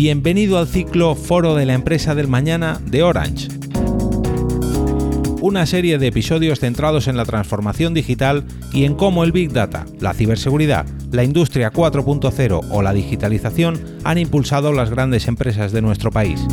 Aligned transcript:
Bienvenido 0.00 0.58
al 0.58 0.68
ciclo 0.68 1.16
Foro 1.16 1.56
de 1.56 1.66
la 1.66 1.74
Empresa 1.74 2.14
del 2.14 2.28
Mañana 2.28 2.80
de 2.86 3.02
Orange. 3.02 3.48
Una 5.40 5.66
serie 5.66 5.98
de 5.98 6.06
episodios 6.06 6.60
centrados 6.60 7.08
en 7.08 7.16
la 7.16 7.24
transformación 7.24 7.94
digital 7.94 8.44
y 8.72 8.84
en 8.84 8.94
cómo 8.94 9.24
el 9.24 9.32
Big 9.32 9.52
Data, 9.52 9.86
la 9.98 10.14
ciberseguridad, 10.14 10.86
la 11.10 11.24
industria 11.24 11.72
4.0 11.72 12.60
o 12.70 12.80
la 12.80 12.92
digitalización 12.92 13.98
han 14.04 14.18
impulsado 14.18 14.72
las 14.72 14.90
grandes 14.90 15.26
empresas 15.26 15.72
de 15.72 15.82
nuestro 15.82 16.12
país. 16.12 16.46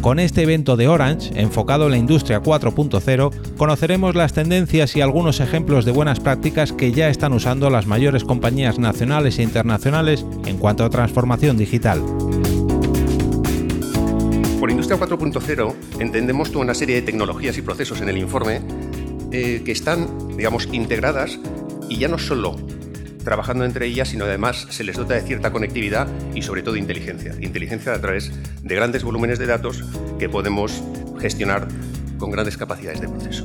Con 0.00 0.20
este 0.20 0.42
evento 0.42 0.76
de 0.76 0.86
Orange, 0.86 1.32
enfocado 1.40 1.86
en 1.86 1.90
la 1.90 1.96
industria 1.98 2.40
4.0, 2.40 3.56
conoceremos 3.56 4.14
las 4.14 4.32
tendencias 4.32 4.94
y 4.94 5.00
algunos 5.00 5.40
ejemplos 5.40 5.84
de 5.84 5.90
buenas 5.90 6.20
prácticas 6.20 6.72
que 6.72 6.92
ya 6.92 7.08
están 7.08 7.32
usando 7.32 7.68
las 7.68 7.86
mayores 7.86 8.22
compañías 8.22 8.78
nacionales 8.78 9.38
e 9.38 9.42
internacionales 9.42 10.24
en 10.46 10.56
cuanto 10.56 10.84
a 10.84 10.90
transformación 10.90 11.56
digital. 11.56 12.00
Por 14.60 14.70
Industria 14.70 14.98
4.0 14.98 15.74
entendemos 15.98 16.52
toda 16.52 16.64
una 16.64 16.74
serie 16.74 16.94
de 16.96 17.02
tecnologías 17.02 17.58
y 17.58 17.62
procesos 17.62 18.00
en 18.00 18.08
el 18.08 18.18
informe 18.18 18.60
eh, 19.32 19.62
que 19.64 19.72
están, 19.72 20.36
digamos, 20.36 20.68
integradas 20.72 21.40
y 21.88 21.98
ya 21.98 22.08
no 22.08 22.18
solo 22.18 22.56
trabajando 23.22 23.64
entre 23.64 23.86
ellas, 23.86 24.08
sino 24.08 24.24
además 24.24 24.66
se 24.70 24.84
les 24.84 24.96
dota 24.96 25.14
de 25.14 25.22
cierta 25.22 25.52
conectividad 25.52 26.08
y 26.34 26.42
sobre 26.42 26.62
todo 26.62 26.76
inteligencia. 26.76 27.34
Inteligencia 27.40 27.92
a 27.92 28.00
través 28.00 28.32
de 28.62 28.74
grandes 28.74 29.04
volúmenes 29.04 29.38
de 29.38 29.46
datos 29.46 29.84
que 30.18 30.28
podemos 30.28 30.82
gestionar 31.20 31.68
con 32.18 32.30
grandes 32.30 32.56
capacidades 32.56 33.00
de 33.00 33.08
proceso. 33.08 33.44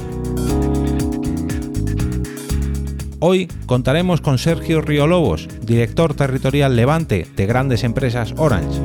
Hoy 3.19 3.47
contaremos 3.67 4.19
con 4.19 4.37
Sergio 4.37 4.81
Riolobos, 4.81 5.47
director 5.61 6.13
territorial 6.13 6.75
Levante 6.75 7.25
de 7.37 7.45
grandes 7.45 7.85
empresas 7.85 8.33
Orange. 8.35 8.81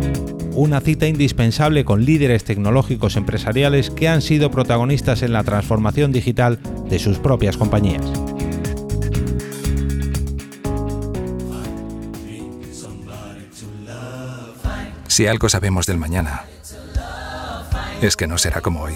Una 0.54 0.80
cita 0.80 1.08
indispensable 1.08 1.84
con 1.84 2.04
líderes 2.04 2.44
tecnológicos 2.44 3.16
empresariales 3.16 3.90
que 3.90 4.08
han 4.08 4.22
sido 4.22 4.50
protagonistas 4.50 5.22
en 5.22 5.32
la 5.32 5.42
transformación 5.42 6.12
digital 6.12 6.60
de 6.88 6.98
sus 7.00 7.18
propias 7.18 7.56
compañías. 7.56 8.04
Si 15.18 15.26
algo 15.26 15.48
sabemos 15.48 15.86
del 15.86 15.98
mañana, 15.98 16.44
es 18.00 18.16
que 18.16 18.28
no 18.28 18.38
será 18.38 18.60
como 18.60 18.82
hoy. 18.82 18.94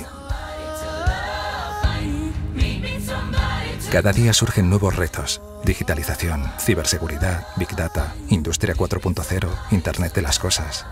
Cada 3.91 4.13
día 4.13 4.33
surgen 4.33 4.71
nuevos 4.71 4.95
retos. 4.95 5.43
Digitalización, 5.65 6.49
ciberseguridad, 6.61 7.45
Big 7.57 7.75
Data, 7.75 8.15
Industria 8.29 8.77
4.0, 8.77 9.49
Internet 9.73 10.15
de 10.15 10.23
las 10.23 10.39
Cosas. 10.39 10.87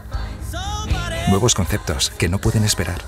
Nuevos 1.29 1.55
conceptos 1.55 2.11
que 2.19 2.29
no 2.29 2.41
pueden 2.41 2.65
esperar. 2.65 3.01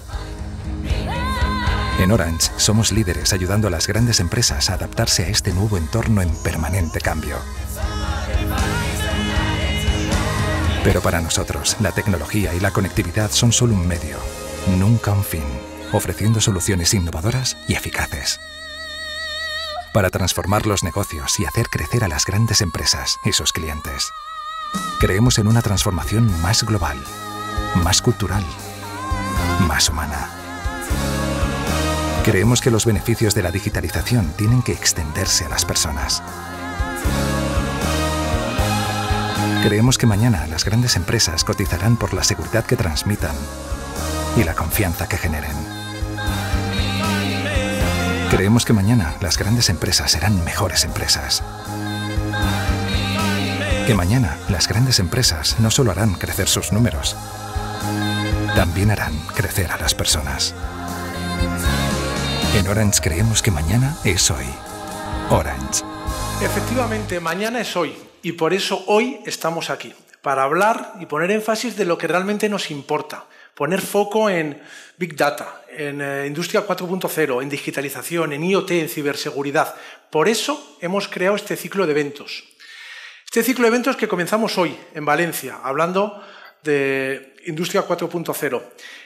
En 1.98 2.12
Orange 2.12 2.52
somos 2.56 2.92
líderes 2.92 3.32
ayudando 3.32 3.66
a 3.66 3.72
las 3.72 3.88
grandes 3.88 4.20
empresas 4.20 4.70
a 4.70 4.74
adaptarse 4.74 5.24
a 5.24 5.28
este 5.28 5.52
nuevo 5.52 5.76
entorno 5.76 6.22
en 6.22 6.32
permanente 6.44 7.00
cambio. 7.00 7.34
Pero 10.84 11.00
para 11.00 11.20
nosotros, 11.20 11.76
la 11.80 11.92
tecnología 11.92 12.54
y 12.54 12.60
la 12.60 12.72
conectividad 12.72 13.30
son 13.30 13.52
solo 13.52 13.74
un 13.74 13.86
medio, 13.86 14.18
nunca 14.78 15.12
un 15.12 15.22
fin, 15.22 15.44
ofreciendo 15.92 16.40
soluciones 16.40 16.92
innovadoras 16.92 17.56
y 17.68 17.74
eficaces. 17.74 18.40
Para 19.94 20.10
transformar 20.10 20.66
los 20.66 20.82
negocios 20.82 21.38
y 21.38 21.44
hacer 21.44 21.68
crecer 21.68 22.02
a 22.02 22.08
las 22.08 22.24
grandes 22.24 22.62
empresas 22.62 23.18
y 23.24 23.32
sus 23.32 23.52
clientes. 23.52 24.10
Creemos 24.98 25.38
en 25.38 25.46
una 25.46 25.62
transformación 25.62 26.28
más 26.40 26.64
global, 26.64 26.98
más 27.84 28.02
cultural, 28.02 28.44
más 29.68 29.88
humana. 29.88 30.30
Creemos 32.24 32.60
que 32.60 32.70
los 32.70 32.86
beneficios 32.86 33.34
de 33.34 33.42
la 33.42 33.50
digitalización 33.52 34.32
tienen 34.36 34.62
que 34.62 34.72
extenderse 34.72 35.44
a 35.44 35.48
las 35.48 35.64
personas 35.64 36.22
Creemos 39.62 39.96
que 39.96 40.06
mañana 40.06 40.48
las 40.48 40.64
grandes 40.64 40.96
empresas 40.96 41.44
cotizarán 41.44 41.96
por 41.96 42.14
la 42.14 42.24
seguridad 42.24 42.64
que 42.64 42.74
transmitan 42.74 43.36
y 44.36 44.42
la 44.42 44.54
confianza 44.54 45.08
que 45.08 45.16
generen. 45.16 45.54
Creemos 48.28 48.64
que 48.64 48.72
mañana 48.72 49.14
las 49.20 49.38
grandes 49.38 49.68
empresas 49.68 50.10
serán 50.10 50.42
mejores 50.42 50.84
empresas. 50.84 51.44
Que 53.86 53.94
mañana 53.94 54.36
las 54.48 54.66
grandes 54.66 54.98
empresas 54.98 55.60
no 55.60 55.70
solo 55.70 55.92
harán 55.92 56.14
crecer 56.14 56.48
sus 56.48 56.72
números, 56.72 57.16
también 58.56 58.90
harán 58.90 59.16
crecer 59.36 59.70
a 59.70 59.78
las 59.78 59.94
personas. 59.94 60.56
En 62.56 62.66
Orange 62.66 63.00
creemos 63.00 63.42
que 63.42 63.52
mañana 63.52 63.96
es 64.02 64.28
hoy. 64.32 64.46
Orange. 65.30 65.84
Efectivamente, 66.42 67.20
mañana 67.20 67.60
es 67.60 67.76
hoy. 67.76 68.11
Y 68.22 68.32
por 68.32 68.54
eso 68.54 68.84
hoy 68.86 69.18
estamos 69.26 69.68
aquí, 69.68 69.92
para 70.22 70.44
hablar 70.44 70.94
y 71.00 71.06
poner 71.06 71.32
énfasis 71.32 71.76
de 71.76 71.84
lo 71.84 71.98
que 71.98 72.06
realmente 72.06 72.48
nos 72.48 72.70
importa, 72.70 73.24
poner 73.54 73.80
foco 73.80 74.30
en 74.30 74.62
Big 74.96 75.16
Data, 75.16 75.62
en 75.68 76.00
eh, 76.00 76.24
Industria 76.28 76.64
4.0, 76.64 77.42
en 77.42 77.48
digitalización, 77.48 78.32
en 78.32 78.44
IoT, 78.44 78.70
en 78.70 78.88
ciberseguridad. 78.88 79.74
Por 80.08 80.28
eso 80.28 80.78
hemos 80.80 81.08
creado 81.08 81.34
este 81.34 81.56
ciclo 81.56 81.84
de 81.84 81.92
eventos. 81.92 82.44
Este 83.24 83.42
ciclo 83.42 83.64
de 83.64 83.70
eventos 83.70 83.96
que 83.96 84.06
comenzamos 84.06 84.56
hoy 84.56 84.76
en 84.94 85.04
Valencia, 85.04 85.58
hablando 85.60 86.22
de 86.62 87.34
Industria 87.46 87.84
4.0. 87.84 88.62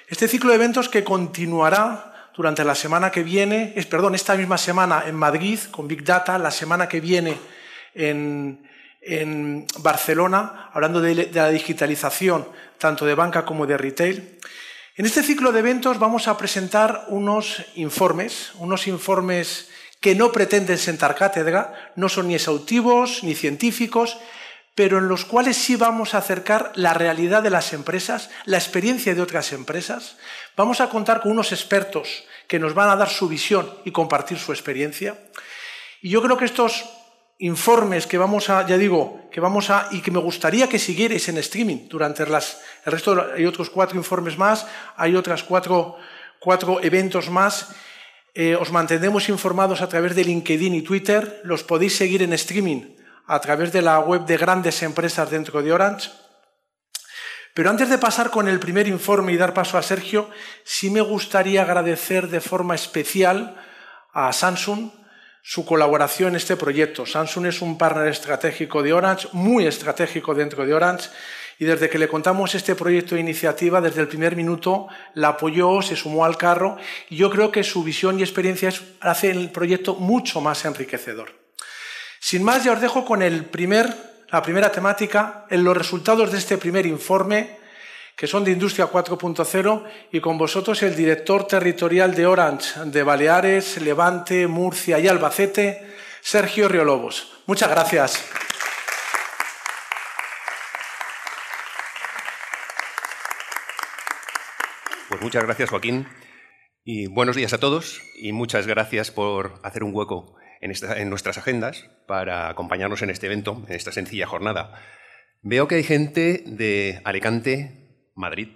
Este 0.08 0.28
ciclo 0.28 0.50
de 0.50 0.56
eventos 0.56 0.90
que 0.90 1.04
continuará 1.04 2.30
durante 2.36 2.64
la 2.64 2.74
semana 2.74 3.10
que 3.10 3.22
viene, 3.22 3.72
es, 3.76 3.86
perdón, 3.86 4.14
esta 4.14 4.34
misma 4.34 4.58
semana 4.58 5.04
en 5.06 5.14
Madrid 5.14 5.58
con 5.70 5.88
Big 5.88 6.04
Data, 6.04 6.38
la 6.38 6.50
semana 6.50 6.86
que 6.86 7.00
viene 7.00 7.38
en, 7.94 8.65
en 9.06 9.66
Barcelona, 9.78 10.70
hablando 10.72 11.00
de, 11.00 11.30
la 11.32 11.48
digitalización 11.50 12.46
tanto 12.78 13.06
de 13.06 13.14
banca 13.14 13.44
como 13.44 13.66
de 13.66 13.78
retail. 13.78 14.38
En 14.96 15.06
este 15.06 15.22
ciclo 15.22 15.52
de 15.52 15.60
eventos 15.60 15.98
vamos 15.98 16.26
a 16.26 16.36
presentar 16.36 17.06
unos 17.08 17.62
informes, 17.76 18.50
unos 18.58 18.86
informes 18.88 19.70
que 20.00 20.14
no 20.14 20.32
pretenden 20.32 20.78
sentar 20.78 21.14
cátedra, 21.14 21.92
no 21.94 22.08
son 22.08 22.28
ni 22.28 22.34
exhaustivos 22.34 23.22
ni 23.22 23.34
científicos, 23.34 24.18
pero 24.74 24.98
en 24.98 25.08
los 25.08 25.24
cuales 25.24 25.56
sí 25.56 25.76
vamos 25.76 26.12
a 26.12 26.18
acercar 26.18 26.72
la 26.74 26.92
realidad 26.92 27.42
de 27.42 27.50
las 27.50 27.72
empresas, 27.72 28.28
la 28.44 28.58
experiencia 28.58 29.14
de 29.14 29.22
otras 29.22 29.52
empresas. 29.52 30.16
Vamos 30.56 30.80
a 30.80 30.90
contar 30.90 31.22
con 31.22 31.32
unos 31.32 31.52
expertos 31.52 32.24
que 32.48 32.58
nos 32.58 32.74
van 32.74 32.90
a 32.90 32.96
dar 32.96 33.08
su 33.08 33.28
visión 33.28 33.72
y 33.84 33.92
compartir 33.92 34.38
su 34.38 34.52
experiencia. 34.52 35.16
Y 36.02 36.10
yo 36.10 36.22
creo 36.22 36.36
que 36.36 36.44
estos 36.44 36.84
informes 37.38 38.06
que 38.06 38.18
vamos 38.18 38.48
a, 38.48 38.66
ya 38.66 38.78
digo, 38.78 39.28
que 39.30 39.40
vamos 39.40 39.70
a, 39.70 39.88
y 39.90 40.00
que 40.00 40.10
me 40.10 40.18
gustaría 40.18 40.68
que 40.68 40.78
siguierais 40.78 41.28
en 41.28 41.38
streaming 41.38 41.88
durante 41.88 42.26
las, 42.26 42.60
el 42.84 42.92
resto, 42.92 43.26
hay 43.34 43.44
otros 43.44 43.70
cuatro 43.70 43.96
informes 43.96 44.38
más, 44.38 44.66
hay 44.96 45.14
otras 45.14 45.42
cuatro, 45.42 45.96
cuatro 46.40 46.80
eventos 46.82 47.28
más. 47.28 47.74
Eh, 48.34 48.54
os 48.54 48.70
mantendremos 48.70 49.28
informados 49.28 49.80
a 49.80 49.88
través 49.88 50.14
de 50.14 50.24
LinkedIn 50.24 50.74
y 50.74 50.82
Twitter, 50.82 51.40
los 51.44 51.62
podéis 51.62 51.96
seguir 51.96 52.22
en 52.22 52.32
streaming 52.34 52.96
a 53.26 53.40
través 53.40 53.72
de 53.72 53.82
la 53.82 53.98
web 53.98 54.24
de 54.24 54.36
grandes 54.36 54.82
empresas 54.82 55.30
dentro 55.30 55.62
de 55.62 55.72
Orange. 55.72 56.10
Pero 57.54 57.70
antes 57.70 57.88
de 57.88 57.96
pasar 57.96 58.30
con 58.30 58.48
el 58.48 58.60
primer 58.60 58.86
informe 58.86 59.32
y 59.32 59.38
dar 59.38 59.54
paso 59.54 59.78
a 59.78 59.82
Sergio, 59.82 60.28
sí 60.64 60.90
me 60.90 61.00
gustaría 61.00 61.62
agradecer 61.62 62.28
de 62.28 62.42
forma 62.42 62.74
especial 62.74 63.56
a 64.12 64.32
Samsung, 64.32 64.90
su 65.48 65.64
colaboración 65.64 66.30
en 66.30 66.36
este 66.36 66.56
proyecto. 66.56 67.06
Samsung 67.06 67.46
es 67.46 67.62
un 67.62 67.78
partner 67.78 68.08
estratégico 68.08 68.82
de 68.82 68.92
Orange, 68.92 69.28
muy 69.30 69.64
estratégico 69.64 70.34
dentro 70.34 70.66
de 70.66 70.74
Orange, 70.74 71.08
y 71.60 71.64
desde 71.64 71.88
que 71.88 72.00
le 72.00 72.08
contamos 72.08 72.56
este 72.56 72.74
proyecto 72.74 73.14
de 73.14 73.20
iniciativa, 73.20 73.80
desde 73.80 74.00
el 74.00 74.08
primer 74.08 74.34
minuto 74.34 74.88
la 75.14 75.28
apoyó, 75.28 75.82
se 75.82 75.94
sumó 75.94 76.24
al 76.24 76.36
carro, 76.36 76.78
y 77.08 77.16
yo 77.16 77.30
creo 77.30 77.52
que 77.52 77.62
su 77.62 77.84
visión 77.84 78.18
y 78.18 78.24
experiencia 78.24 78.72
hace 78.98 79.30
el 79.30 79.52
proyecto 79.52 79.94
mucho 79.94 80.40
más 80.40 80.64
enriquecedor. 80.64 81.32
Sin 82.18 82.42
más, 82.42 82.64
ya 82.64 82.72
os 82.72 82.80
dejo 82.80 83.04
con 83.04 83.22
el 83.22 83.44
primer, 83.44 83.94
la 84.32 84.42
primera 84.42 84.72
temática, 84.72 85.46
en 85.48 85.62
los 85.62 85.76
resultados 85.76 86.32
de 86.32 86.38
este 86.38 86.58
primer 86.58 86.86
informe, 86.86 87.56
que 88.16 88.26
son 88.26 88.44
de 88.44 88.50
Industria 88.52 88.90
4.0, 88.90 89.84
y 90.10 90.20
con 90.20 90.38
vosotros 90.38 90.82
el 90.82 90.96
director 90.96 91.46
territorial 91.46 92.14
de 92.14 92.26
Orange 92.26 92.80
de 92.86 93.02
Baleares, 93.02 93.80
Levante, 93.82 94.46
Murcia 94.46 94.98
y 94.98 95.06
Albacete, 95.06 95.94
Sergio 96.22 96.66
Riolobos. 96.66 97.42
Muchas 97.46 97.68
gracias. 97.68 98.24
Pues 105.10 105.20
muchas 105.20 105.44
gracias, 105.44 105.68
Joaquín. 105.68 106.08
Y 106.84 107.08
buenos 107.08 107.36
días 107.36 107.52
a 107.52 107.58
todos 107.58 108.00
y 108.16 108.32
muchas 108.32 108.66
gracias 108.66 109.10
por 109.10 109.60
hacer 109.62 109.84
un 109.84 109.94
hueco 109.94 110.36
en, 110.60 110.72
en 110.96 111.10
nuestras 111.10 111.36
agendas 111.36 111.84
para 112.06 112.48
acompañarnos 112.48 113.02
en 113.02 113.10
este 113.10 113.26
evento, 113.26 113.62
en 113.68 113.74
esta 113.74 113.92
sencilla 113.92 114.26
jornada. 114.26 114.80
Veo 115.42 115.68
que 115.68 115.74
hay 115.76 115.84
gente 115.84 116.42
de 116.46 117.00
Alicante, 117.04 117.85
Madrid, 118.16 118.48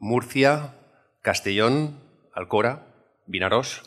Murcia, 0.00 0.74
Castellón, 1.22 2.02
Alcora, 2.34 2.86
Vinaros, 3.26 3.82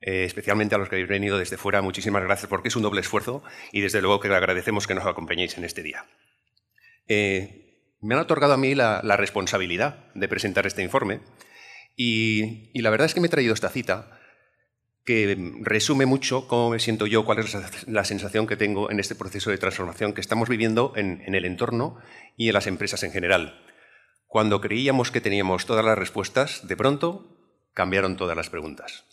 eh, 0.00 0.24
especialmente 0.24 0.74
a 0.74 0.78
los 0.78 0.88
que 0.88 0.96
habéis 0.96 1.08
venido 1.08 1.38
desde 1.38 1.56
fuera, 1.56 1.80
muchísimas 1.80 2.22
gracias 2.22 2.48
porque 2.48 2.68
es 2.68 2.76
un 2.76 2.82
doble 2.82 3.00
esfuerzo 3.00 3.42
y 3.72 3.80
desde 3.80 4.02
luego 4.02 4.20
que 4.20 4.28
agradecemos 4.28 4.86
que 4.86 4.94
nos 4.94 5.06
acompañéis 5.06 5.56
en 5.56 5.64
este 5.64 5.82
día. 5.82 6.04
Eh, 7.08 7.96
me 8.00 8.14
han 8.14 8.20
otorgado 8.20 8.52
a 8.52 8.58
mí 8.58 8.74
la, 8.74 9.00
responsabilidad 9.16 10.12
de 10.14 10.28
presentar 10.28 10.66
este 10.66 10.82
informe 10.82 11.20
y, 11.96 12.78
la 12.80 12.90
verdad 12.90 13.06
es 13.06 13.14
que 13.14 13.20
me 13.20 13.28
he 13.28 13.30
traído 13.30 13.54
esta 13.54 13.70
cita 13.70 14.20
que 15.06 15.38
resume 15.62 16.04
mucho 16.04 16.46
cómo 16.46 16.70
me 16.70 16.78
siento 16.78 17.06
yo, 17.06 17.24
cuál 17.24 17.38
es 17.38 17.86
la 17.88 18.04
sensación 18.04 18.46
que 18.46 18.56
tengo 18.56 18.90
en 18.90 19.00
este 19.00 19.14
proceso 19.14 19.50
de 19.50 19.58
transformación 19.58 20.12
que 20.12 20.20
estamos 20.20 20.48
viviendo 20.48 20.92
en, 20.96 21.22
en 21.26 21.34
el 21.34 21.46
entorno 21.46 21.98
y 22.36 22.48
en 22.48 22.54
las 22.54 22.66
empresas 22.66 23.02
en 23.02 23.12
general. 23.12 23.65
Cuando 24.26 24.60
creíamos 24.60 25.10
que 25.10 25.20
teníamos 25.20 25.66
todas 25.66 25.84
las 25.84 25.96
respuestas, 25.96 26.66
de 26.66 26.76
pronto 26.76 27.26
cambiaron 27.72 28.16
todas 28.16 28.36
las 28.36 28.50
preguntas. 28.50 29.04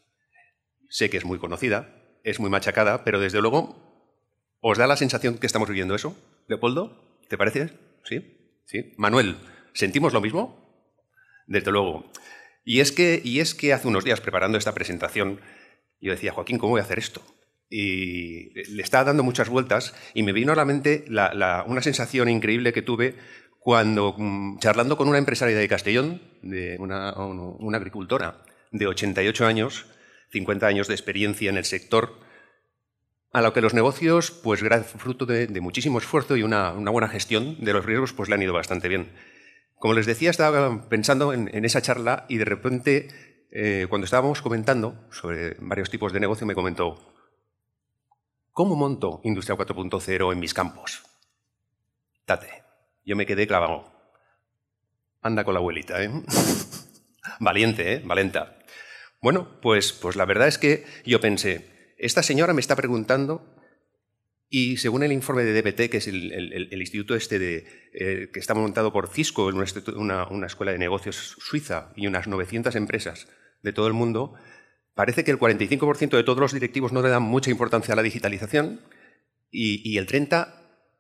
Sé 0.89 1.10
que 1.10 1.18
es 1.18 1.25
muy 1.25 1.39
conocida, 1.39 1.95
es 2.24 2.39
muy 2.39 2.50
machacada, 2.50 3.04
pero 3.04 3.19
desde 3.19 3.42
luego, 3.42 3.75
¿os 4.60 4.77
da 4.77 4.88
la 4.88 4.98
sensación 4.98 5.38
que 5.38 5.48
estamos 5.48 5.69
viviendo 5.69 5.95
eso? 5.95 6.15
Leopoldo, 6.48 7.19
¿te 7.30 7.38
parece? 7.38 7.69
¿Sí? 8.04 8.62
¿Sí? 8.65 8.94
Manuel, 8.98 9.38
¿sentimos 9.74 10.13
lo 10.13 10.21
mismo? 10.21 10.89
Desde 11.48 11.71
luego. 11.71 12.12
Y 12.65 12.80
es 12.80 12.92
que, 12.92 13.21
y 13.24 13.39
es 13.39 13.56
que 13.56 13.74
hace 13.74 13.88
unos 13.88 14.04
días, 14.04 14.21
preparando 14.21 14.57
esta 14.57 14.74
presentación, 14.74 15.42
yo 16.00 16.12
decía, 16.12 16.31
Joaquín, 16.31 16.57
¿cómo 16.57 16.71
voy 16.71 16.81
a 16.81 16.83
hacer 16.83 17.00
esto? 17.00 17.21
Y 17.69 18.54
le 18.71 18.83
estaba 18.83 19.06
dando 19.06 19.24
muchas 19.24 19.50
vueltas 19.50 19.95
y 20.13 20.24
me 20.24 20.31
vino 20.31 20.54
a 20.54 20.56
la 20.56 20.65
mente 20.65 21.06
una 21.10 21.81
sensación 21.81 22.30
increíble 22.30 22.71
que 22.71 22.81
tuve 22.81 23.15
cuando, 23.63 24.13
mm, 24.18 24.60
charlando 24.60 24.98
con 24.98 25.07
una 25.07 25.18
empresaria 25.18 25.57
de 25.57 25.69
Castellón, 25.69 26.21
de 26.42 26.75
una, 26.80 27.12
agricultora 27.77 28.44
de 28.71 28.88
88 28.88 29.45
años, 29.45 29.86
50 30.31 30.68
años 30.68 30.89
de 30.89 30.95
experiencia 30.95 31.50
en 31.50 31.56
el 31.56 31.63
sector, 31.63 32.19
a 33.31 33.42
lo 33.42 33.54
que 33.54 33.62
los 33.62 33.74
negocios, 33.74 34.31
pues 34.31 34.62
fruto 34.98 35.25
de, 35.25 35.48
muchísimo 35.62 35.98
esfuerzo 35.98 36.36
y 36.36 36.44
una, 36.44 36.71
buena 36.71 37.07
gestión 37.07 37.56
de 37.63 37.71
los 37.71 37.86
riesgos, 37.86 38.12
pues 38.12 38.27
le 38.27 38.36
han 38.36 38.44
ido 38.44 38.51
bastante 38.51 38.89
bien. 38.89 39.13
Como 39.75 39.94
les 39.94 40.06
decía, 40.06 40.30
estaba 40.30 40.89
pensando 40.89 41.31
en, 41.31 41.63
esa 41.63 41.81
charla 41.81 42.25
y 42.27 42.38
de 42.38 42.45
repente, 42.45 43.07
eh, 43.50 43.88
cuando 43.88 44.04
estábamos 44.04 44.42
comentando 44.42 45.07
sobre 45.10 45.56
varios 45.60 45.89
tipos 45.89 46.12
de 46.12 46.19
negocio, 46.19 46.45
me 46.45 46.54
comentó, 46.54 47.15
¿cómo 48.51 48.75
monto 48.75 49.21
Industria 49.24 49.57
4.0 49.57 50.33
en 50.33 50.39
mis 50.39 50.54
campos? 50.54 51.04
Tate, 52.25 52.62
yo 53.05 53.15
me 53.15 53.25
quedé 53.25 53.47
clavado. 53.47 53.91
Anda 55.21 55.44
con 55.44 55.53
la 55.53 55.59
abuelita, 55.59 56.03
¿eh? 56.03 56.09
Valiente, 57.39 57.94
¿eh? 57.94 58.01
Valenta. 58.03 58.59
Bueno, 59.21 59.59
pues, 59.61 59.94
pues 59.94 60.15
la 60.15 60.25
verdad 60.25 60.47
es 60.47 60.57
que 60.57 60.85
yo 61.05 61.21
pensé, 61.21 61.95
esta 61.97 62.23
señora 62.23 62.53
me 62.53 62.59
está 62.59 62.75
preguntando 62.75 63.55
y 64.50 64.77
según 64.77 65.01
el 65.01 65.11
informe 65.11 65.44
de 65.44 65.61
DBT, 65.61 65.89
que 65.89 65.97
es 65.97 66.07
el, 66.07 66.69
instituto 66.73 67.15
este 67.15 67.39
de, 67.39 67.65
eh, 67.94 68.29
que 68.31 68.39
está 68.39 68.53
montado 68.53 68.94
por 68.94 69.07
Cisco, 69.07 69.47
una, 69.47 70.27
una, 70.27 70.45
escuela 70.45 70.73
de 70.73 70.77
negocios 70.77 71.38
suiza 71.39 71.91
y 71.95 72.05
unas 72.05 72.27
900 72.27 72.75
empresas 72.75 73.27
de 73.63 73.73
todo 73.73 73.88
el 73.88 73.94
mundo, 73.94 74.35
parece 74.94 75.23
que 75.23 75.31
el 75.31 75.39
45% 75.39 76.17
de 76.17 76.23
todos 76.23 76.39
los 76.39 76.53
directivos 76.53 76.91
no 76.91 77.01
le 77.01 77.09
dan 77.09 77.23
mucha 77.23 77.50
importancia 77.50 77.94
a 77.94 77.95
la 77.95 78.03
digitalización 78.03 78.81
y, 79.50 79.97
el 79.97 80.05
30% 80.05 80.53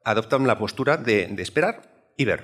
adoptan 0.05 0.47
la 0.47 0.57
postura 0.57 0.97
de, 0.97 1.27
de 1.27 1.43
esperar 1.43 1.92
y 2.17 2.25
ver. 2.25 2.43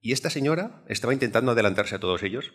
Y 0.00 0.12
esta 0.12 0.30
señora 0.30 0.82
estaba 0.88 1.12
intentando 1.12 1.52
adelantarse 1.52 1.94
a 1.94 2.00
todos 2.00 2.22
ellos 2.22 2.52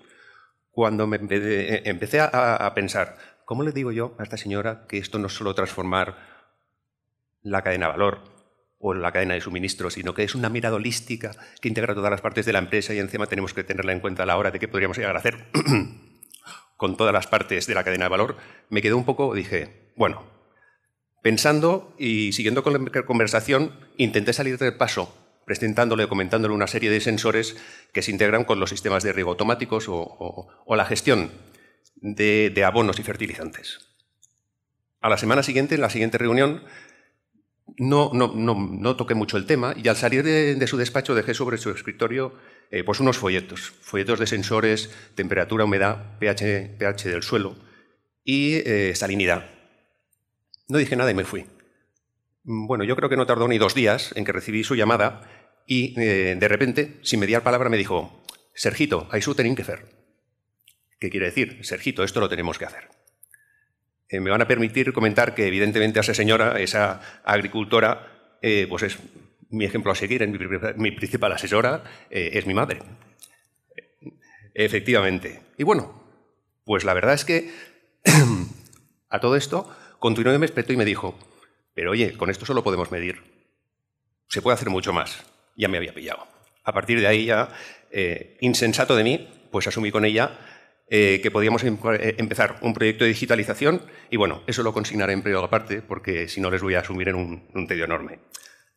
cuando 0.71 1.05
me 1.05 1.19
eh, 1.29 1.81
empecé 1.85 2.21
a, 2.21 2.71
pensar, 2.73 3.17
¿cómo 3.45 3.63
le 3.63 3.71
digo 3.71 3.91
yo 3.91 4.15
a 4.19 4.23
esta 4.23 4.37
señora 4.37 4.85
que 4.87 4.97
esto 4.97 5.19
no 5.19 5.27
es 5.27 5.33
solo 5.33 5.53
transformar 5.53 6.15
la 7.43 7.61
cadena 7.61 7.87
de 7.87 7.91
valor 7.91 8.19
o 8.79 8.93
la 8.93 9.11
cadena 9.11 9.33
de 9.33 9.41
suministro, 9.41 9.89
sino 9.89 10.13
que 10.13 10.23
es 10.23 10.33
una 10.33 10.49
mirada 10.49 10.75
holística 10.75 11.31
que 11.59 11.67
integra 11.67 11.93
todas 11.93 12.09
las 12.09 12.21
partes 12.21 12.45
de 12.45 12.53
la 12.53 12.59
empresa 12.59 12.93
y 12.93 12.99
encima 12.99 13.27
tenemos 13.27 13.53
que 13.53 13.63
tenerla 13.63 13.91
en 13.91 13.99
cuenta 13.99 14.23
a 14.23 14.25
la 14.25 14.37
hora 14.37 14.51
de 14.51 14.59
qué 14.59 14.67
podríamos 14.67 14.97
llegar 14.97 15.15
a 15.15 15.19
hacer 15.19 15.45
con 16.77 16.97
todas 16.97 17.13
las 17.13 17.27
partes 17.27 17.67
de 17.67 17.75
la 17.75 17.83
cadena 17.83 18.05
de 18.05 18.09
valor? 18.09 18.37
Me 18.69 18.81
quedé 18.81 18.93
un 18.93 19.05
poco, 19.05 19.35
dije, 19.35 19.91
bueno, 19.97 20.23
pensando 21.21 21.93
y 21.99 22.31
siguiendo 22.31 22.63
con 22.63 22.73
la 22.73 23.03
conversación, 23.03 23.75
intenté 23.97 24.33
salir 24.33 24.57
del 24.57 24.77
paso 24.77 25.20
presentándole 25.51 26.05
o 26.05 26.07
comentándole 26.07 26.53
una 26.53 26.65
serie 26.65 26.89
de 26.89 27.01
sensores 27.01 27.57
que 27.91 28.01
se 28.01 28.09
integran 28.09 28.45
con 28.45 28.61
los 28.61 28.69
sistemas 28.69 29.03
de 29.03 29.11
riego 29.11 29.31
automáticos 29.31 29.87
o, 29.89 30.47
la 30.69 30.85
gestión 30.85 31.29
de, 31.97 32.63
abonos 32.65 32.97
y 32.99 33.03
fertilizantes. 33.03 33.79
A 35.01 35.09
la 35.09 35.17
semana 35.17 35.43
siguiente, 35.43 35.75
en 35.75 35.81
la 35.81 35.89
siguiente 35.89 36.17
reunión, 36.17 36.63
no, 37.77 38.95
toqué 38.95 39.13
mucho 39.13 39.35
el 39.35 39.45
tema 39.45 39.73
y 39.75 39.89
al 39.89 39.97
salir 39.97 40.23
de, 40.23 40.67
su 40.67 40.77
despacho 40.77 41.15
dejé 41.15 41.33
sobre 41.33 41.57
su 41.57 41.69
escritorio 41.69 42.33
eh, 42.69 42.85
pues 42.85 43.01
unos 43.01 43.17
folletos, 43.17 43.73
folletos 43.81 44.19
de 44.19 44.27
sensores, 44.27 44.89
temperatura, 45.15 45.65
humedad, 45.65 46.17
pH, 46.19 46.77
pH 46.79 47.09
del 47.09 47.23
suelo 47.23 47.57
y 48.23 48.53
eh, 48.65 48.93
salinidad. 48.95 49.49
No 50.69 50.77
dije 50.77 50.95
nada 50.95 51.11
y 51.11 51.13
me 51.13 51.25
fui. 51.25 51.45
Bueno, 52.43 52.85
yo 52.85 52.95
creo 52.95 53.09
que 53.09 53.17
no 53.17 53.25
tardó 53.25 53.49
ni 53.49 53.57
dos 53.57 53.75
días 53.75 54.13
en 54.15 54.23
que 54.23 54.31
recibí 54.31 54.63
su 54.63 54.75
llamada 54.75 55.40
y 55.65 55.99
eh, 55.99 56.35
de 56.37 56.47
repente, 56.47 56.99
sin 57.01 57.19
mediar 57.19 57.43
palabra, 57.43 57.69
me 57.69 57.77
dijo, 57.77 58.23
Sergito, 58.53 59.07
su 59.21 59.35
tenéis 59.35 59.55
que 59.55 59.61
hacer. 59.61 59.85
¿Qué 60.99 61.09
quiere 61.09 61.27
decir? 61.27 61.59
Sergito, 61.63 62.03
esto 62.03 62.19
lo 62.19 62.29
tenemos 62.29 62.57
que 62.57 62.65
hacer. 62.65 62.89
Eh, 64.09 64.19
me 64.19 64.29
van 64.29 64.41
a 64.41 64.47
permitir 64.47 64.93
comentar 64.93 65.33
que 65.33 65.47
evidentemente 65.47 65.99
a 65.99 66.01
esa 66.01 66.13
señora, 66.13 66.59
esa 66.59 67.21
agricultora, 67.23 68.37
eh, 68.41 68.67
pues 68.69 68.83
es 68.83 68.97
mi 69.49 69.65
ejemplo 69.65 69.91
a 69.91 69.95
seguir, 69.95 70.27
mi, 70.27 70.37
mi 70.77 70.91
principal 70.91 71.31
asesora 71.31 71.83
es 72.09 72.45
mi 72.45 72.53
madre. 72.53 72.79
Efectivamente. 74.53 75.41
Y 75.57 75.63
bueno, 75.63 76.01
pues 76.65 76.83
la 76.83 76.93
verdad 76.93 77.13
es 77.13 77.25
que 77.25 77.51
a 79.09 79.19
todo 79.19 79.35
esto 79.35 79.69
continuó 79.99 80.33
y 80.33 80.37
me 80.37 80.45
espetó 80.45 80.73
y 80.73 80.77
me 80.77 80.85
dijo, 80.85 81.17
pero 81.73 81.91
oye, 81.91 82.17
con 82.17 82.29
esto 82.29 82.45
solo 82.45 82.63
podemos 82.63 82.91
medir. 82.91 83.23
Se 84.27 84.41
puede 84.41 84.55
hacer 84.55 84.69
mucho 84.69 84.93
más. 84.93 85.30
Ya 85.55 85.67
me 85.67 85.77
había 85.77 85.93
pillado. 85.93 86.27
A 86.63 86.73
partir 86.73 86.99
de 86.99 87.07
ahí 87.07 87.25
ya, 87.25 87.49
eh, 87.91 88.37
insensato 88.39 88.95
de 88.95 89.03
mí, 89.03 89.27
pues 89.51 89.67
asumí 89.67 89.91
con 89.91 90.05
ella 90.05 90.39
eh, 90.87 91.19
que 91.21 91.31
podíamos 91.31 91.63
em-, 91.63 91.77
eh, 91.99 92.15
empezar 92.17 92.57
un 92.61 92.73
proyecto 92.73 93.03
de 93.03 93.09
digitalización 93.09 93.81
y 94.09 94.17
bueno, 94.17 94.43
eso 94.47 94.63
lo 94.63 94.73
consignaré 94.73 95.13
en 95.13 95.21
periodo 95.21 95.45
aparte 95.45 95.81
porque 95.81 96.27
si 96.27 96.39
no 96.39 96.49
les 96.49 96.61
voy 96.61 96.75
a 96.75 96.79
asumir 96.79 97.09
en 97.09 97.15
un, 97.15 97.67
tedio 97.67 97.85
enorme. 97.85 98.19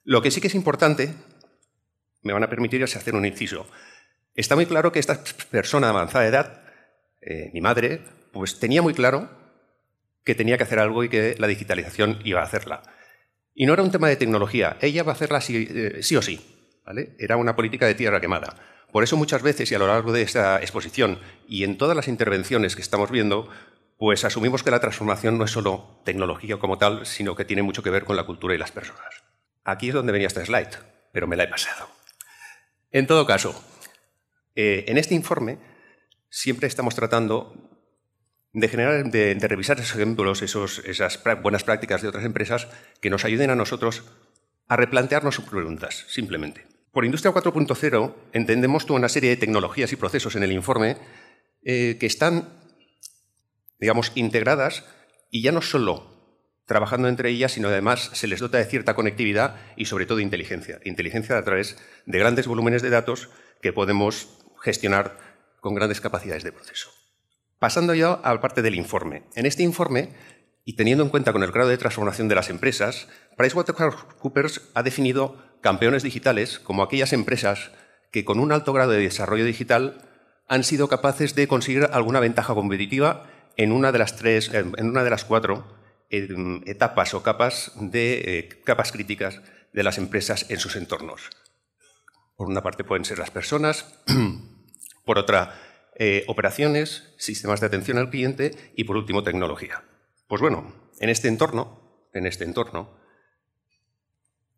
Lo 0.03 0.21
que 0.21 0.31
sí 0.31 0.41
que 0.41 0.49
es 0.49 0.55
importante, 0.55 1.15
me 2.23 2.33
van 2.33 2.43
a 2.43 2.51
permitir 2.51 2.83
es 2.83 2.97
hacer 2.97 3.15
un 3.15 3.25
inciso. 3.25 3.67
Está 4.35 4.57
muy 4.57 4.67
claro 4.67 4.91
que 4.91 4.99
esta 4.99 5.23
persona 5.51 5.87
de 5.87 5.91
avanzada 5.91 6.27
edad, 6.27 6.63
mi 7.53 7.61
madre, 7.61 8.03
pues 8.33 8.59
tenía 8.59 8.83
muy 8.83 8.93
claro 8.93 9.31
que 10.25 10.35
tenía 10.35 10.59
que 10.59 10.65
hacer 10.65 10.79
algo 10.79 11.05
y 11.05 11.09
que 11.09 11.37
la 11.39 11.47
digitalización 11.47 12.19
iba 12.25 12.41
a 12.41 12.45
hacerla. 12.45 12.83
Y 13.55 13.65
no 13.65 13.73
era 13.73 13.83
un 13.83 13.91
tema 13.91 14.09
de 14.09 14.17
tecnología, 14.17 14.77
ella 14.83 15.05
va 15.05 15.13
a 15.13 15.15
hacerla 15.15 15.41
sí, 15.41 15.69
sí 16.03 16.17
o 16.17 16.23
sí. 16.23 16.54
Era 17.19 17.37
una 17.37 17.57
política 17.57 17.87
de 17.87 17.95
tierra 17.95 18.21
quemada. 18.21 18.57
Por 18.93 19.03
eso 19.03 19.17
muchas 19.17 19.43
veces 19.43 19.71
y 19.73 19.75
a 19.75 19.79
lo 19.79 19.87
largo 19.87 20.13
de 20.13 20.23
esta 20.23 20.61
exposición 20.61 21.19
y 21.49 21.65
en 21.65 21.79
todas 21.79 21.97
las 21.97 22.09
intervenciones 22.09 22.77
que 22.77 22.83
estamos 22.83 23.11
viendo, 23.11 23.49
pues 23.99 24.25
asumimos 24.25 24.63
que 24.63 24.71
la 24.71 24.81
transformación 24.81 25.39
no 25.39 25.45
es 25.45 25.51
solo 25.51 26.01
tecnología 26.05 26.59
como 26.59 26.79
tal, 26.79 27.07
sino 27.07 27.35
que 27.35 27.45
tiene 27.45 27.63
mucho 27.63 27.83
que 27.83 27.91
ver 27.91 28.05
con 28.05 28.17
la 28.17 28.25
cultura 28.25 28.55
y 28.55 28.59
las 28.59 28.71
personas. 28.71 29.25
Aquí 29.65 29.89
es 29.89 29.95
donde 29.95 30.13
venía 30.13 30.29
esta 30.29 30.45
slide, 30.45 30.79
pero 31.11 31.27
me 31.27 31.37
la 31.37 31.45
he 31.45 31.49
pasado. 31.49 31.89
En 32.93 33.07
todo 33.07 33.27
caso, 33.27 33.65
eh, 34.55 34.85
en 34.87 34.99
este 34.99 35.15
informe 35.15 35.59
siempre 36.29 36.69
estamos 36.69 36.95
tratando 36.95 37.53
de, 38.53 38.69
generar, 38.69 39.11
de, 39.11 39.37
revisar 39.41 39.81
esos 39.81 39.97
ejemplos, 39.97 40.43
esos, 40.43 40.79
esas 40.85 41.21
buenas 41.43 41.65
prácticas 41.65 42.03
de 42.03 42.09
otras 42.09 42.25
empresas 42.25 42.69
que 43.01 43.11
nos 43.11 43.25
ayuden 43.25 43.51
a 43.51 43.57
nosotros 43.57 44.05
a 44.69 44.77
replantearnos 44.77 45.35
sus 45.35 45.45
preguntas, 45.45 46.05
simplemente. 46.09 46.74
Por 46.95 47.05
Industria 47.05 47.35
4.0 47.35 48.15
entendemos 48.33 48.87
toda 48.87 49.01
una 49.01 49.09
serie 49.09 49.31
de 49.31 49.37
tecnologías 49.37 49.93
y 49.93 49.97
procesos 49.97 50.37
en 50.37 50.45
el 50.45 50.53
informe 50.53 50.97
eh, 51.65 51.97
que 51.99 52.07
están, 52.07 52.49
digamos, 53.81 54.13
integradas 54.15 54.85
y 55.29 55.43
ya 55.43 55.51
no 55.51 55.61
solo 55.61 56.15
trabajando 56.67 57.09
entre 57.09 57.31
ellas, 57.31 57.51
sino 57.51 57.67
además 57.67 58.11
se 58.15 58.29
les 58.29 58.39
dota 58.39 58.59
de 58.59 58.65
cierta 58.67 58.95
conectividad 58.95 59.57
y 59.77 59.87
sobre 59.87 60.07
todo 60.07 60.21
inteligencia. 60.21 60.79
Inteligencia 60.85 61.37
a 61.37 61.43
través 61.43 61.77
de 62.07 62.19
grandes 62.19 62.47
volúmenes 62.47 62.81
de 62.81 62.91
datos 62.91 63.29
que 63.61 63.73
podemos 63.73 64.29
gestionar 64.63 65.19
con 65.61 65.75
grandes 65.75 66.01
capacidades 66.01 66.45
de 66.45 66.53
proceso. 66.53 66.91
Pasando 67.59 67.95
ya 67.95 68.13
a 68.13 68.35
la 68.35 68.41
parte 68.41 68.63
del 68.63 68.77
informe. 68.77 69.25
En 69.35 69.47
este 69.47 69.65
informe, 69.65 70.11
y 70.65 70.77
teniendo 70.77 71.03
en 71.03 71.11
cuenta 71.11 71.33
con 71.33 71.43
el 71.43 71.51
grado 71.51 71.71
de 71.71 71.77
transformación 71.77 72.29
de 72.29 72.37
las 72.37 72.51
empresas, 72.51 73.09
PricewaterhouseCoopers 73.37 74.71
ha 74.75 74.85
definido 74.85 75.54
campeones 75.65 76.03
digitales 76.03 76.59
como 76.59 76.83
aquellas 76.83 77.15
empresas 77.15 77.71
que 78.13 78.27
con 78.27 78.39
un 78.39 78.53
alto 78.53 78.75
grado 78.75 78.91
de 78.91 78.99
desarrollo 78.99 79.47
digital 79.47 79.97
han 80.47 80.63
sido 80.63 80.89
capaces 80.89 81.35
de 81.35 81.49
conseguir 81.49 81.89
alguna 81.91 82.21
ventaja 82.21 82.53
competitiva 82.53 83.31
en 83.57 83.73
una 83.73 83.91
de 83.91 83.99
las 83.99 84.15
tres, 84.15 84.53
en 84.53 84.87
una 84.87 85.03
de 85.03 85.09
las 85.09 85.25
cuatro 85.25 85.65
etapas 86.11 87.15
o 87.15 87.23
capas 87.23 87.73
de 87.77 88.39
eh, 88.39 88.49
capas 88.63 88.93
críticas 88.93 89.41
de 89.73 89.83
las 89.83 89.97
empresas 89.97 90.51
en 90.51 90.59
sus 90.59 90.77
entornos. 90.77 91.31
Por 92.37 92.47
una 92.49 92.63
parte 92.63 92.85
pueden 92.85 93.07
ser 93.07 93.19
las 93.19 93.31
personas, 93.31 94.03
por 95.07 95.17
otra 95.17 95.59
eh, 95.95 96.25
operaciones, 96.29 97.15
sistemas 97.17 97.61
de 97.61 97.69
atención 97.69 97.97
al 97.97 98.11
cliente 98.11 98.51
y 98.77 98.85
por 98.85 98.99
último 98.99 99.23
tecnología. 99.23 99.83
Pues 100.29 100.43
bueno, 100.43 100.75
en 101.01 101.09
este 101.09 101.29
entorno, 101.29 102.11
en 102.13 102.27
este 102.27 102.45
entorno, 102.45 102.99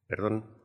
perdón, 0.08 0.55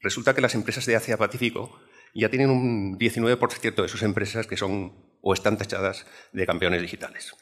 resulta 0.00 0.34
que 0.34 0.40
las 0.40 0.54
empresas 0.54 0.86
de 0.86 0.96
Asia 0.96 1.16
Pacífico 1.16 1.80
ya 2.14 2.28
tienen 2.28 2.50
un 2.50 2.98
19% 2.98 3.82
de 3.82 3.88
sus 3.88 4.02
empresas 4.02 4.46
que 4.46 4.56
son 4.56 4.92
o 5.20 5.34
están 5.34 5.58
tachadas 5.58 6.06
de 6.32 6.46
campeones 6.46 6.82
digitales. 6.82 7.34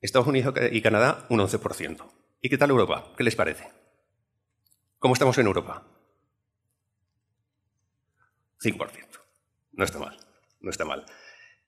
Estados 0.00 0.28
Unidos 0.28 0.54
y 0.70 0.80
Canadá 0.80 1.26
un 1.28 1.40
11%. 1.40 2.04
¿Y 2.40 2.48
qué 2.48 2.58
tal 2.58 2.70
Europa? 2.70 3.12
¿Qué 3.16 3.24
les 3.24 3.36
parece? 3.36 3.70
¿Cómo 4.98 5.14
estamos 5.14 5.36
en 5.38 5.46
Europa? 5.46 5.86
5%. 8.60 9.20
No 9.72 9.84
está 9.84 9.98
mal 9.98 10.22
no 10.62 10.70
está 10.70 10.84
mal. 10.84 11.04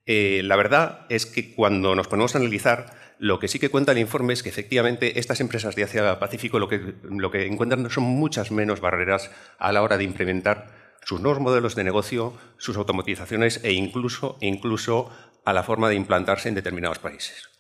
Eh, 0.07 0.43
la 0.45 0.57
verdad 0.57 1.07
es 1.09 1.27
que 1.27 1.55
cuando 1.55 1.95
nos 1.95 2.09
ponemos 2.09 2.35
a 2.35 2.39
analizar, 2.39 3.15
lo 3.19 3.39
que 3.39 3.49
sí 3.49 3.59
que 3.59 3.71
cuenta 3.71 3.93
el 3.93 3.99
informe 3.99 4.33
es 4.33 4.43
que 4.43 4.49
efectivamente 4.49 5.19
estas 5.19 5.41
empresas 5.41 5.75
de 5.77 5.85
Asia-Pacífico 5.85 6.59
lo 6.59 6.69
que, 6.69 6.95
lo 7.03 7.31
que 7.31 7.47
encuentran 7.47 7.89
son 7.91 8.05
muchas 8.05 8.51
menos 8.51 8.81
barreras 8.81 9.31
a 9.59 9.73
la 9.73 9.83
hora 9.83 9.97
de 9.97 10.05
implementar 10.05 10.99
sus 11.05 11.21
nuevos 11.21 11.41
modelos 11.41 11.75
de 11.75 11.85
negocio, 11.85 12.37
sus 12.59 12.77
automatizaciones 12.77 13.61
e 13.63 13.73
incluso, 13.73 14.39
incluso 14.41 15.11
a 15.45 15.53
la 15.53 15.63
forma 15.63 15.89
de 15.89 15.95
implantarse 15.95 16.49
en 16.49 16.55
determinados 16.55 16.99
países. 16.99 17.51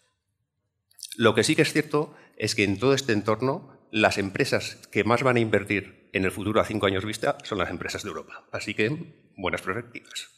Lo 1.16 1.34
que 1.34 1.44
sí 1.44 1.54
que 1.54 1.62
es 1.62 1.72
cierto 1.72 2.14
es 2.36 2.54
que 2.54 2.64
en 2.64 2.78
todo 2.78 2.94
este 2.94 3.12
entorno 3.12 3.78
las 3.90 4.18
empresas 4.18 4.76
que 4.90 5.04
más 5.04 5.22
van 5.22 5.36
a 5.36 5.40
invertir 5.40 6.10
en 6.12 6.24
el 6.24 6.32
futuro 6.32 6.60
a 6.60 6.64
cinco 6.64 6.86
años 6.86 7.04
vista 7.04 7.38
son 7.44 7.58
las 7.58 7.70
empresas 7.70 8.02
de 8.02 8.08
Europa. 8.08 8.44
Así 8.50 8.74
que 8.74 9.30
buenas 9.36 9.62
perspectivas. 9.62 10.30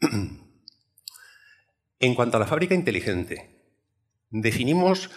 En 2.00 2.14
cuanto 2.14 2.36
a 2.36 2.40
la 2.40 2.46
fábrica 2.46 2.74
inteligente, 2.74 3.50
definimos 4.30 5.10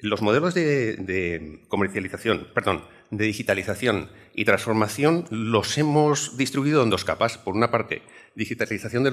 los 0.00 0.20
modelos 0.20 0.52
de, 0.54 1.64
comercialización, 1.68 2.48
perdón, 2.52 2.84
de 3.10 3.24
digitalización 3.24 4.10
y 4.34 4.44
transformación 4.44 5.26
los 5.30 5.78
hemos 5.78 6.36
distribuido 6.36 6.82
en 6.82 6.90
dos 6.90 7.04
capas. 7.04 7.38
Por 7.38 7.54
una 7.54 7.70
parte, 7.70 8.02
digitalización 8.34 9.04
de, 9.04 9.10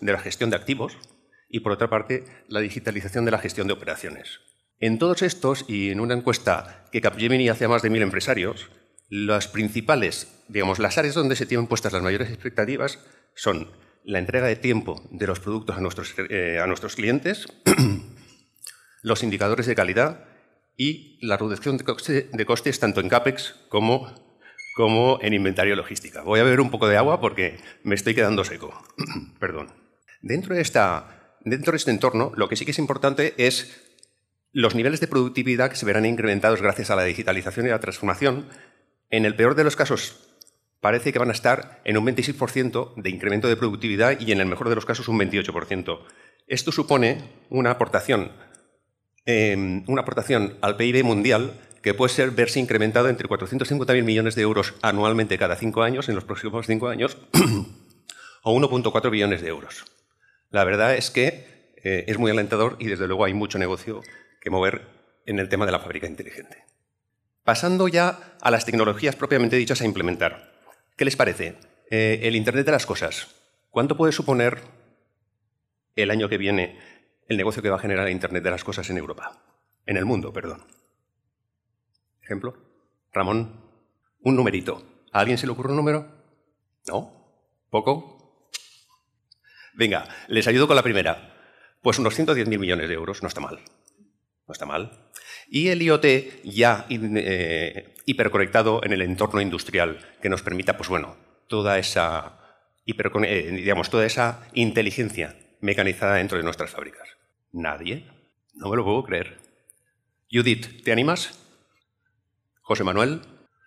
de 0.00 0.12
la 0.12 0.20
gestión 0.20 0.50
de 0.50 0.56
activos 0.56 0.96
y 1.48 1.60
por 1.60 1.72
otra 1.72 1.90
parte, 1.90 2.24
la 2.46 2.60
digitalización 2.60 3.24
de 3.24 3.32
la 3.32 3.38
gestión 3.38 3.66
de 3.66 3.72
operaciones. 3.72 4.38
En 4.78 4.98
todos 4.98 5.22
estos, 5.22 5.64
y 5.68 5.90
en 5.90 5.98
una 5.98 6.14
encuesta 6.14 6.86
que 6.92 7.00
Capgemini 7.00 7.48
hace 7.48 7.64
a 7.64 7.68
más 7.68 7.82
de 7.82 7.90
mil 7.90 8.02
empresarios, 8.02 8.70
las 9.08 9.48
principales, 9.48 10.40
digamos, 10.48 10.78
las 10.78 10.96
áreas 10.96 11.16
donde 11.16 11.34
se 11.34 11.46
tienen 11.46 11.66
puestas 11.66 11.92
las 11.92 12.02
mayores 12.02 12.30
expectativas 12.30 13.00
son 13.34 13.68
la 14.04 14.18
entrega 14.18 14.46
de 14.46 14.56
tiempo 14.56 15.02
de 15.10 15.26
los 15.26 15.40
productos 15.40 15.76
a 15.76 15.80
nuestros, 15.80 16.14
eh, 16.30 16.58
a 16.62 16.66
nuestros 16.66 16.96
clientes, 16.96 17.46
los 19.02 19.22
indicadores 19.22 19.66
de 19.66 19.74
calidad 19.74 20.24
y 20.76 21.18
la 21.20 21.36
reducción 21.36 21.76
de, 21.76 22.44
costes 22.46 22.80
tanto 22.80 23.00
en 23.00 23.08
CAPEX 23.08 23.54
como, 23.68 24.40
como 24.74 25.18
en 25.20 25.34
inventario 25.34 25.76
logística. 25.76 26.22
Voy 26.22 26.40
a 26.40 26.44
beber 26.44 26.60
un 26.60 26.70
poco 26.70 26.88
de 26.88 26.96
agua 26.96 27.20
porque 27.20 27.58
me 27.82 27.94
estoy 27.94 28.14
quedando 28.14 28.44
seco. 28.44 28.72
Perdón. 29.38 29.72
Dentro 30.22 30.54
de, 30.54 30.62
esta, 30.62 31.36
dentro 31.40 31.72
de 31.72 31.76
este 31.76 31.90
entorno, 31.90 32.32
lo 32.34 32.48
que 32.48 32.56
sí 32.56 32.64
que 32.64 32.70
es 32.70 32.78
importante 32.78 33.34
es 33.36 33.86
los 34.52 34.74
niveles 34.74 35.00
de 35.00 35.06
productividad 35.06 35.70
que 35.70 35.76
se 35.76 35.86
verán 35.86 36.06
incrementados 36.06 36.62
gracias 36.62 36.90
a 36.90 36.96
la 36.96 37.04
digitalización 37.04 37.66
y 37.66 37.70
la 37.70 37.80
transformación. 37.80 38.48
En 39.10 39.24
el 39.24 39.36
peor 39.36 39.54
de 39.54 39.64
los 39.64 39.76
casos, 39.76 40.29
parece 40.80 41.12
que 41.12 41.18
van 41.18 41.28
a 41.28 41.32
estar 41.32 41.80
en 41.84 41.96
un 41.96 42.06
26% 42.06 42.94
de 42.96 43.10
incremento 43.10 43.48
de 43.48 43.56
productividad 43.56 44.18
y 44.18 44.32
en 44.32 44.40
el 44.40 44.46
mejor 44.46 44.68
de 44.68 44.74
los 44.74 44.86
casos 44.86 45.08
un 45.08 45.18
28%. 45.18 46.00
Esto 46.46 46.72
supone 46.72 47.22
una 47.48 47.70
aportación, 47.70 48.32
em, 49.26 49.84
una 49.86 50.02
aportación 50.02 50.56
al 50.62 50.76
PIB 50.76 51.04
mundial 51.04 51.60
que 51.82 51.94
puede 51.94 52.12
ser 52.12 52.30
verse 52.32 52.60
incrementado 52.60 53.08
entre 53.08 53.28
450.000 53.28 54.04
millones 54.04 54.34
de 54.34 54.42
euros 54.42 54.74
anualmente 54.82 55.38
cada 55.38 55.56
cinco 55.56 55.82
años, 55.82 56.08
en 56.08 56.14
los 56.14 56.24
próximos 56.24 56.66
cinco 56.66 56.88
años, 56.88 57.16
o 58.42 58.54
1.4 58.54 59.10
billones 59.10 59.40
de 59.42 59.48
euros. 59.48 59.84
La 60.50 60.64
verdad 60.64 60.94
es 60.94 61.10
que 61.10 61.72
eh, 61.82 62.04
es 62.06 62.18
muy 62.18 62.30
alentador 62.30 62.76
y 62.78 62.86
desde 62.86 63.06
luego 63.06 63.24
hay 63.24 63.34
mucho 63.34 63.58
negocio 63.58 64.02
que 64.40 64.50
mover 64.50 64.88
en 65.26 65.38
el 65.38 65.48
tema 65.48 65.66
de 65.66 65.72
la 65.72 65.80
fábrica 65.80 66.06
inteligente. 66.06 66.64
Pasando 67.44 67.88
ya 67.88 68.36
a 68.40 68.50
las 68.50 68.66
tecnologías 68.66 69.16
propiamente 69.16 69.56
dichas 69.56 69.80
a 69.80 69.86
implementar. 69.86 70.49
¿Qué 71.00 71.06
les 71.06 71.16
parece? 71.16 71.54
Eh, 71.90 72.20
el 72.24 72.36
Internet 72.36 72.66
de 72.66 72.72
las 72.72 72.84
Cosas. 72.84 73.28
¿Cuánto 73.70 73.96
puede 73.96 74.12
suponer 74.12 74.60
el 75.96 76.10
año 76.10 76.28
que 76.28 76.36
viene 76.36 76.78
el 77.26 77.38
negocio 77.38 77.62
que 77.62 77.70
va 77.70 77.76
a 77.76 77.80
generar 77.80 78.06
el 78.06 78.12
Internet 78.12 78.44
de 78.44 78.50
las 78.50 78.64
Cosas 78.64 78.90
en 78.90 78.98
Europa? 78.98 79.42
En 79.86 79.96
el 79.96 80.04
mundo, 80.04 80.30
perdón. 80.30 80.62
Ejemplo. 82.22 82.54
Ramón, 83.14 83.64
un 84.20 84.36
numerito. 84.36 85.06
¿A 85.10 85.20
alguien 85.20 85.38
se 85.38 85.46
le 85.46 85.52
ocurre 85.52 85.70
un 85.70 85.76
número? 85.76 86.06
¿No? 86.86 87.48
¿Poco? 87.70 88.50
Venga, 89.72 90.06
les 90.28 90.46
ayudo 90.48 90.66
con 90.66 90.76
la 90.76 90.82
primera. 90.82 91.34
Pues 91.80 91.98
unos 91.98 92.18
110.000 92.18 92.58
millones 92.58 92.90
de 92.90 92.94
euros, 92.94 93.22
no 93.22 93.28
está 93.28 93.40
mal. 93.40 93.58
No 94.46 94.52
está 94.52 94.66
mal. 94.66 95.08
Y 95.48 95.68
el 95.68 95.80
IoT 95.80 96.04
ya 96.44 96.84
eh, 96.90 97.94
hiperconectado 98.06 98.80
en 98.84 98.92
el 98.92 99.02
entorno 99.02 99.40
industrial, 99.40 99.98
que 100.20 100.28
nos 100.28 100.42
permita, 100.42 100.76
pues 100.76 100.88
bueno, 100.88 101.16
toda 101.48 101.78
esa, 101.78 102.38
eh, 102.86 103.74
toda 103.90 104.06
esa 104.06 104.46
inteligencia 104.54 105.36
mecanizada 105.60 106.16
dentro 106.16 106.38
de 106.38 106.44
nuestras 106.44 106.70
fábricas. 106.70 107.08
¿Nadie? 107.52 108.06
No 108.54 108.68
me 108.70 108.76
lo 108.76 108.84
puedo 108.84 109.04
creer. 109.04 109.38
Judith, 110.32 110.82
¿te 110.84 110.92
animas? 110.92 111.38
José 112.62 112.84
Manuel, 112.84 113.20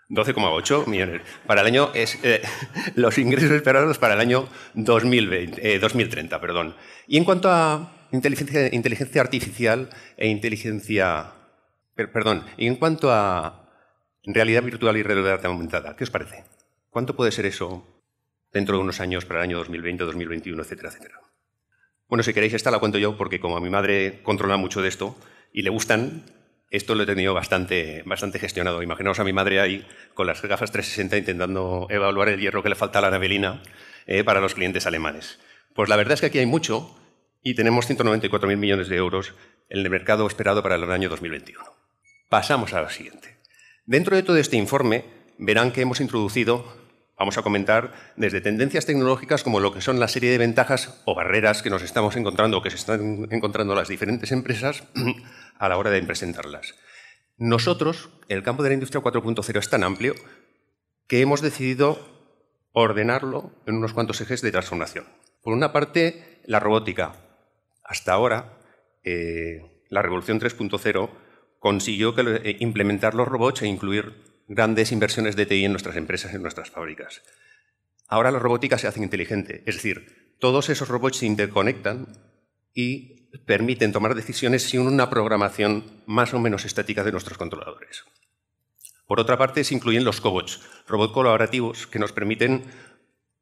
12,8 0.09 0.87
millones. 0.87 1.21
Para 1.45 1.61
el 1.61 1.67
año 1.67 1.91
es 1.93 2.17
eh, 2.23 2.41
los 2.95 3.17
ingresos 3.17 3.51
esperados 3.51 3.97
para 3.97 4.13
el 4.13 4.19
año 4.19 4.47
2020, 4.73 5.79
2030, 5.79 6.39
perdón. 6.39 6.75
Y 7.07 7.17
en 7.17 7.25
cuanto 7.25 7.49
a 7.49 8.07
inteligencia, 8.11 8.73
inteligencia 8.73 9.21
artificial 9.21 9.89
e 10.17 10.27
inteligencia 10.27 11.33
Perdón, 11.95 12.43
y 12.57 12.65
en 12.65 12.75
cuanto 12.75 13.11
a 13.11 13.62
realidad 14.25 14.63
virtual 14.63 14.97
y 14.97 15.03
realidad 15.03 15.45
aumentada, 15.45 15.95
¿qué 15.95 16.03
os 16.03 16.09
parece? 16.09 16.43
¿Cuánto 16.89 17.15
puede 17.15 17.31
ser 17.31 17.45
eso 17.45 17.85
dentro 18.51 18.77
de 18.77 18.83
unos 18.83 18.99
años 18.99 19.25
para 19.25 19.39
el 19.39 19.49
año 19.49 19.57
2020, 19.57 20.03
2021, 20.03 20.61
etcétera, 20.61 20.89
etcétera? 20.89 21.19
Bueno, 22.07 22.23
si 22.23 22.33
queréis, 22.33 22.53
esta 22.53 22.71
la 22.71 22.79
cuento 22.79 22.97
yo 22.99 23.17
porque 23.17 23.39
como 23.39 23.57
a 23.57 23.61
mi 23.61 23.69
madre 23.69 24.21
controla 24.23 24.57
mucho 24.57 24.81
de 24.81 24.89
esto 24.89 25.17
y 25.51 25.63
le 25.63 25.71
gustan, 25.71 26.23
esto 26.69 26.95
lo 26.95 27.03
he 27.03 27.05
tenido 27.05 27.33
bastante, 27.33 28.03
bastante 28.05 28.39
gestionado. 28.39 28.81
Imaginaos 28.83 29.19
a 29.19 29.23
mi 29.23 29.33
madre 29.33 29.59
ahí 29.59 29.87
con 30.13 30.27
las 30.27 30.41
gafas 30.41 30.71
360 30.71 31.17
intentando 31.17 31.87
evaluar 31.89 32.29
el 32.29 32.39
hierro 32.39 32.63
que 32.63 32.69
le 32.69 32.75
falta 32.75 32.99
a 32.99 33.01
la 33.03 33.11
navelina 33.11 33.61
eh, 34.05 34.23
para 34.23 34.41
los 34.41 34.55
clientes 34.55 34.85
alemanes. 34.85 35.39
Pues 35.73 35.89
la 35.89 35.95
verdad 35.95 36.13
es 36.13 36.21
que 36.21 36.27
aquí 36.27 36.39
hay 36.39 36.45
mucho 36.45 36.95
y 37.41 37.55
tenemos 37.55 37.89
194.000 37.89 38.57
millones 38.57 38.89
de 38.89 38.95
euros 38.95 39.33
en 39.69 39.79
el 39.79 39.89
mercado 39.89 40.25
esperado 40.27 40.63
para 40.63 40.75
el 40.75 40.91
año 40.91 41.09
2021. 41.09 41.63
Pasamos 42.29 42.73
a 42.73 42.81
la 42.81 42.89
siguiente. 42.89 43.37
Dentro 43.85 44.15
de 44.15 44.23
todo 44.23 44.37
este 44.37 44.55
informe 44.55 45.03
verán 45.37 45.73
que 45.73 45.81
hemos 45.81 45.99
introducido, 45.99 46.65
vamos 47.19 47.37
a 47.37 47.41
comentar, 47.41 47.93
desde 48.15 48.39
tendencias 48.39 48.85
tecnológicas 48.85 49.43
como 49.43 49.59
lo 49.59 49.73
que 49.73 49.81
son 49.81 49.99
la 49.99 50.07
serie 50.07 50.31
de 50.31 50.37
ventajas 50.37 51.01
o 51.03 51.15
barreras 51.15 51.61
que 51.61 51.69
nos 51.69 51.83
estamos 51.83 52.15
encontrando 52.15 52.57
o 52.57 52.61
que 52.61 52.69
se 52.69 52.77
están 52.77 53.27
encontrando 53.29 53.75
las 53.75 53.89
diferentes 53.89 54.31
empresas 54.31 54.83
a 55.59 55.67
la 55.67 55.77
hora 55.77 55.91
de 55.91 56.01
presentarlas. 56.01 56.75
Nosotros, 57.37 58.09
el 58.29 58.41
campo 58.41 58.63
de 58.63 58.69
la 58.69 58.75
industria 58.75 59.03
4.0 59.03 59.59
es 59.59 59.69
tan 59.69 59.83
amplio 59.83 60.15
que 61.07 61.19
hemos 61.19 61.41
decidido 61.41 61.99
ordenarlo 62.71 63.51
en 63.65 63.75
unos 63.75 63.93
cuantos 63.93 64.21
ejes 64.21 64.41
de 64.41 64.51
transformación. 64.51 65.05
Por 65.41 65.53
una 65.53 65.73
parte, 65.73 66.39
la 66.45 66.61
robótica. 66.61 67.15
Hasta 67.83 68.13
ahora, 68.13 68.59
eh, 69.03 69.83
la 69.89 70.01
revolución 70.01 70.39
3.0 70.39 71.09
consiguió 71.63 72.13
eh, 72.17 72.57
implementar 72.59 73.13
los 73.13 73.25
robots 73.25 73.61
e 73.61 73.67
incluir 73.67 74.21
grandes 74.49 74.91
inversiones 74.91 75.37
de 75.37 75.45
TI 75.45 75.63
en 75.63 75.71
nuestras 75.71 75.95
empresas, 75.95 76.33
en 76.33 76.41
nuestras 76.41 76.69
fábricas. 76.69 77.21
Ahora 78.09 78.31
la 78.31 78.39
robótica 78.39 78.77
se 78.77 78.85
hace 78.85 79.01
inteligente, 79.01 79.63
es 79.65 79.75
decir, 79.75 80.35
todos 80.41 80.67
esos 80.67 80.89
robots 80.89 81.19
se 81.19 81.25
interconectan 81.25 82.17
y 82.73 83.29
permiten 83.45 83.93
tomar 83.93 84.13
decisiones 84.13 84.63
sin 84.63 84.81
una 84.81 85.09
programación 85.09 85.85
más 86.05 86.33
o 86.33 86.39
menos 86.41 86.65
estática 86.65 87.05
de 87.05 87.13
nuestros 87.13 87.37
controladores. 87.37 88.03
Por 89.07 89.21
otra 89.21 89.37
parte, 89.37 89.63
se 89.63 89.73
incluyen 89.73 90.03
los 90.03 90.19
cobots. 90.19 90.59
robots 90.85 91.13
colaborativos 91.13 91.87
que 91.87 91.99
nos 91.99 92.11
permiten 92.11 92.65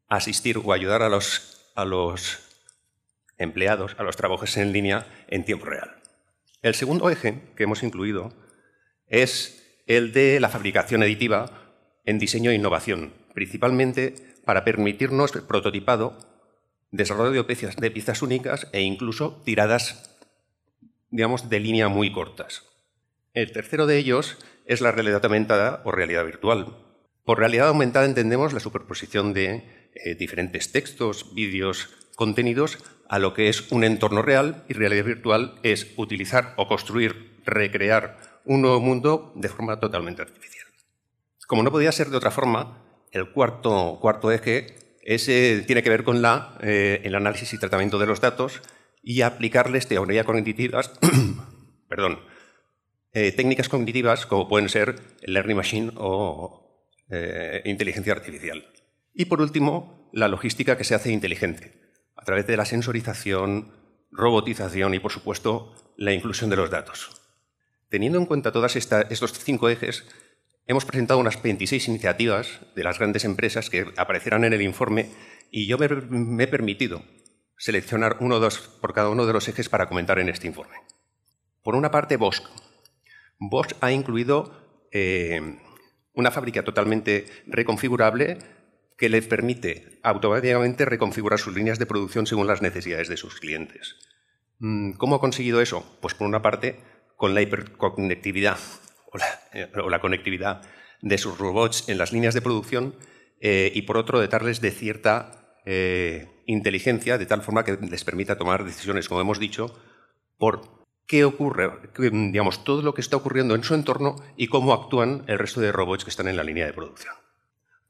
asistir 0.10 0.60
o 0.64 0.74
ayudar 0.74 1.02
a 1.02 1.10
los 1.10 2.40
empleados, 3.40 3.96
a 3.98 4.04
los 4.04 4.16
trabajos 4.16 4.58
en 4.58 4.74
línea 4.74 5.08
en 5.28 5.44
tiempo 5.44 5.66
real. 5.66 6.01
El 6.62 6.76
segundo 6.76 7.10
eje 7.10 7.42
que 7.56 7.64
hemos 7.64 7.82
incluido 7.82 8.34
es 9.08 9.82
el 9.88 10.14
de 10.14 10.40
la 10.40 10.50
fabricación 10.50 11.02
aditiva 11.02 11.80
en 12.06 12.20
diseño 12.20 12.52
e 12.52 12.56
innovación, 12.56 13.14
principalmente 13.34 14.14
para 14.46 14.64
permitirnos 14.64 15.36
el 15.36 15.44
prototipado, 15.44 16.18
desarrollo 16.92 17.32
de 17.32 17.44
piezas, 17.44 17.76
de 17.78 17.90
piezas 17.92 18.22
únicas 18.22 18.68
e 18.74 18.82
incluso 18.82 19.42
tiradas, 19.44 20.20
digamos, 21.10 21.50
de 21.50 21.60
línea 21.60 21.88
muy 21.88 22.12
cortas. 22.12 22.64
El 23.34 23.52
tercero 23.52 23.88
de 23.88 23.98
ellos 23.98 24.38
es 24.66 24.82
la 24.82 24.92
realidad 24.92 25.26
aumentada 25.26 25.82
o 25.84 25.92
realidad 25.92 26.26
virtual. 26.26 26.78
Por 27.26 27.40
realidad 27.40 27.70
aumentada 27.70 28.06
entendemos 28.06 28.54
la 28.54 28.60
superposición 28.60 29.34
de 29.34 29.90
eh, 29.96 30.16
diferentes 30.16 30.72
textos, 30.72 31.34
vídeos, 31.34 31.90
contenidos 32.22 32.78
a 33.10 33.18
lo 33.18 33.34
que 33.34 33.50
es 33.50 33.72
un 33.72 33.84
entorno 33.84 34.22
real 34.22 34.64
y 34.70 34.74
realidad 34.74 35.06
virtual 35.06 35.56
es 35.64 35.92
utilizar 35.98 36.54
o 36.56 36.68
construir, 36.68 37.42
recrear 37.48 38.20
un 38.46 38.62
nuevo 38.62 38.80
mundo 38.80 39.34
de 39.36 39.50
forma 39.50 39.80
totalmente 39.80 40.22
artificial. 40.22 40.68
Como 41.48 41.64
no 41.64 41.72
podía 41.72 41.92
ser 41.92 42.10
de 42.12 42.18
otra 42.18 42.30
forma, 42.30 42.78
el 43.12 43.32
cuarto, 43.32 43.98
cuarto 44.00 44.32
eje 44.32 45.02
tiene 45.66 45.82
que 45.82 45.90
ver 45.90 46.04
con 46.04 46.22
la, 46.22 46.60
eh, 46.62 47.02
el 47.04 47.16
análisis 47.16 47.52
y 47.54 47.58
tratamiento 47.58 47.98
de 47.98 48.06
los 48.06 48.22
datos 48.22 48.62
y 49.02 49.22
aplicarles 49.22 49.88
teorías 49.88 50.28
cognitivas, 50.28 50.92
perdón, 51.90 52.20
eh, 53.14 53.32
técnicas 53.32 53.68
cognitivas 53.68 54.28
como 54.28 54.48
pueden 54.48 54.70
ser 54.70 54.94
el 55.24 55.34
learning 55.34 55.58
machine 55.58 55.92
o 55.96 56.86
eh, 57.10 57.64
inteligencia 57.66 58.14
artificial. 58.14 58.64
Y 59.12 59.26
por 59.26 59.42
último, 59.42 60.08
la 60.14 60.28
logística 60.28 60.78
que 60.78 60.84
se 60.84 60.94
hace 60.94 61.12
inteligente, 61.12 61.81
a 62.16 62.24
través 62.24 62.48
de 62.48 62.58
la 62.58 62.66
sensorización, 62.66 63.72
robotización 64.12 64.94
y, 64.94 65.00
por 65.00 65.12
supuesto, 65.12 65.74
la 65.98 66.14
inclusión 66.14 66.50
de 66.50 66.56
los 66.56 66.70
datos. 66.70 67.22
Teniendo 67.90 68.18
en 68.18 68.26
cuenta 68.26 68.52
todos 68.52 68.76
estos 68.76 69.34
cinco 69.44 69.70
ejes, 69.70 70.06
hemos 70.66 70.86
presentado 70.86 71.20
unas 71.20 71.42
26 71.42 71.90
iniciativas 71.90 72.62
de 72.76 72.84
las 72.84 73.00
grandes 73.00 73.26
empresas 73.26 73.70
que 73.70 73.88
aparecerán 73.98 74.46
en 74.46 74.54
el 74.54 74.62
informe 74.62 75.10
y 75.52 75.68
yo 75.68 75.78
me, 75.78 76.44
he 76.44 76.48
permitido 76.48 77.04
seleccionar 77.58 78.18
uno 78.22 78.36
o 78.36 78.40
dos 78.40 78.60
por 78.60 78.94
cada 78.94 79.10
uno 79.10 79.26
de 79.26 79.34
los 79.34 79.48
ejes 79.48 79.70
para 79.70 79.88
comentar 79.88 80.20
en 80.20 80.30
este 80.30 80.48
informe. 80.48 80.76
Por 81.64 81.76
una 81.76 81.92
parte, 81.92 82.18
Bosch. 82.18 82.42
Bosch 83.38 83.74
ha 83.82 83.92
incluido 83.92 84.88
eh, 84.92 85.60
una 86.14 86.32
fábrica 86.32 86.64
totalmente 86.64 87.26
reconfigurable 87.48 88.38
que 89.02 89.10
le 89.10 89.24
permite 89.24 90.00
automáticamente 90.04 90.86
reconfigurar 90.86 91.40
sus 91.40 91.56
líneas 91.56 91.80
de 91.80 91.88
producción 91.88 92.28
según 92.28 92.46
las 92.46 92.62
necesidades 92.62 93.08
de 93.08 93.18
sus 93.18 93.40
clientes. 93.40 93.96
Mm, 94.60 94.92
¿Cómo 94.92 95.16
ha 95.16 95.20
conseguido 95.20 95.60
eso? 95.60 95.84
Pues 96.02 96.14
por 96.14 96.28
una 96.28 96.44
parte, 96.44 96.80
con 97.18 97.34
la 97.34 97.42
hiperconectividad 97.42 98.60
eh, 99.54 99.72
o 99.84 99.90
la, 99.90 100.02
conectividad 100.02 100.62
de 101.02 101.18
sus 101.18 101.40
robots 101.40 101.90
en 101.90 101.98
las 101.98 102.14
líneas 102.14 102.36
de 102.36 102.44
producción 102.44 102.96
eh, 103.40 103.72
y 103.74 103.82
por 103.82 103.98
otro, 103.98 104.20
de 104.20 104.28
darles 104.28 104.62
de 104.62 104.70
cierta 104.70 105.58
eh, 105.66 106.28
inteligencia, 106.46 107.18
de 107.18 107.26
tal 107.26 107.42
forma 107.42 107.66
que 107.66 107.80
les 107.82 108.04
permita 108.04 108.38
tomar 108.38 108.64
decisiones, 108.64 109.10
como 109.10 109.22
hemos 109.22 109.40
dicho, 109.40 109.82
por 110.38 110.86
qué 111.08 111.26
ocurre, 111.26 111.72
digamos, 111.98 112.64
todo 112.64 112.84
lo 112.84 112.94
que 112.94 113.02
está 113.02 113.18
ocurriendo 113.18 113.56
en 113.56 113.64
su 113.64 113.74
entorno 113.74 114.18
y 114.38 114.46
cómo 114.46 114.74
actúan 114.74 115.24
el 115.26 115.40
resto 115.40 115.60
de 115.60 115.72
robots 115.72 116.04
que 116.04 116.12
están 116.12 116.28
en 116.28 116.38
la 116.38 116.44
línea 116.44 116.68
de 116.68 116.74
producción. 116.74 117.16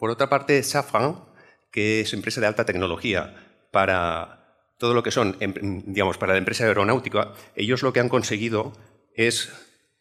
Por 0.01 0.09
otra 0.09 0.29
parte, 0.29 0.63
Safran, 0.63 1.25
que 1.71 2.01
es 2.01 2.11
empresa 2.13 2.41
de 2.41 2.47
alta 2.47 2.65
tecnología 2.65 3.35
para 3.69 4.65
todo 4.79 4.95
lo 4.95 5.03
que 5.03 5.11
son, 5.11 5.37
em, 5.39 5.83
digamos, 5.85 6.17
para 6.17 6.33
la 6.33 6.39
empresa 6.39 6.65
aeronáutica, 6.65 7.33
ellos 7.55 7.83
lo 7.83 7.93
que 7.93 7.99
han 7.99 8.09
conseguido 8.09 8.73
es 9.13 9.53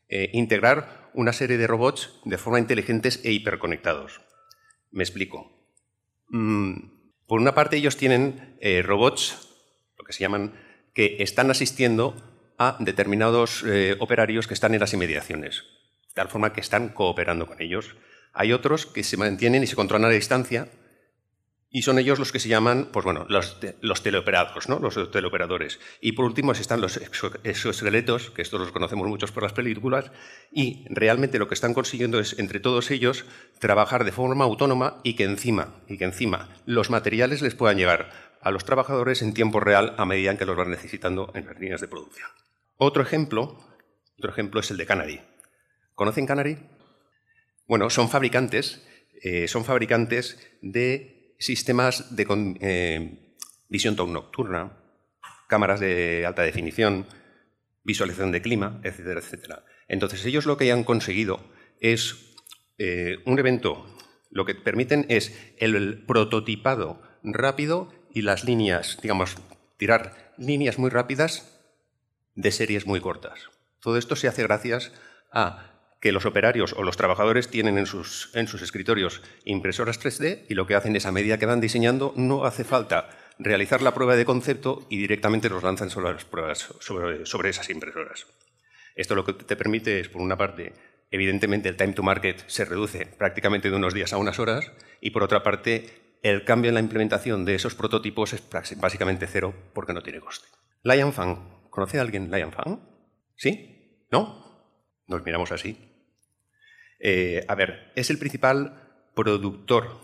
eh, 0.09 0.31
integrar 0.33 1.11
una 1.13 1.35
serie 1.35 1.59
de 1.59 1.67
robots 1.67 2.19
de 2.25 2.39
forma 2.39 2.59
inteligentes 2.59 3.21
e 3.25 3.33
hiperconectados. 3.33 4.23
Me 4.91 5.03
explico. 5.03 5.53
Mm, 6.31 6.77
por 7.27 7.39
una 7.39 7.55
parte, 7.55 7.77
ellos 7.77 7.99
tienen 7.99 8.57
eh, 8.63 8.81
robots, 8.81 9.51
lo 9.99 10.07
que 10.07 10.15
se 10.15 10.21
llaman, 10.21 10.55
que 10.95 11.17
están 11.19 11.51
asistiendo 11.51 12.17
a 12.57 12.79
determinados 12.81 13.65
eh, 13.67 13.97
operarios 14.01 14.47
que 14.47 14.55
están 14.55 14.73
en 14.73 14.81
las 14.81 14.95
inmediaciones, 14.95 15.63
de 16.09 16.15
tal 16.15 16.31
forma 16.31 16.55
que 16.55 16.63
están 16.63 16.89
cooperando 16.89 17.47
con 17.47 17.61
ellos. 17.61 17.97
Hay 18.33 18.53
otros 18.53 18.87
que 18.87 19.03
se 19.03 19.17
mantienen 19.17 19.63
y 19.63 19.67
se 19.67 19.77
controlan 19.77 20.11
a 20.11 20.15
distancia 20.15 20.69
y 21.73 21.83
son 21.83 22.01
ellos 22.01 22.19
los 22.19 22.33
que 22.33 22.41
se 22.41 22.49
llaman, 22.49 22.89
pues 22.93 23.05
bueno, 23.05 23.27
los, 23.29 23.61
teleoperados, 24.03 24.69
¿no? 24.69 24.81
Los 24.81 25.11
teleoperadores. 25.13 25.79
Y 26.01 26.13
por 26.13 26.25
último 26.25 26.51
están 26.51 26.81
los 26.81 26.97
exoesqueletos, 26.97 28.31
que 28.31 28.43
estos 28.43 28.61
los 28.61 28.73
conocemos 28.73 29.07
muchos 29.07 29.31
por 29.31 29.45
las 29.45 29.53
películas, 29.53 30.11
y 30.51 30.85
realmente 30.91 31.39
lo 31.39 31.47
que 31.47 31.55
están 31.55 31.73
consiguiendo 31.73 32.19
es, 32.19 32.37
entre 32.41 32.59
todos 32.59 32.91
ellos, 32.91 33.25
trabajar 33.61 34.05
de 34.05 34.11
forma 34.11 34.45
autónoma 34.45 35.01
y 35.05 35.15
que 35.15 35.23
encima, 35.23 35.77
y 35.87 35.97
que 35.97 36.05
encima 36.05 36.49
los 36.67 36.91
materiales 36.91 37.41
les 37.41 37.55
puedan 37.55 37.77
llegar 37.77 38.11
a 38.41 38.51
los 38.51 38.65
trabajadores 38.65 39.23
en 39.23 39.33
tiempo 39.33 39.61
real 39.61 39.95
a 39.97 40.05
medida 40.05 40.37
que 40.37 40.47
los 40.47 40.57
van 40.57 40.71
necesitando 40.71 41.31
en 41.35 41.47
las 41.47 41.61
líneas 41.61 41.81
de 41.81 41.87
producción. 41.87 42.31
Otro 42.79 43.03
ejemplo, 43.03 43.61
otro 44.19 44.31
ejemplo 44.33 44.59
es 44.59 44.71
el 44.73 44.77
de 44.77 44.87
Canary. 44.87 45.21
¿Conocen 45.95 46.27
Canary? 46.27 46.59
Bueno, 47.71 47.89
son 47.89 48.09
fabricantes, 48.09 48.85
eh, 49.23 49.47
son 49.47 49.65
fabricantes 49.65 50.41
de 50.61 51.37
sistemas 51.39 52.17
de 52.17 52.27
eh, 52.63 53.37
visión 53.69 53.95
nocturna, 53.95 54.73
cámaras 55.47 55.79
de 55.79 56.27
alta 56.27 56.43
definición, 56.43 57.07
visualización 57.85 58.33
de 58.33 58.43
clima, 58.43 58.81
etcétera, 58.83 59.21
etcétera. 59.21 59.65
Entonces, 59.87 60.27
ellos 60.27 60.47
lo 60.47 60.57
que 60.57 60.73
han 60.73 60.83
conseguido 60.83 61.45
es 61.79 62.35
eh, 62.79 63.19
un 63.25 63.39
evento, 63.39 63.87
lo 64.31 64.45
que 64.45 64.57
permiten 64.57 65.07
es 65.09 65.33
el 65.59 66.05
prototipado 66.07 67.01
rápido 67.23 67.93
y 68.13 68.23
las 68.23 68.43
líneas, 68.43 68.99
digamos, 69.01 69.37
tirar 69.77 70.35
líneas 70.39 70.77
muy 70.77 70.91
rápidas 70.91 71.63
de 72.35 72.51
series 72.51 72.85
muy 72.85 73.01
cortas. 73.01 73.39
Todo 73.79 73.97
esto 73.97 74.17
se 74.17 74.27
hace 74.27 74.43
gracias 74.43 74.91
a 75.31 75.70
que 76.01 76.13
los 76.13 76.25
operarios 76.25 76.73
o 76.73 76.83
los 76.83 76.97
trabajadores 76.97 77.49
tienen 77.49 77.79
en 77.79 77.87
sus, 77.87 78.31
escritorios 78.35 79.23
impresoras 79.45 80.01
3D 80.01 80.47
y 80.49 80.55
lo 80.55 80.67
que 80.67 80.75
hacen 80.75 80.97
es 80.97 81.07
a 81.07 81.13
medida 81.13 81.39
que 81.39 81.47
van 81.47 81.61
diseñando 81.61 82.15
no 82.17 82.45
hace 82.45 82.65
falta 82.65 83.11
realizar 83.39 83.83
la 83.83 83.95
prueba 83.95 84.17
de 84.17 84.25
concepto 84.25 84.87
y 84.89 84.99
directamente 84.99 85.49
los 85.49 85.63
lanzan 85.63 85.91
sobre 85.91 87.51
esas 87.51 87.71
impresoras. 87.71 88.27
Esto 88.97 89.15
lo 89.15 89.25
que 89.25 89.33
te 89.33 89.57
permite 89.57 90.01
es, 90.01 90.09
por 90.09 90.21
una 90.21 90.37
parte, 90.37 90.73
evidentemente 91.11 91.69
el 91.69 91.77
time 91.77 91.93
to 91.93 92.03
market 92.03 92.43
se 92.47 92.65
reduce 92.65 93.07
prácticamente 93.07 93.71
de 93.71 93.77
unos 93.77 93.95
días 93.95 94.13
a 94.13 94.19
unas 94.19 94.39
horas 94.39 94.71
y 95.01 95.11
por 95.11 95.23
otra 95.23 95.43
parte 95.43 96.19
el 96.23 96.45
cambio 96.45 96.69
en 96.69 96.75
la 96.75 96.81
implementación 96.81 97.45
de 97.45 97.55
esos 97.55 97.75
prototipos 97.75 98.33
es 98.33 98.43
básicamente 98.79 99.27
cero 99.27 99.55
porque 99.73 99.93
no 99.93 100.03
tiene 100.03 100.21
coste. 100.21 100.49
Lion 100.83 101.13
Fan. 101.13 101.61
¿Conoce 101.71 101.99
a 101.99 102.03
alguien 102.03 102.31
Lion 102.31 102.53
Fan? 102.53 102.81
¿Sí? 103.37 104.07
¿No? 104.11 104.67
Nos 105.07 105.25
miramos 105.25 105.53
así. 105.53 105.90
Eh, 107.01 107.45
a 107.49 107.55
ver, 107.55 107.91
es 107.97 108.11
el 108.11 108.19
principal 108.19 109.11
productor 109.15 109.99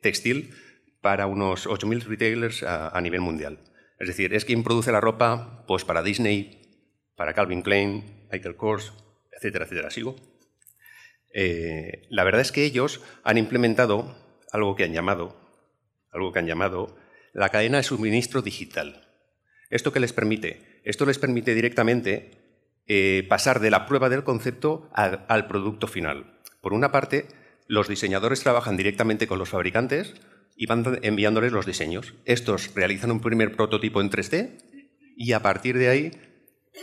textil 0.00 0.54
para 1.00 1.26
unos 1.26 1.68
8.000 1.68 2.04
retailers 2.04 2.62
a, 2.62 2.98
nivel 3.02 3.20
mundial. 3.20 3.58
Es 3.98 4.08
decir, 4.08 4.34
es 4.34 4.44
quien 4.44 4.64
produce 4.64 4.90
la 4.90 5.00
ropa 5.00 5.64
pues, 5.66 5.84
para 5.84 6.02
Disney, 6.02 6.62
para 7.14 7.34
Calvin 7.34 7.62
Klein, 7.62 8.26
Michael 8.32 8.56
Kors, 8.56 8.92
etcétera, 9.30 9.66
etcétera. 9.66 9.90
¿Sigo? 9.90 10.16
Eh, 11.34 12.06
la 12.08 12.24
verdad 12.24 12.40
es 12.40 12.52
que 12.52 12.64
ellos 12.64 13.02
han 13.22 13.38
implementado 13.38 14.16
algo 14.50 14.76
que 14.76 14.84
han 14.84 14.92
llamado, 14.92 15.36
algo 16.10 16.32
que 16.32 16.38
han 16.38 16.46
llamado 16.46 16.96
la 17.34 17.50
cadena 17.50 17.78
de 17.78 17.82
suministro 17.82 18.40
digital. 18.40 19.08
¿Esto 19.68 19.92
qué 19.92 20.00
les 20.00 20.12
permite? 20.12 20.80
Esto 20.84 21.04
les 21.04 21.18
permite 21.18 21.54
directamente 21.54 22.43
eh, 22.86 23.26
pasar 23.28 23.60
de 23.60 23.70
la 23.70 23.86
prueba 23.86 24.08
del 24.08 24.24
concepto 24.24 24.90
al, 24.92 25.46
producto 25.46 25.86
final. 25.86 26.38
Por 26.60 26.74
una 26.74 26.92
parte, 26.92 27.28
los 27.66 27.88
diseñadores 27.88 28.42
trabajan 28.42 28.76
directamente 28.76 29.26
con 29.26 29.38
los 29.38 29.48
fabricantes 29.48 30.14
y 30.54 30.66
van 30.66 30.98
enviándoles 31.02 31.52
los 31.52 31.64
diseños. 31.64 32.14
Estos 32.26 32.74
realizan 32.74 33.10
un 33.10 33.20
primer 33.20 33.56
prototipo 33.56 34.00
en 34.00 34.10
3D 34.10 34.58
y 35.16 35.32
a 35.32 35.40
partir 35.40 35.78
de 35.78 35.88
ahí 35.88 36.10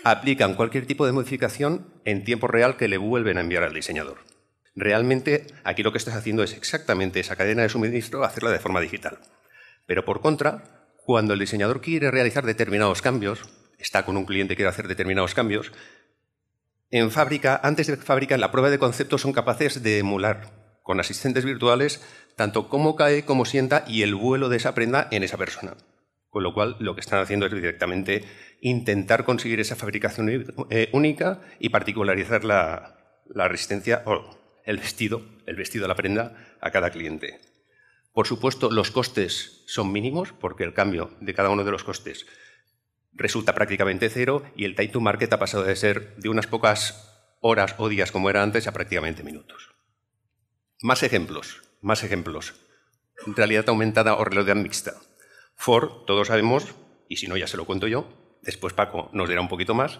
aplican 0.04 0.56
cualquier 0.56 0.88
tipo 0.88 1.06
de 1.06 1.12
modificación 1.12 1.94
en 2.06 2.24
tiempo 2.24 2.48
real 2.48 2.78
que 2.78 2.88
le 2.88 2.98
vuelven 2.98 3.38
a 3.38 3.42
enviar 3.42 3.64
al 3.64 3.74
diseñador. 3.74 4.20
Realmente 4.76 5.48
aquí 5.64 5.84
lo 5.84 5.92
que 5.92 5.98
estás 5.98 6.16
haciendo 6.16 6.44
es 6.44 6.54
exactamente 6.54 7.20
esa 7.20 7.36
cadena 7.36 7.62
de 7.62 7.70
suministro, 7.70 8.24
hacerla 8.24 8.52
de 8.52 8.60
forma 8.60 8.82
digital. 8.82 9.20
Pero 9.86 10.06
por 10.06 10.22
contra, 10.22 10.96
cuando 11.06 11.34
el 11.34 11.40
diseñador 11.40 11.82
quiere 11.82 12.10
realizar 12.10 12.46
determinados 12.46 13.02
cambios, 13.02 13.42
está 13.82 14.06
con 14.06 14.17
un 14.17 14.26
cliente 14.26 14.56
quiere 14.56 14.70
hacer 14.70 14.88
determinados 14.88 15.34
cambios, 15.34 15.72
en 16.94 17.10
fábrica, 17.10 17.58
antes 17.63 17.88
de 17.88 17.96
fábrica, 17.96 18.36
en 18.36 18.41
la 18.41 18.52
prueba 18.52 18.70
de 18.70 18.78
concepto 18.78 19.17
son 19.17 19.32
capaces 19.32 19.82
de 19.82 20.00
emular 20.00 20.82
con 20.84 21.00
asistentes 21.00 21.46
virtuales, 21.46 22.06
tanto 22.36 22.67
cómo 22.67 22.98
cae, 22.98 23.24
cómo 23.24 23.46
sienta 23.46 23.86
y 23.88 24.02
el 24.02 24.13
vuelo 24.13 24.50
de 24.50 24.58
esa 24.58 24.76
prenda 24.76 25.08
en 25.10 25.24
esa 25.24 25.38
persona. 25.38 25.78
Con 26.30 26.44
lo 26.44 26.54
cual, 26.54 26.76
lo 26.80 26.94
que 26.94 27.00
están 27.00 27.20
haciendo 27.20 27.46
es 27.46 27.54
directamente 27.54 28.26
intentar 28.60 29.24
conseguir 29.24 29.62
esa 29.62 29.78
fabricación 29.78 30.30
eh, 30.70 30.89
única 30.91 31.39
y 31.60 31.70
particularizar 31.70 32.44
la, 32.44 32.98
resistencia 33.34 34.04
o 34.06 34.38
el 34.65 34.78
vestido, 34.78 35.26
el 35.46 35.56
vestido 35.56 35.84
de 35.84 35.88
la 35.88 35.96
prenda 35.96 36.58
a 36.60 36.72
cada 36.72 36.89
cliente. 36.89 37.39
Por 38.12 38.28
supuesto, 38.28 38.70
los 38.70 38.91
costes 38.91 39.63
son 39.65 39.94
mínimos 39.94 40.34
porque 40.34 40.65
el 40.65 40.74
cambio 40.74 41.12
de 41.22 41.34
cada 41.34 41.50
uno 41.50 41.63
de 41.63 41.72
los 41.72 41.86
costes 41.86 42.26
resulta 43.13 43.54
prácticamente 43.54 44.10
cero 44.10 44.43
y 44.56 44.65
el 44.65 44.76
time 44.76 44.89
to 44.89 45.02
market 45.02 45.32
ha 45.34 45.39
pasado 45.39 45.63
de 45.63 45.76
ser 45.76 46.15
de 46.17 46.30
unas 46.30 46.47
pocas 46.47 47.36
horas 47.41 47.76
o 47.78 47.89
días 47.89 48.12
como 48.12 48.30
era 48.30 48.43
antes 48.43 48.67
a 48.67 48.74
prácticamente 48.74 49.24
minutos. 49.24 49.74
Más 50.82 51.04
ejemplos, 51.04 51.62
más 51.82 52.04
ejemplos. 52.04 52.56
Realidad 53.26 53.69
aumentada 53.69 54.15
o 54.15 54.24
realidad 54.24 54.56
mixta. 54.56 54.93
Ford, 55.56 56.06
todos 56.08 56.28
sabemos, 56.28 56.74
y 57.08 57.17
si 57.17 57.28
no 57.28 57.38
ya 57.38 57.47
se 57.47 57.58
lo 57.58 57.65
cuento 57.65 57.88
yo, 57.88 58.08
después 58.41 58.74
Paco 58.74 59.10
nos 59.13 59.30
dirá 59.30 59.41
un 59.41 59.47
poquito 59.47 59.76
más, 59.76 60.00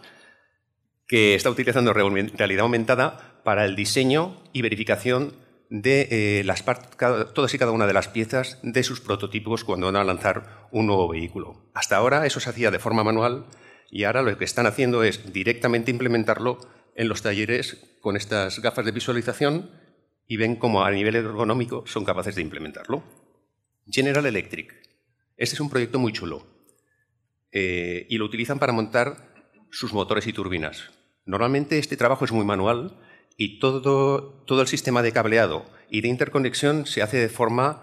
que 1.08 1.36
está 1.36 1.50
utilizando 1.50 1.94
realidad 1.94 2.62
aumentada 2.62 3.42
para 3.44 3.66
el 3.66 3.76
diseño 3.76 4.42
y 4.54 4.62
verificación 4.62 5.36
de 5.72 6.10
eh, 6.12 6.44
las 6.44 6.66
todas 7.34 7.54
y 7.54 7.58
cada 7.58 7.72
una 7.72 7.88
de 7.88 7.94
las 7.94 8.10
piezas 8.10 8.60
de 8.62 8.84
sus 8.84 9.00
prototipos 9.00 9.64
cuando 9.64 9.88
van 9.88 9.96
a 9.96 10.04
lanzar 10.04 10.68
un 10.70 10.86
nuevo 10.86 11.08
vehículo. 11.08 11.72
Hasta 11.74 11.96
ahora 11.96 12.26
eso 12.26 12.42
se 12.42 12.50
hacía 12.50 12.72
de 12.72 12.80
forma 12.80 13.06
manual 13.06 13.46
y 13.90 14.04
ahora 14.04 14.22
lo 14.22 14.38
que 14.38 14.44
están 14.44 14.68
haciendo 14.68 15.02
es 15.04 15.32
directamente 15.32 15.90
implementarlo 15.90 16.58
en 16.96 17.08
los 17.08 17.22
talleres 17.22 17.98
con 18.02 18.18
estas 18.18 18.60
gafas 18.60 18.84
de 18.84 18.92
visualización 18.92 19.72
y 20.28 20.36
ven 20.36 20.58
cómo 20.58 20.84
a 20.84 20.92
nivel 20.92 21.16
ergonómico 21.16 21.86
son 21.88 22.04
capaces 22.04 22.36
de 22.36 22.42
implementarlo. 22.42 23.02
General 23.90 24.26
Electric. 24.26 24.74
Este 25.38 25.56
es 25.56 25.62
un 25.62 25.70
proyecto 25.70 26.00
muy 26.00 26.12
chulo 26.12 26.46
eh, 27.54 28.08
y 28.10 28.18
lo 28.18 28.26
utilizan 28.26 28.60
para 28.60 28.74
montar 28.74 29.34
sus 29.72 29.94
motores 29.94 30.28
y 30.28 30.34
turbinas. 30.34 30.92
Normalmente 31.26 31.78
este 31.78 31.96
trabajo 31.96 32.26
es 32.26 32.34
muy 32.34 32.44
manual 32.44 33.00
y 33.42 33.58
todo, 33.58 34.44
todo 34.46 34.62
el 34.62 34.68
sistema 34.68 35.02
de 35.02 35.12
cableado 35.12 35.66
y 35.90 36.02
de 36.02 36.10
interconexión 36.10 36.86
se 36.86 37.02
hace 37.02 37.18
de 37.18 37.28
forma 37.28 37.82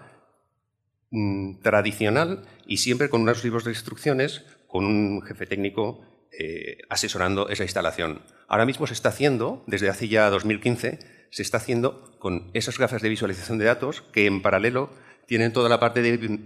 mm, 1.11 1.59
tradicional 1.59 2.45
y 2.65 2.77
siempre 2.77 3.09
con 3.09 3.23
unos 3.23 3.43
libros 3.43 3.65
de 3.65 3.71
instrucciones, 3.71 4.45
con 4.67 4.85
un 4.85 5.21
jefe 5.21 5.45
técnico 5.45 5.99
eh, 6.31 6.77
asesorando 6.89 7.49
esa 7.49 7.63
instalación. 7.63 8.21
Ahora 8.47 8.65
mismo 8.65 8.87
se 8.87 8.93
está 8.93 9.09
haciendo, 9.09 9.65
desde 9.67 9.89
hace 9.89 10.07
ya 10.07 10.29
2015, 10.29 10.99
se 11.29 11.41
está 11.41 11.57
haciendo 11.57 12.09
con 12.19 12.51
esas 12.53 12.77
gafas 12.77 13.01
de 13.01 13.09
visualización 13.09 13.57
de 13.57 13.65
datos 13.65 14.01
que 14.13 14.27
en 14.27 14.41
paralelo 14.41 14.91
tienen 15.25 15.51
toda 15.51 15.67
la 15.67 15.81
parte 15.81 16.01
de 16.01 16.39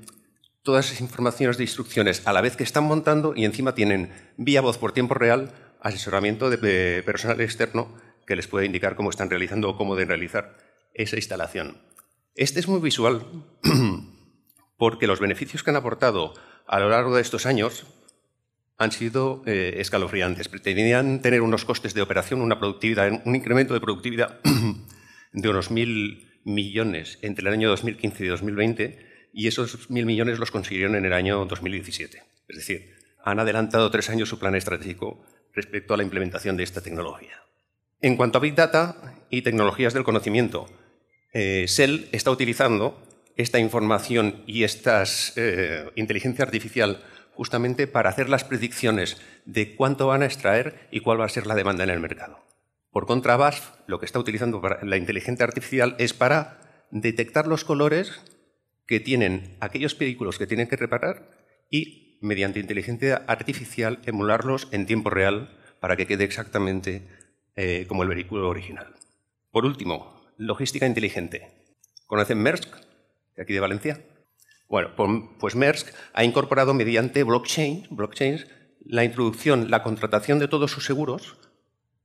todas 0.63 0.87
esas 0.87 1.01
informaciones 1.01 1.57
de 1.57 1.65
instrucciones 1.65 2.25
a 2.25 2.33
la 2.33 2.41
vez 2.41 2.55
que 2.55 2.63
están 2.63 2.85
montando 2.85 3.33
y 3.35 3.45
encima 3.45 3.75
tienen 3.75 4.09
vía 4.37 4.61
voz 4.61 4.79
por 4.79 4.91
tiempo 4.91 5.13
real 5.13 5.51
asesoramiento 5.81 6.49
de 6.49 7.03
personal 7.03 7.41
externo 7.41 7.89
que 8.25 8.35
les 8.35 8.47
puede 8.47 8.65
indicar 8.65 8.95
cómo 8.95 9.09
están 9.09 9.29
realizando 9.29 9.69
o 9.69 9.77
cómo 9.77 9.95
deben 9.95 10.09
realizar 10.09 10.57
esa 10.93 11.15
instalación. 11.15 11.77
Este 12.35 12.59
es 12.59 12.67
muy 12.67 12.79
visual 12.79 13.25
porque 14.77 15.07
los 15.07 15.19
beneficios 15.19 15.63
que 15.63 15.69
han 15.69 15.75
aportado 15.75 16.33
a 16.67 16.79
lo 16.79 16.89
largo 16.89 17.15
de 17.15 17.21
estos 17.21 17.45
años 17.45 17.85
han 18.77 18.91
sido 18.91 19.43
eh, 19.45 19.75
escalofriantes. 19.77 20.49
Pretendían 20.49 21.21
tener 21.21 21.41
unos 21.41 21.65
costes 21.65 21.93
de 21.93 22.01
operación, 22.01 22.41
una 22.41 22.59
productividad, 22.59 23.21
un 23.25 23.35
incremento 23.35 23.73
de 23.73 23.81
productividad 23.81 24.39
de 25.33 25.49
unos 25.49 25.71
mil 25.71 26.29
millones 26.43 27.19
entre 27.21 27.47
el 27.47 27.53
año 27.53 27.69
2015 27.69 28.25
y 28.25 28.27
2020 28.27 29.29
y 29.33 29.47
esos 29.47 29.89
mil 29.89 30.05
millones 30.05 30.39
los 30.39 30.51
consiguieron 30.51 30.95
en 30.95 31.05
el 31.05 31.13
año 31.13 31.45
2017. 31.45 32.23
Es 32.47 32.57
decir, 32.57 32.93
han 33.23 33.39
adelantado 33.39 33.89
tres 33.89 34.09
años 34.09 34.29
su 34.29 34.37
plan 34.37 34.55
estratégico 34.55 35.23
respecto 35.53 35.93
a 35.93 35.97
la 35.97 36.03
implementación 36.03 36.57
de 36.57 36.63
esta 36.63 36.81
tecnología. 36.81 37.41
En 38.03 38.17
cuanto 38.17 38.37
a 38.37 38.41
Big 38.41 38.53
Data 38.53 38.97
y 39.29 39.43
tecnologías 39.43 39.93
del 39.93 40.03
conocimiento, 40.03 40.67
eh, 41.31 41.63
Shell 41.69 42.09
está 42.11 42.31
utilizando 42.31 43.01
esta 43.37 43.59
información 43.59 44.43
y 44.45 44.65
esta 44.65 45.05
eh, 45.37 45.89
inteligencia 45.95 46.43
artificial 46.43 47.01
justamente 47.33 47.87
para 47.87 48.09
hacer 48.09 48.27
las 48.27 48.43
predicciones 48.43 49.21
de 49.45 49.77
cuánto 49.77 50.07
van 50.07 50.21
a 50.21 50.25
extraer 50.25 50.89
y 50.91 50.99
cuál 50.99 51.21
va 51.21 51.25
a 51.25 51.29
ser 51.29 51.47
la 51.47 51.55
demanda 51.55 51.85
en 51.85 51.91
el 51.91 52.01
mercado. 52.01 52.43
Por 52.91 53.05
contra, 53.05 53.37
BASF 53.37 53.71
lo 53.87 54.01
que 54.01 54.05
está 54.05 54.19
utilizando 54.19 54.61
la 54.81 54.97
inteligencia 54.97 55.45
artificial 55.45 55.95
es 55.97 56.13
para 56.13 56.59
detectar 56.91 57.47
los 57.47 57.63
colores 57.63 58.19
que 58.85 58.99
tienen 58.99 59.55
aquellos 59.61 59.97
vehículos 59.97 60.37
que 60.37 60.45
tienen 60.45 60.67
que 60.67 60.75
reparar 60.75 61.29
y, 61.71 62.19
mediante 62.21 62.59
inteligencia 62.59 63.23
artificial, 63.27 63.99
emularlos 64.05 64.67
en 64.71 64.87
tiempo 64.87 65.09
real 65.09 65.57
para 65.79 65.95
que 65.95 66.05
quede 66.05 66.25
exactamente 66.25 67.22
eh, 67.55 67.85
como 67.87 68.03
el 68.03 68.09
vehículo 68.09 68.49
original. 68.49 68.93
Por 69.51 69.65
último, 69.65 70.21
logística 70.37 70.85
inteligente. 70.85 71.51
¿Conocen 72.07 72.41
Maersk, 72.41 72.75
de 73.35 73.43
aquí 73.43 73.53
de 73.53 73.59
Valencia? 73.59 74.05
Bueno, 74.67 74.91
pues 75.39 75.55
Maersk 75.55 75.93
ha 76.13 76.23
incorporado 76.23 76.73
mediante 76.73 77.23
blockchain, 77.23 77.87
la 78.85 79.03
introducción, 79.03 79.69
la 79.69 79.83
contratación 79.83 80.39
de 80.39 80.47
todos 80.47 80.71
sus 80.71 80.85
seguros, 80.85 81.37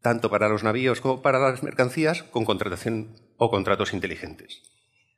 tanto 0.03 0.31
para 0.31 0.49
los 0.49 0.63
navíos 0.63 1.01
como 1.01 1.23
para 1.23 1.39
las 1.39 1.63
mercancías, 1.63 2.23
con 2.23 2.45
contratación 2.45 3.17
o 3.37 3.51
contratos 3.51 3.93
inteligentes. 3.93 4.63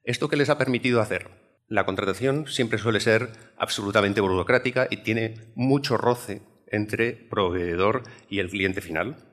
¿Esto 0.04 0.28
qué 0.28 0.36
les 0.36 0.48
ha 0.48 0.58
permitido 0.58 1.00
hacer? 1.00 1.30
La 1.68 1.84
contratación 1.84 2.46
siempre 2.46 2.78
suele 2.78 3.00
ser 3.00 3.30
absolutamente 3.56 4.20
burocrática 4.20 4.88
y 4.90 4.98
tiene 4.98 5.52
mucho 5.54 5.96
roce 5.96 6.42
entre 6.66 7.12
proveedor 7.12 8.02
y 8.28 8.38
el 8.38 8.50
cliente 8.50 8.80
final, 8.80 9.29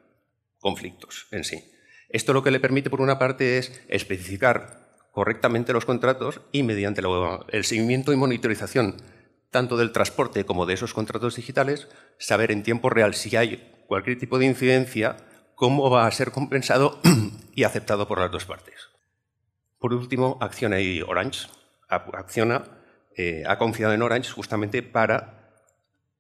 conflictos 0.60 1.28
en 1.32 1.44
sí. 1.44 1.64
Esto 2.10 2.34
lo 2.34 2.44
que 2.44 2.52
le 2.52 2.60
permite, 2.60 2.90
por 2.90 3.02
una 3.02 3.20
parte, 3.20 3.58
es 3.58 3.82
especificar 3.90 4.88
correctamente 5.12 5.74
los 5.74 5.86
contratos 5.86 6.42
y 6.52 6.64
mediante 6.64 7.02
el 7.50 7.64
seguimiento 7.64 8.14
y 8.14 8.16
monitorización 8.16 8.98
tanto 9.50 9.78
del 9.78 9.92
transporte 9.92 10.46
como 10.46 10.66
de 10.66 10.74
esos 10.74 10.94
contratos 10.94 11.36
digitales, 11.36 11.88
saber 12.20 12.52
en 12.52 12.64
tiempo 12.64 12.90
real 12.90 13.14
si 13.14 13.36
hay 13.36 13.74
cualquier 13.88 14.18
tipo 14.20 14.40
de 14.40 14.46
incidencia, 14.46 15.18
cómo 15.56 15.90
va 15.90 16.06
a 16.06 16.12
ser 16.12 16.32
compensado 16.32 17.00
y 17.56 17.64
aceptado 17.64 18.08
por 18.08 18.20
las 18.20 18.32
dos 18.32 18.46
partes. 18.46 18.90
Por 19.80 19.94
último, 19.94 20.38
Acciona 20.42 20.80
y 20.80 21.02
Orange. 21.02 21.48
Acciona 21.88 22.64
eh, 23.16 23.44
ha 23.48 23.58
confiado 23.58 23.94
en 23.94 24.02
Orange 24.02 24.32
justamente 24.32 24.84
para 24.84 25.37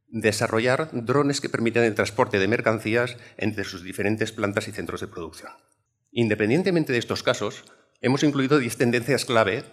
desarrollar 0.07 0.89
drones 0.91 1.41
que 1.41 1.49
permitan 1.49 1.83
el 1.83 1.95
transporte 1.95 2.39
de 2.39 2.47
mercancías 2.47 3.17
entre 3.37 3.63
sus 3.63 3.83
diferentes 3.83 4.31
plantas 4.31 4.67
y 4.67 4.71
centros 4.71 5.01
de 5.01 5.07
producción. 5.07 5.51
Independientemente 6.11 6.93
de 6.93 6.99
estos 6.99 7.23
casos, 7.23 7.65
Hemos 7.99 8.21
incluido 8.21 8.59
10 8.59 8.77
tendencias 8.77 9.25
clave 9.25 9.63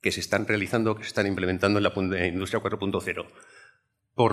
que 0.00 0.10
se 0.10 0.20
están 0.20 0.46
realizando, 0.46 0.96
que 0.96 1.02
se 1.02 1.08
están 1.08 1.26
implementando 1.26 1.78
en 1.78 2.10
la 2.10 2.26
industria 2.26 2.62
4.0. 2.62 3.26
Por, 4.14 4.32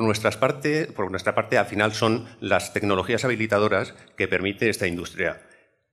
por 0.96 1.12
nuestra 1.12 1.36
parte, 1.36 1.58
al 1.58 1.66
final 1.66 1.94
son 1.94 2.28
las 2.40 2.74
tecnologías 2.74 3.26
habilitadoras 3.26 3.94
que 4.16 4.30
permite 4.30 4.70
esta 4.70 4.88
industria. 4.88 5.46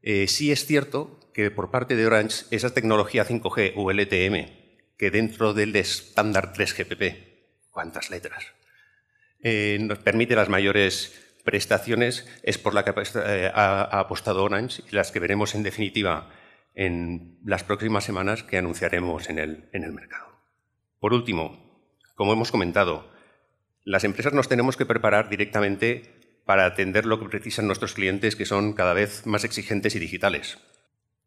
Eh, 0.03 0.29
sí 0.29 0.53
es 0.53 0.67
cierto 0.67 1.19
que 1.35 1.51
por 1.51 1.73
parte 1.73 1.97
de 1.97 2.07
Orange, 2.07 2.45
esa 2.53 2.73
tecnología 2.73 3.27
5G 3.27 3.73
o 3.75 3.91
LTM, 3.91 4.97
que 4.97 5.11
dentro 5.11 5.53
del 5.53 5.75
estándar 5.75 6.53
3GPP, 6.53 7.71
¿cuántas 7.71 8.11
letras? 8.11 8.45
Eh, 9.45 9.79
nos 9.81 9.99
permite 9.99 10.35
las 10.35 10.49
mayores 10.49 11.37
prestaciones, 11.45 12.27
es 12.43 12.57
por 12.57 12.73
la 12.73 12.83
que 12.83 12.95
eh, 13.27 13.51
ha 13.55 14.01
apostado 14.01 14.43
Orange 14.43 14.83
y 14.91 14.95
las 14.95 15.13
que 15.13 15.21
veremos 15.21 15.55
en 15.55 15.63
definitiva 15.63 16.31
en 16.75 17.39
las 17.45 17.63
próximas 17.63 18.05
semanas 18.05 18.43
que 18.43 18.57
anunciaremos 18.57 19.29
en 19.29 19.39
el, 19.39 19.69
en 19.73 19.85
el 19.85 19.93
mercado. 19.93 20.27
Por 20.99 21.13
último, 21.13 21.93
como 22.15 22.33
hemos 22.33 22.51
comentado, 22.51 23.13
las 23.85 24.05
empresas 24.05 24.33
nos 24.33 24.49
tenemos 24.49 24.79
que 24.79 24.87
preparar 24.87 25.29
directamente 25.29 26.41
para 26.47 26.65
atender 26.65 27.05
lo 27.05 27.21
que 27.21 27.29
precisan 27.29 27.67
nuestros 27.67 27.93
clientes, 27.93 28.37
que 28.37 28.47
son 28.47 28.73
cada 28.73 28.95
vez 28.95 29.27
más 29.27 29.45
exigentes 29.45 29.95
y 29.95 29.99
digitales. 29.99 30.59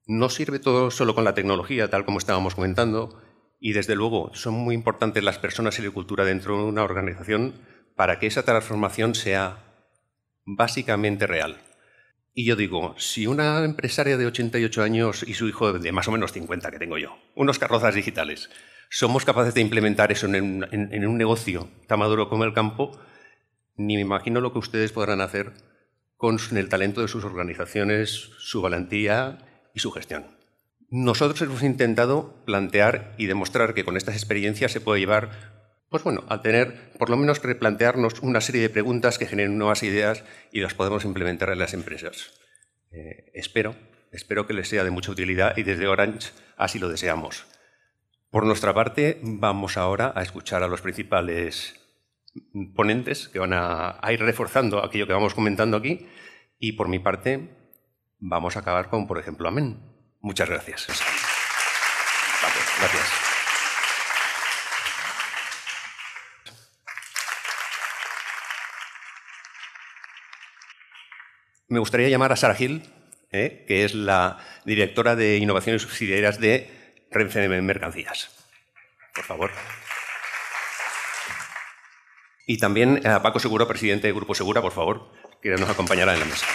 No 0.08 0.30
sirve 0.30 0.58
todo 0.58 0.90
solo 0.90 1.14
con 1.14 1.24
la 1.24 1.36
tecnología, 1.36 1.90
tal 1.92 2.04
como 2.04 2.18
estábamos 2.18 2.56
comentando, 2.56 3.22
y 3.60 3.74
desde 3.74 3.96
luego 3.96 4.32
son 4.34 4.56
muy 4.56 4.74
importantes 4.74 5.24
las 5.24 5.38
personas 5.38 5.78
y 5.78 5.84
la 5.84 5.92
cultura 5.92 6.26
dentro 6.26 6.58
de 6.58 6.64
una 6.64 6.84
organización 6.84 7.54
para 7.98 8.20
que 8.20 8.28
esa 8.28 8.44
transformación 8.44 9.16
sea 9.16 9.58
básicamente 10.46 11.26
real. 11.26 11.58
Y 12.34 12.46
yo 12.46 12.56
digo, 12.56 12.94
si 13.00 13.26
una 13.26 13.66
empresaria 13.66 14.18
de 14.18 14.28
88 14.28 14.84
años 14.84 15.24
y 15.24 15.34
su 15.34 15.48
hijo 15.48 15.74
de 15.74 15.92
más 15.92 16.08
o 16.08 16.12
menos 16.12 16.32
50 16.32 16.70
que 16.70 16.78
tengo 16.78 17.00
yo, 17.00 17.18
unos 17.34 17.58
carrozas 17.58 17.96
digitales, 17.96 18.52
somos 18.92 19.26
capaces 19.26 19.56
de 19.56 19.62
implementar 19.62 20.12
eso 20.12 20.28
en, 20.28 20.64
un 21.08 21.18
negocio 21.18 21.70
tan 21.88 21.98
maduro 21.98 22.30
como 22.30 22.44
el 22.44 22.54
campo, 22.54 22.92
ni 23.76 23.96
me 23.96 24.02
imagino 24.02 24.42
lo 24.42 24.54
que 24.54 24.60
ustedes 24.60 24.92
podrán 24.92 25.20
hacer 25.20 25.54
con 26.18 26.38
el 26.56 26.70
talento 26.70 27.02
de 27.02 27.08
sus 27.08 27.24
organizaciones, 27.24 28.30
su 28.38 28.62
valentía 28.62 29.40
y 29.74 29.80
su 29.80 29.90
gestión. 29.92 30.38
nosotros 30.90 31.42
hemos 31.42 31.64
intentado 31.64 32.44
plantear 32.46 33.16
y 33.18 33.26
demostrar 33.26 33.74
que 33.74 33.84
con 33.84 33.98
estas 33.98 34.16
experiencias 34.16 34.72
se 34.72 34.82
puede 34.82 35.00
llevar 35.00 35.57
pues 35.90 36.04
bueno, 36.04 36.24
a 36.28 36.42
tener, 36.42 36.92
por 36.98 37.10
lo 37.10 37.18
menos 37.18 37.42
replantearnos 37.42 38.20
una 38.22 38.42
serie 38.42 38.62
de 38.62 38.70
preguntas 38.70 39.18
que 39.18 39.26
generen 39.26 39.58
nuevas 39.58 39.84
ideas 39.84 40.24
y 40.52 40.60
las 40.60 40.74
podemos 40.74 41.06
implementar 41.06 41.50
en 41.50 41.60
las 41.60 41.74
empresas. 41.74 42.34
Eh, 42.92 43.32
espero, 43.34 43.76
espero 44.12 44.48
que 44.48 44.54
les 44.54 44.68
sea 44.68 44.84
de 44.84 44.92
mucha 44.92 45.12
utilidad 45.12 45.56
y 45.56 45.64
desde 45.64 45.88
Orange 45.88 46.32
así 46.58 46.80
lo 46.80 46.90
deseamos. 46.90 47.46
Por 48.30 48.46
nuestra 48.46 48.74
parte, 48.74 49.20
vamos 49.22 49.78
ahora 49.78 50.12
a 50.16 50.22
escuchar 50.22 50.62
a 50.62 50.68
los 50.68 50.82
principales 50.82 51.76
ponentes 52.76 53.30
que 53.30 53.40
van 53.40 53.54
a, 53.54 54.00
ir 54.12 54.20
reforzando 54.20 54.84
aquello 54.84 55.08
que 55.08 55.14
vamos 55.14 55.34
comentando 55.34 55.78
aquí 55.78 56.08
y 56.60 56.74
por 56.74 56.90
mi 56.90 57.00
parte 57.00 57.50
vamos 58.20 58.58
a 58.58 58.60
acabar 58.60 58.90
con, 58.90 59.08
por 59.08 59.20
ejemplo, 59.20 59.48
Amén. 59.48 59.80
Muchas 60.20 60.50
gracias. 60.50 60.88
Gracias. 62.80 63.17
Me 71.70 71.80
gustaría 71.80 72.08
llamar 72.08 72.32
a 72.32 72.38
Sara 72.38 72.56
Gil, 72.56 72.84
¿eh? 73.32 73.66
que 73.68 73.84
es 73.84 73.94
la 73.94 74.38
directora 74.64 75.16
de 75.16 75.38
innovaciones 75.38 75.82
subsidiarias 75.82 76.40
de 76.40 76.96
Renfe 77.12 77.48
Mercancías. 77.62 78.30
Por 79.14 79.26
favor. 79.26 79.52
Y 82.46 82.58
también 82.60 83.06
a 83.06 83.22
Paco 83.22 83.40
Seguro, 83.40 83.68
presidente 83.68 84.08
de 84.08 84.14
Grupo 84.14 84.34
Segura, 84.34 84.62
por 84.62 84.72
favor, 84.72 85.12
que 85.42 85.50
nos 85.50 85.70
acompañará 85.70 86.14
en 86.14 86.22
la 86.22 86.26
mesa. 86.26 86.46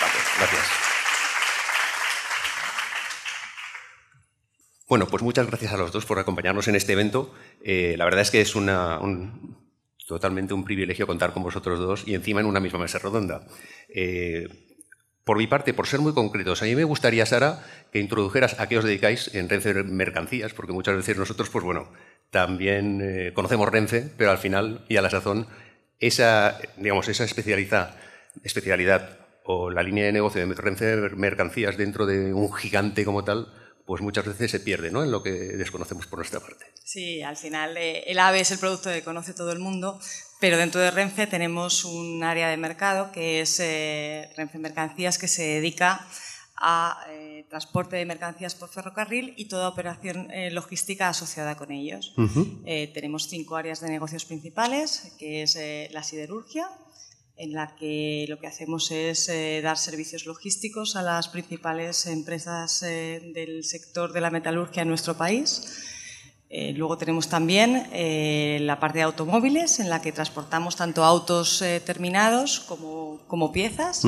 Paco, 0.00 0.18
gracias. 0.38 0.84
Bueno, 4.88 5.06
pues 5.06 5.22
muchas 5.22 5.46
gracias 5.46 5.72
a 5.72 5.76
los 5.76 5.92
dos 5.92 6.06
por 6.06 6.18
acompañarnos 6.18 6.68
en 6.68 6.76
este 6.76 6.92
evento. 6.94 7.34
Eh, 7.62 7.96
la 7.98 8.06
verdad 8.06 8.22
es 8.22 8.30
que 8.30 8.40
es 8.40 8.54
una, 8.54 8.98
un, 9.00 9.63
totalmente 10.06 10.54
un 10.54 10.64
privilegio 10.64 11.06
contar 11.06 11.32
con 11.32 11.42
vosotros 11.42 11.78
dos 11.78 12.06
y 12.06 12.14
encima 12.14 12.40
en 12.40 12.46
una 12.46 12.60
misma 12.60 12.78
mesa 12.78 12.98
redonda. 12.98 13.46
Eh, 13.88 14.48
por 15.24 15.38
mi 15.38 15.46
parte, 15.46 15.72
por 15.72 15.86
ser 15.86 16.00
muy 16.00 16.12
concretos, 16.12 16.60
a 16.60 16.66
mí 16.66 16.74
me 16.74 16.84
gustaría, 16.84 17.24
Sara, 17.24 17.64
que 17.90 17.98
introdujeras 17.98 18.60
a 18.60 18.68
qué 18.68 18.76
os 18.76 18.84
dedicáis 18.84 19.34
en 19.34 19.48
Renfe 19.48 19.72
Mercancías, 19.82 20.52
porque 20.52 20.74
muchas 20.74 20.96
veces 20.96 21.16
nosotros, 21.16 21.48
pues 21.48 21.64
bueno, 21.64 21.90
también 22.30 23.00
eh, 23.02 23.32
conocemos 23.32 23.70
Renfe, 23.70 24.10
pero 24.18 24.30
al 24.30 24.38
final 24.38 24.84
y 24.88 24.98
a 24.98 25.02
la 25.02 25.08
sazón, 25.08 25.46
esa, 25.98 26.58
digamos, 26.76 27.08
esa 27.08 27.24
especialidad, 27.24 27.96
especialidad 28.42 29.18
o 29.44 29.70
la 29.70 29.82
línea 29.82 30.04
de 30.04 30.12
negocio 30.12 30.46
de 30.46 30.54
Renfe 30.54 30.96
Mercancías 31.16 31.78
dentro 31.78 32.04
de 32.04 32.34
un 32.34 32.52
gigante 32.52 33.06
como 33.06 33.24
tal, 33.24 33.48
pues 33.86 34.00
muchas 34.00 34.24
veces 34.24 34.50
se 34.50 34.60
pierde 34.60 34.90
¿no? 34.90 35.02
en 35.02 35.10
lo 35.10 35.22
que 35.22 35.30
desconocemos 35.30 36.06
por 36.06 36.18
nuestra 36.18 36.40
parte. 36.40 36.64
Sí, 36.82 37.22
al 37.22 37.36
final 37.36 37.76
eh, 37.76 38.04
el 38.06 38.18
AVE 38.18 38.40
es 38.40 38.50
el 38.50 38.58
producto 38.58 38.90
que 38.90 39.02
conoce 39.02 39.34
todo 39.34 39.52
el 39.52 39.58
mundo, 39.58 40.00
pero 40.40 40.56
dentro 40.56 40.80
de 40.80 40.90
Renfe 40.90 41.26
tenemos 41.26 41.84
un 41.84 42.22
área 42.22 42.48
de 42.48 42.56
mercado 42.56 43.12
que 43.12 43.40
es 43.40 43.60
eh, 43.60 44.30
Renfe 44.36 44.58
Mercancías 44.58 45.18
que 45.18 45.28
se 45.28 45.42
dedica 45.42 46.06
a 46.56 47.04
eh, 47.10 47.44
transporte 47.50 47.96
de 47.96 48.06
mercancías 48.06 48.54
por 48.54 48.70
ferrocarril 48.70 49.34
y 49.36 49.46
toda 49.46 49.68
operación 49.68 50.28
logística 50.52 51.08
asociada 51.08 51.56
con 51.56 51.72
ellos. 51.72 52.14
tenemos 52.64 53.28
cinco 53.28 53.56
áreas 53.56 53.80
de 53.80 53.90
negocios 53.90 54.24
principales, 54.24 55.14
que 55.18 55.42
es 55.42 55.58
la 55.92 56.02
siderurgia, 56.02 56.70
en 57.36 57.52
la 57.52 57.74
que 57.74 58.26
lo 58.28 58.38
que 58.38 58.46
hacemos 58.46 58.90
es 58.90 59.28
eh, 59.28 59.60
dar 59.62 59.76
servicios 59.76 60.26
logísticos 60.26 60.96
a 60.96 61.02
las 61.02 61.28
principales 61.28 62.06
empresas 62.06 62.82
eh, 62.82 63.32
del 63.34 63.64
sector 63.64 64.12
de 64.12 64.20
la 64.20 64.30
metalurgia 64.30 64.82
en 64.82 64.88
nuestro 64.88 65.16
país. 65.16 65.62
Eh, 66.48 66.72
luego 66.76 66.96
tenemos 66.96 67.28
también 67.28 67.88
la 68.64 68.78
parte 68.78 68.98
de 68.98 69.04
automóviles, 69.04 69.80
en 69.80 69.90
la 69.90 70.00
que 70.00 70.12
transportamos 70.12 70.76
tanto 70.76 71.02
autos 71.02 71.64
terminados 71.84 72.60
como, 72.60 73.20
como 73.26 73.50
piezas. 73.50 74.02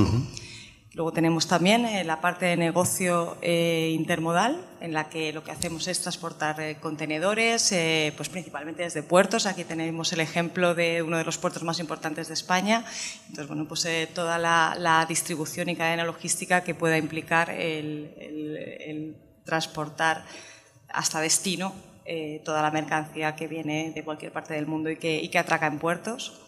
Luego 0.97 1.13
tenemos 1.13 1.47
también 1.47 1.85
eh, 1.85 2.05
la 2.05 2.23
parte 2.23 2.47
de 2.47 2.57
negocio 2.57 3.37
eh, 3.43 3.93
intermodal, 3.95 4.65
en 4.81 4.95
la 4.95 5.11
que 5.11 5.31
lo 5.31 5.45
que 5.45 5.51
hacemos 5.51 5.87
es 5.89 6.01
transportar 6.01 6.59
eh, 6.59 6.79
contenedores, 6.81 7.75
pues 8.17 8.31
principalmente 8.31 8.83
desde 8.83 9.03
puertos. 9.03 9.45
Aquí 9.45 9.65
tenemos 9.65 10.15
el 10.15 10.21
ejemplo 10.21 10.75
de 10.75 11.03
uno 11.03 11.19
de 11.19 11.25
los 11.25 11.37
puertos 11.37 11.63
más 11.65 11.81
importantes 11.81 12.29
de 12.29 12.35
España. 12.35 12.83
Entonces, 13.29 13.47
bueno, 13.47 13.69
pues 13.69 13.87
toda 14.15 14.39
la, 14.39 15.05
distribución 15.07 15.69
y 15.69 15.77
cadena 15.77 16.05
logística 16.05 16.65
que 16.65 16.75
pueda 16.75 16.97
implicar 16.97 17.51
el, 17.51 19.17
transportar 19.45 20.25
hasta 20.89 21.21
destino 21.21 21.75
toda 22.43 22.63
la 22.63 22.71
mercancía 22.71 23.37
que 23.37 23.49
viene 23.49 23.93
de 23.95 24.03
cualquier 24.03 24.33
parte 24.33 24.55
del 24.55 24.67
mundo 24.67 24.89
y 24.89 24.97
que, 24.97 25.21
y 25.21 25.29
que 25.29 25.39
atraca 25.39 25.67
en 25.67 25.79
puertos. 25.79 26.46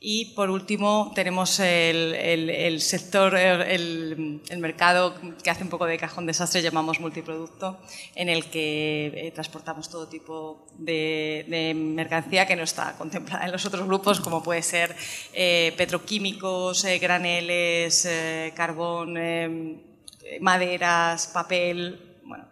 Y 0.00 0.26
por 0.36 0.48
último 0.48 1.10
tenemos 1.12 1.58
el, 1.58 2.80
sector, 2.80 3.34
el, 3.36 4.40
mercado 4.58 5.12
que 5.42 5.50
hace 5.50 5.64
un 5.64 5.70
poco 5.70 5.86
de 5.86 5.98
cajón 5.98 6.24
desastre, 6.24 6.62
llamamos 6.62 7.00
multiproducto, 7.00 7.80
en 8.14 8.28
el 8.28 8.48
que 8.48 9.06
eh, 9.12 9.32
transportamos 9.32 9.88
todo 9.90 10.06
tipo 10.06 10.68
de, 10.78 11.74
mercancía 11.74 12.46
que 12.46 12.54
no 12.54 12.62
está 12.62 12.96
contemplada 12.96 13.46
en 13.46 13.50
los 13.50 13.66
otros 13.66 13.84
grupos, 13.88 14.20
como 14.20 14.40
puede 14.40 14.62
ser 14.62 14.94
eh, 15.32 15.74
petroquímicos, 15.76 16.84
eh, 16.84 17.00
graneles, 17.00 18.08
carbón, 18.54 19.18
maderas, 20.40 21.26
papel, 21.26 22.20
bueno, 22.22 22.44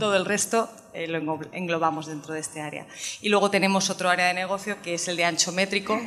todo 0.00 0.16
el 0.16 0.24
resto 0.24 0.68
lo 1.06 1.38
englobamos 1.52 2.06
dentro 2.06 2.34
de 2.34 2.40
este 2.40 2.60
área. 2.60 2.88
Y 3.22 3.28
luego 3.28 3.48
tenemos 3.48 3.90
otro 3.90 4.08
área 4.08 4.26
de 4.26 4.34
negocio 4.34 4.82
que 4.82 4.94
es 4.94 5.06
el 5.06 5.16
de 5.16 5.24
ancho 5.24 5.52
métrico 5.52 6.00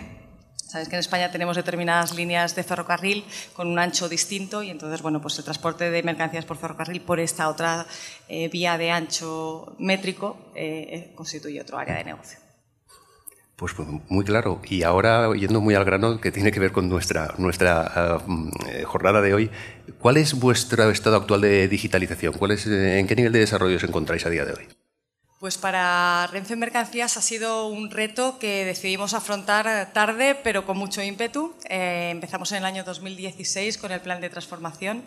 Sabes 0.73 0.89
que 0.89 0.95
en 0.95 1.01
España 1.01 1.29
tenemos 1.29 1.55
determinadas 1.55 2.15
líneas 2.15 2.55
de 2.55 2.63
ferrocarril 2.63 3.23
con 3.53 3.67
un 3.67 3.77
ancho 3.77 4.09
distinto 4.09 4.63
y 4.63 4.71
entonces, 4.71 5.03
bueno, 5.03 5.21
pues 5.21 5.37
el 5.37 5.43
transporte 5.43 5.91
de 5.91 6.01
mercancías 6.01 6.45
por 6.45 6.57
ferrocarril 6.57 6.99
por 6.99 7.19
esta 7.19 7.47
otra 7.47 7.85
eh, 8.27 8.49
vía 8.49 8.75
de 8.75 8.89
ancho 8.89 9.75
métrico 9.77 10.49
eh, 10.55 10.87
eh, 10.89 11.11
constituye 11.13 11.61
otro 11.61 11.77
área 11.77 11.97
de 11.97 12.05
negocio. 12.05 12.39
Pues, 13.55 13.75
pues, 13.75 13.87
muy 14.09 14.25
claro. 14.25 14.63
Y 14.67 14.81
ahora, 14.81 15.31
yendo 15.35 15.61
muy 15.61 15.75
al 15.75 15.85
grano, 15.85 16.19
que 16.19 16.31
tiene 16.31 16.51
que 16.51 16.59
ver 16.59 16.71
con 16.71 16.89
nuestra, 16.89 17.35
nuestra 17.37 18.19
jornada 18.85 19.21
de 19.21 19.35
hoy, 19.35 19.51
¿cuál 19.99 20.17
es 20.17 20.33
vuestro 20.33 20.89
estado 20.89 21.17
actual 21.17 21.41
de 21.41 21.67
digitalización? 21.67 22.33
¿Cuál 22.33 22.49
es, 22.49 22.65
¿En 22.65 23.05
qué 23.05 23.15
nivel 23.15 23.31
de 23.31 23.41
desarrollo 23.41 23.75
os 23.75 23.83
encontráis 23.83 24.25
a 24.25 24.31
día 24.31 24.43
de 24.43 24.53
hoy? 24.53 24.82
Pues 25.43 25.57
para 25.57 26.25
Renfe 26.27 26.55
Mercancías 26.55 27.17
ha 27.17 27.21
sido 27.21 27.67
un 27.67 27.91
reto 27.91 28.39
que 28.39 28.63
decidimos 28.63 29.13
afrontar 29.13 29.91
tarde, 29.91 30.35
pero 30.35 30.65
con 30.65 30.77
mucho 30.77 31.03
ímpetu. 31.03 31.53
Eh, 31.69 32.11
empezamos 32.11 32.53
en 32.53 32.59
el 32.59 32.63
año 32.63 32.85
2016 32.85 33.77
con 33.77 33.91
el 33.91 33.99
plan 33.99 34.21
de 34.21 34.29
transformación 34.29 35.03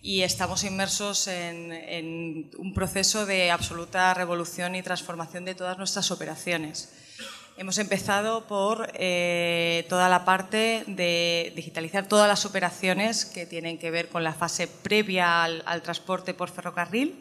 y 0.00 0.22
estamos 0.22 0.62
inmersos 0.62 1.26
en, 1.26 2.48
un 2.58 2.74
proceso 2.74 3.26
de 3.26 3.50
absoluta 3.50 4.14
revolución 4.14 4.76
y 4.76 4.84
transformación 4.84 5.44
de 5.44 5.56
todas 5.56 5.76
nuestras 5.78 6.12
operaciones. 6.12 6.94
Hemos 7.56 7.76
empezado 7.78 8.46
por 8.46 8.88
eh, 8.94 9.84
toda 9.88 10.08
la 10.08 10.24
parte 10.24 10.84
de 10.86 11.52
digitalizar 11.56 12.06
todas 12.06 12.28
las 12.28 12.46
operaciones 12.46 13.24
que 13.24 13.46
tienen 13.46 13.78
que 13.78 13.90
ver 13.90 14.10
con 14.10 14.22
la 14.22 14.32
fase 14.32 14.68
previa 14.68 15.42
al 15.42 15.82
transporte 15.82 16.34
por 16.34 16.50
ferrocarril 16.50 17.16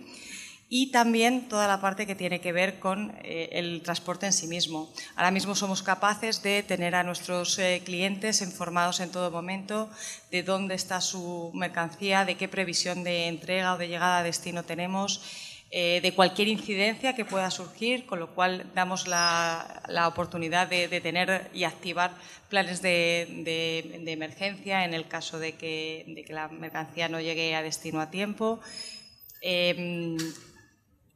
y 0.73 0.89
también 0.89 1.49
toda 1.49 1.67
la 1.67 1.81
parte 1.81 2.07
que 2.07 2.15
tiene 2.15 2.39
que 2.39 2.53
ver 2.53 2.79
con 2.79 3.13
eh, 3.25 3.49
el 3.51 3.81
transporte 3.81 4.25
en 4.25 4.31
sí 4.31 4.47
mismo. 4.47 4.89
Ahora 5.17 5.29
mismo 5.29 5.53
somos 5.53 5.83
capaces 5.83 6.41
de 6.43 6.63
tener 6.63 6.95
a 6.95 7.03
nuestros 7.03 7.59
eh, 7.59 7.81
clientes 7.83 8.41
informados 8.41 9.01
en 9.01 9.11
todo 9.11 9.29
momento 9.31 9.89
de 10.31 10.43
dónde 10.43 10.75
está 10.75 11.01
su 11.01 11.51
mercancía, 11.53 12.23
de 12.23 12.35
qué 12.35 12.47
previsión 12.47 13.03
de 13.03 13.27
entrega 13.27 13.73
o 13.73 13.77
de 13.77 13.89
llegada 13.89 14.19
a 14.19 14.23
destino 14.23 14.63
tenemos, 14.63 15.21
eh, 15.71 15.99
de 16.01 16.13
cualquier 16.13 16.47
incidencia 16.47 17.15
que 17.15 17.25
pueda 17.25 17.51
surgir, 17.51 18.05
con 18.05 18.21
lo 18.21 18.33
cual 18.33 18.65
damos 18.73 19.07
la, 19.07 19.83
oportunidad 20.07 20.69
de, 20.69 21.01
tener 21.01 21.51
y 21.53 21.65
activar 21.65 22.11
planes 22.47 22.81
de, 22.81 24.03
emergencia 24.07 24.85
en 24.85 24.93
el 24.93 25.09
caso 25.09 25.37
de 25.37 25.51
que, 25.51 26.25
la 26.29 26.47
mercancía 26.47 27.09
no 27.09 27.19
llegue 27.19 27.55
a 27.55 27.61
destino 27.61 27.99
a 27.99 28.09
tiempo. 28.09 28.61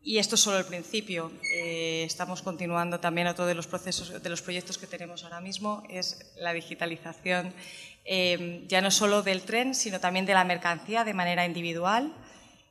Y 0.08 0.20
esto 0.20 0.36
es 0.36 0.42
solo 0.42 0.60
el 0.60 0.66
principio. 0.66 1.32
Eh, 1.52 2.04
estamos 2.06 2.44
continuando 2.44 3.00
también 3.00 3.26
otro 3.26 3.48
de 3.48 3.56
los 3.56 3.66
procesos, 3.66 4.22
de 4.22 4.30
los 4.30 4.44
proyectos 4.44 4.78
que 4.78 4.86
tenemos 4.86 5.24
ahora 5.24 5.42
mismo, 5.42 5.82
es 5.90 6.32
la 6.38 6.54
digitalización 6.54 7.52
eh, 8.06 8.64
ya 8.68 8.82
no 8.82 8.92
solo 8.92 9.24
del 9.24 9.42
tren, 9.42 9.74
sino 9.74 10.00
también 10.00 10.28
de 10.28 10.36
la 10.36 10.44
mercancía 10.44 11.04
de 11.04 11.16
manera 11.16 11.44
individual. 11.44 12.14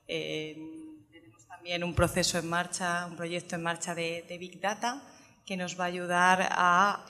Eh, 0.07 0.57
tenemos 1.11 1.44
también 1.49 1.83
un 1.83 1.92
proceso 1.92 2.38
en 2.38 2.49
marcha, 2.49 3.07
un 3.07 3.16
proyecto 3.16 3.57
en 3.57 3.64
marcha 3.64 3.97
de, 3.97 4.25
Big 4.38 4.61
Data 4.61 5.03
que 5.44 5.57
nos 5.57 5.79
va 5.79 5.85
a 5.85 5.88
ayudar 5.88 6.49
a 6.53 7.05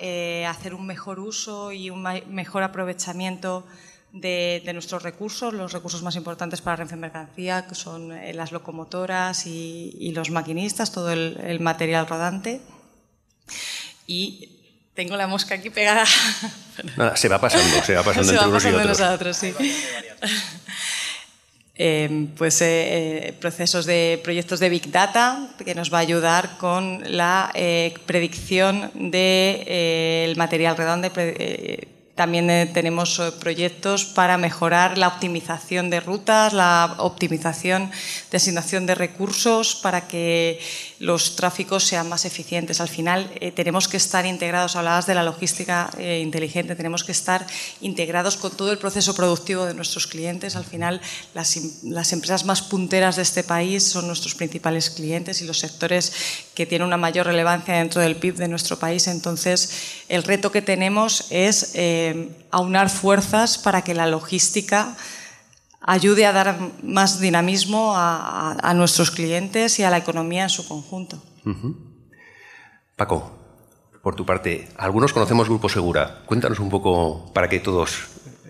hacer 0.49 0.75
un 0.75 0.87
mejor 0.87 1.21
uso 1.21 1.71
y 1.71 1.91
un 1.91 2.03
mejor 2.03 2.63
aprovechamiento 2.63 3.67
de, 4.15 4.71
nuestros 4.73 5.03
recursos, 5.03 5.53
los 5.53 5.73
recursos 5.73 6.03
más 6.03 6.15
importantes 6.15 6.61
para 6.61 6.77
Renfe 6.77 6.97
Mercancía, 6.97 7.67
que 7.67 7.75
son 7.75 8.13
eh, 8.13 8.33
las 8.33 8.53
locomotoras 8.53 9.47
y, 9.47 10.13
los 10.15 10.31
maquinistas, 10.31 10.93
todo 10.93 11.13
el, 11.13 11.59
material 11.61 12.07
rodante. 12.07 12.61
Y 14.07 14.51
tengo 14.95 15.17
la 15.17 15.27
mosca 15.27 15.57
aquí 15.57 15.69
pegada. 15.69 16.07
se 17.17 17.29
va 17.29 17.41
pasando, 17.41 17.83
se 17.83 17.95
va 17.95 18.03
pasando 18.05 18.33
entre 18.33 18.49
unos 18.49 19.01
y 19.01 19.03
otros. 19.03 19.37
sí. 19.37 19.53
Eh, 21.77 22.29
pues 22.39 22.61
eh, 22.63 23.35
procesos 23.41 23.85
de 23.85 24.21
proyectos 24.23 24.61
de 24.61 24.69
Big 24.69 24.93
Data 24.93 25.49
que 25.65 25.75
nos 25.75 25.93
va 25.93 25.99
a 25.99 26.03
ayudar 26.03 26.57
con 26.57 27.03
la 27.05 27.51
predicción 28.07 28.93
del 28.95 30.37
material 30.37 30.77
redondo, 30.77 31.11
también 32.15 32.49
eh, 32.49 32.71
tenemos 32.73 33.19
eh, 33.19 33.33
proyectos 33.33 34.05
para 34.05 34.39
mejorar 34.39 34.99
la 34.99 35.09
optimización 35.09 35.91
de 35.91 35.99
rutas, 35.99 36.53
la 36.53 36.95
optimización 36.99 37.91
de 38.31 38.37
asignación 38.37 38.87
de 38.87 38.95
recursos 38.95 39.75
para 39.75 40.07
que 40.07 40.61
los 41.01 41.35
tráficos 41.35 41.83
sean 41.85 42.09
más 42.09 42.25
eficientes. 42.25 42.81
Al 42.81 42.89
final 42.89 43.29
eh, 43.41 43.51
tenemos 43.51 43.89
que 43.89 43.97
estar 43.97 44.27
integrados, 44.27 44.77
hablabas 44.77 45.07
de 45.07 45.15
la 45.15 45.25
logística 45.25 45.91
inteligente, 45.99 46.77
tenemos 46.77 47.03
que 47.03 47.13
estar 47.13 47.47
integrados 47.81 48.37
con 48.37 48.53
todo 48.57 48.71
el 48.71 48.79
proceso 48.79 49.15
productivo 49.15 49.65
de 49.65 49.75
nuestros 49.75 50.07
clientes. 50.07 50.55
Al 50.55 50.65
final 50.65 51.01
las, 51.35 51.83
las 51.83 52.13
empresas 52.13 52.45
más 52.45 52.63
punteras 52.63 53.17
de 53.17 53.23
este 53.23 53.43
país 53.43 53.83
son 53.83 54.07
nuestros 54.07 54.35
principales 54.37 54.89
clientes 54.91 55.43
y 55.43 55.47
los 55.47 55.59
sectores 55.59 56.13
que 56.55 56.67
tienen 56.67 56.87
una 56.87 56.97
mayor 56.97 57.27
relevancia 57.27 57.75
dentro 57.75 58.01
del 58.01 58.17
PIB 58.17 58.37
de 58.37 58.49
nuestro 58.49 58.79
país. 58.79 59.09
Entonces, 59.09 59.71
el 60.09 60.23
reto 60.23 60.53
que 60.53 60.63
tenemos 60.63 61.27
es 61.31 61.75
eh, 62.11 62.47
aunar 62.51 62.91
fuerzas 62.91 63.59
para 63.59 63.83
que 63.83 63.95
la 63.95 64.07
logística 64.07 64.97
ayude 65.81 66.27
a 66.27 66.33
dar 66.33 66.59
más 66.83 67.21
dinamismo 67.21 67.93
a, 67.95 68.73
nuestros 68.75 69.11
clientes 69.11 69.79
y 69.79 69.83
a 69.83 69.91
la 69.91 69.99
economía 69.99 70.45
en 70.45 70.51
su 70.51 70.67
conjunto. 70.67 71.23
Paco, 72.97 73.31
por 74.03 74.15
tu 74.15 74.25
parte, 74.25 74.69
algunos 74.77 75.13
conocemos 75.13 75.49
Grupo 75.49 75.69
Segura. 75.69 76.23
Cuéntanos 76.27 76.59
un 76.59 76.71
poco 76.71 77.31
para 77.33 77.49
que 77.49 77.61
todos 77.61 78.05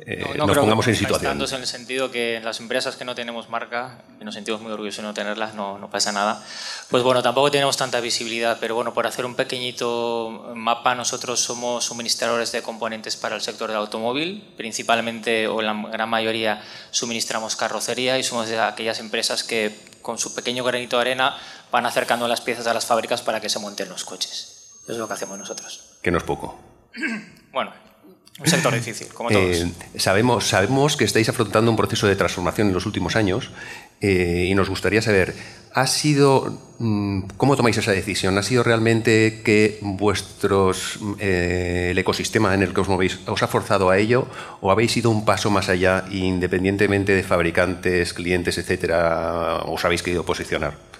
eh, 0.06 0.34
no, 0.36 0.46
nos 0.46 0.58
pongamos 0.58 0.86
en 0.88 0.96
situación. 0.96 1.40
en 1.40 1.60
el 1.60 1.66
sentido 1.66 2.10
que 2.10 2.40
las 2.44 2.60
empresas 2.60 2.96
que 2.96 3.04
no 3.04 3.14
tenemos 3.14 3.48
marca, 3.48 4.02
y 4.20 4.24
nos 4.24 4.34
sentimos 4.34 4.60
muy 4.60 4.70
orgullosos 4.70 4.98
de 4.98 5.02
no 5.02 5.14
tenerlas, 5.14 5.54
no, 5.54 5.78
no, 5.78 5.88
pasa 5.88 6.12
nada. 6.12 6.44
Pues 6.90 7.02
bueno, 7.02 7.22
tampoco 7.22 7.50
tenemos 7.50 7.76
tanta 7.76 8.00
visibilidad, 8.00 8.58
pero 8.60 8.74
bueno, 8.74 8.92
por 8.92 9.06
hacer 9.06 9.24
un 9.24 9.34
pequeñito 9.34 10.52
mapa, 10.54 10.94
nosotros 10.94 11.40
somos 11.40 11.84
suministradores 11.84 12.52
de 12.52 12.62
componentes 12.62 13.16
para 13.16 13.34
el 13.34 13.40
sector 13.40 13.68
del 13.70 13.78
automóvil, 13.78 14.52
principalmente 14.56 15.48
o 15.48 15.60
en 15.60 15.66
la 15.66 15.88
gran 15.90 16.10
mayoría 16.10 16.62
suministramos 16.90 17.56
carrocería 17.56 18.18
y 18.18 18.22
somos 18.22 18.48
de 18.48 18.60
aquellas 18.60 19.00
empresas 19.00 19.42
que 19.42 19.74
con 20.02 20.18
su 20.18 20.34
pequeño 20.34 20.64
granito 20.64 20.96
de 20.96 21.02
arena 21.02 21.36
van 21.72 21.86
acercando 21.86 22.28
las 22.28 22.42
piezas 22.42 22.66
a 22.66 22.74
las 22.74 22.84
fábricas 22.84 23.22
para 23.22 23.40
que 23.40 23.48
se 23.48 23.58
monten 23.58 23.88
los 23.88 24.04
coches. 24.04 24.70
Eso 24.84 24.92
es 24.92 24.98
lo 24.98 25.08
que 25.08 25.14
hacemos 25.14 25.38
nosotros. 25.38 25.98
Que 26.02 26.10
no 26.10 26.18
es 26.18 26.24
poco. 26.24 26.60
Bueno, 27.52 27.72
un 28.40 28.46
sector 28.46 28.74
difícil, 28.74 29.06
como 29.14 29.30
todos. 29.30 29.56
Eh, 29.58 29.70
sabemos, 29.96 30.48
sabemos 30.48 30.96
que 30.96 31.04
estáis 31.04 31.28
afrontando 31.28 31.70
un 31.70 31.76
proceso 31.76 32.08
de 32.08 32.16
transformación 32.16 32.68
en 32.68 32.74
los 32.74 32.84
últimos 32.84 33.14
años 33.14 33.50
eh, 34.00 34.46
y 34.48 34.54
nos 34.56 34.68
gustaría 34.68 35.00
saber, 35.02 35.34
¿ha 35.72 35.86
sido, 35.86 36.60
mm, 36.80 37.20
¿cómo 37.36 37.54
tomáis 37.56 37.78
esa 37.78 37.92
decisión? 37.92 38.36
¿Ha 38.36 38.42
sido 38.42 38.64
realmente 38.64 39.42
que 39.44 39.78
vuestros, 39.82 40.98
eh, 41.20 41.90
el 41.92 41.98
ecosistema 41.98 42.54
en 42.54 42.64
el 42.64 42.74
que 42.74 42.80
os 42.80 42.88
movéis 42.88 43.20
os 43.26 43.40
ha 43.44 43.46
forzado 43.46 43.90
a 43.90 43.98
ello 43.98 44.26
o 44.60 44.72
habéis 44.72 44.96
ido 44.96 45.10
un 45.10 45.24
paso 45.24 45.50
más 45.50 45.68
allá 45.68 46.04
independientemente 46.10 47.14
de 47.14 47.22
fabricantes, 47.22 48.12
clientes, 48.14 48.58
etcétera, 48.58 49.62
os 49.66 49.84
habéis 49.84 50.02
querido 50.02 50.24
posicionar? 50.24 50.93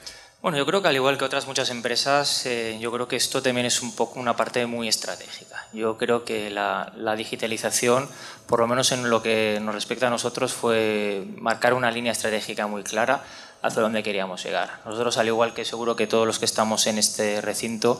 Bueno, 0.44 0.58
yo 0.58 0.66
creo 0.66 0.82
que 0.82 0.88
al 0.88 0.94
igual 0.94 1.16
que 1.16 1.24
otras 1.24 1.46
muchas 1.46 1.70
empresas, 1.70 2.44
eh, 2.44 2.76
yo 2.78 2.92
creo 2.92 3.08
que 3.08 3.16
esto 3.16 3.40
también 3.40 3.64
es 3.64 3.80
un 3.80 3.96
poco 3.96 4.20
una 4.20 4.36
parte 4.36 4.66
muy 4.66 4.88
estratégica. 4.88 5.66
Yo 5.72 5.96
creo 5.96 6.26
que 6.26 6.50
la, 6.50 6.92
digitalización, 7.16 8.10
por 8.46 8.60
lo 8.60 8.66
menos 8.66 8.92
en 8.92 9.08
lo 9.08 9.22
que 9.22 9.58
nos 9.62 9.74
respecta 9.74 10.08
a 10.08 10.10
nosotros, 10.10 10.52
fue 10.52 11.26
marcar 11.38 11.72
una 11.72 11.90
línea 11.90 12.12
estratégica 12.12 12.66
muy 12.66 12.82
clara 12.82 13.24
hacia 13.62 13.80
dónde 13.80 14.02
queríamos 14.02 14.44
llegar. 14.44 14.80
Nosotros, 14.84 15.16
al 15.16 15.28
igual 15.28 15.54
que 15.54 15.64
seguro 15.64 15.96
que 15.96 16.06
todos 16.06 16.26
los 16.26 16.38
que 16.38 16.44
estamos 16.44 16.86
en 16.88 16.98
este 16.98 17.40
recinto, 17.40 17.98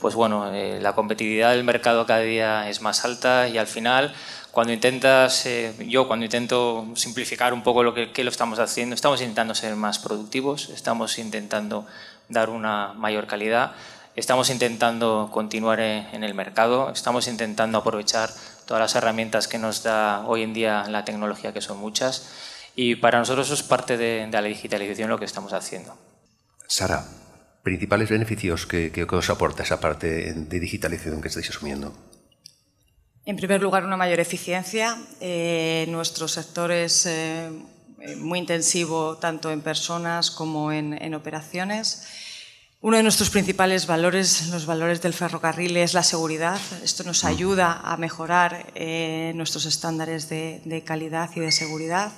pues 0.00 0.14
bueno, 0.14 0.50
eh, 0.50 0.78
la 0.80 0.94
competitividad 0.94 1.50
del 1.50 1.62
mercado 1.62 2.06
cada 2.06 2.20
día 2.20 2.70
es 2.70 2.80
más 2.80 3.04
alta 3.04 3.48
y 3.48 3.58
al 3.58 3.66
final 3.66 4.14
cuando 4.52 4.74
intentas, 4.74 5.46
eh, 5.46 5.72
yo 5.88 6.06
cuando 6.06 6.26
intento 6.26 6.86
simplificar 6.94 7.54
un 7.54 7.62
poco 7.62 7.82
lo 7.82 7.94
que, 7.94 8.22
lo 8.22 8.30
estamos 8.30 8.58
haciendo, 8.58 8.94
estamos 8.94 9.20
intentando 9.22 9.54
ser 9.54 9.74
más 9.76 9.98
productivos, 9.98 10.68
estamos 10.68 11.18
intentando 11.18 11.86
dar 12.28 12.50
una 12.50 12.92
mayor 12.92 13.26
calidad, 13.26 13.72
estamos 14.14 14.50
intentando 14.50 15.30
continuar 15.32 15.80
en, 15.80 16.22
el 16.22 16.34
mercado, 16.34 16.90
estamos 16.90 17.28
intentando 17.28 17.78
aprovechar 17.78 18.28
todas 18.66 18.82
las 18.82 18.94
herramientas 18.94 19.48
que 19.48 19.56
nos 19.56 19.82
da 19.82 20.22
hoy 20.26 20.42
en 20.42 20.52
día 20.52 20.84
la 20.86 21.06
tecnología, 21.06 21.54
que 21.54 21.62
son 21.62 21.78
muchas, 21.78 22.28
y 22.76 22.96
para 22.96 23.18
nosotros 23.18 23.46
eso 23.46 23.54
es 23.54 23.62
parte 23.62 23.96
de, 23.96 24.28
la 24.30 24.42
digitalización 24.42 25.08
lo 25.08 25.18
que 25.18 25.24
estamos 25.24 25.54
haciendo. 25.54 25.96
Sara, 26.66 27.06
principales 27.62 28.10
beneficios 28.10 28.66
que, 28.66 28.92
que 28.92 29.04
os 29.04 29.30
aporta 29.30 29.62
esa 29.62 29.80
parte 29.80 30.34
de 30.34 30.60
digitalización 30.60 31.22
que 31.22 31.28
estáis 31.28 31.48
asumiendo. 31.48 31.94
En 33.24 33.36
primer 33.36 33.62
lugar, 33.62 33.84
una 33.84 33.96
mayor 33.96 34.18
eficiencia. 34.18 34.98
Eh, 35.20 35.86
nuestro 35.88 36.26
sector 36.26 36.72
es 36.72 37.06
eh, 37.06 37.50
muy 38.16 38.40
intensivo 38.40 39.16
tanto 39.16 39.52
en 39.52 39.60
personas 39.60 40.32
como 40.32 40.72
en, 40.72 41.14
operaciones. 41.14 42.02
Uno 42.80 42.96
de 42.96 43.04
nuestros 43.04 43.30
principales 43.30 43.86
valores, 43.86 44.48
los 44.48 44.66
valores 44.66 45.00
del 45.02 45.14
ferrocarril, 45.14 45.76
es 45.76 45.94
la 45.94 46.02
seguridad. 46.02 46.60
Esto 46.82 47.04
nos 47.04 47.24
ayuda 47.24 47.80
a 47.84 47.96
mejorar 47.96 48.66
eh, 48.74 49.30
nuestros 49.36 49.66
estándares 49.66 50.28
de 50.28 50.82
calidad 50.84 51.30
y 51.36 51.40
de 51.40 51.52
seguridad 51.52 52.10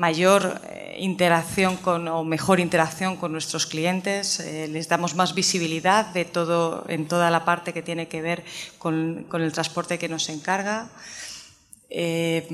mayor 0.00 0.62
eh, 0.70 0.96
interacción 1.00 1.76
con, 1.76 2.08
o 2.08 2.24
mejor 2.24 2.58
interacción 2.58 3.20
con 3.20 3.32
nuestros 3.32 3.66
clientes, 3.66 4.40
eh, 4.40 4.66
les 4.66 4.88
damos 4.88 5.14
más 5.14 5.34
visibilidad 5.34 6.06
de 6.06 6.24
todo, 6.24 6.86
en 6.88 7.04
toda 7.06 7.30
la 7.30 7.44
parte 7.44 7.74
que 7.74 7.82
tiene 7.82 8.08
que 8.08 8.22
ver 8.22 8.42
con, 8.78 9.28
el 9.30 9.52
transporte 9.52 9.98
que 9.98 10.08
nos 10.08 10.30
encarga, 10.30 10.88
eh, 11.90 12.48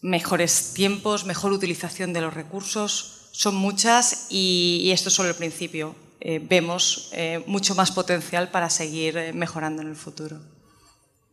mejores 0.00 0.74
tiempos, 0.74 1.26
mejor 1.26 1.50
utilización 1.50 2.12
de 2.12 2.20
los 2.20 2.32
recursos, 2.32 3.30
son 3.32 3.56
muchas 3.56 4.28
y, 4.30 4.92
esto 4.94 5.08
es 5.08 5.14
solo 5.16 5.30
el 5.30 5.34
principio. 5.34 5.96
vemos 6.48 7.10
mucho 7.46 7.74
más 7.74 7.90
potencial 7.90 8.48
para 8.48 8.70
seguir 8.70 9.34
mejorando 9.34 9.82
en 9.82 9.88
el 9.88 9.96
futuro. 9.96 10.38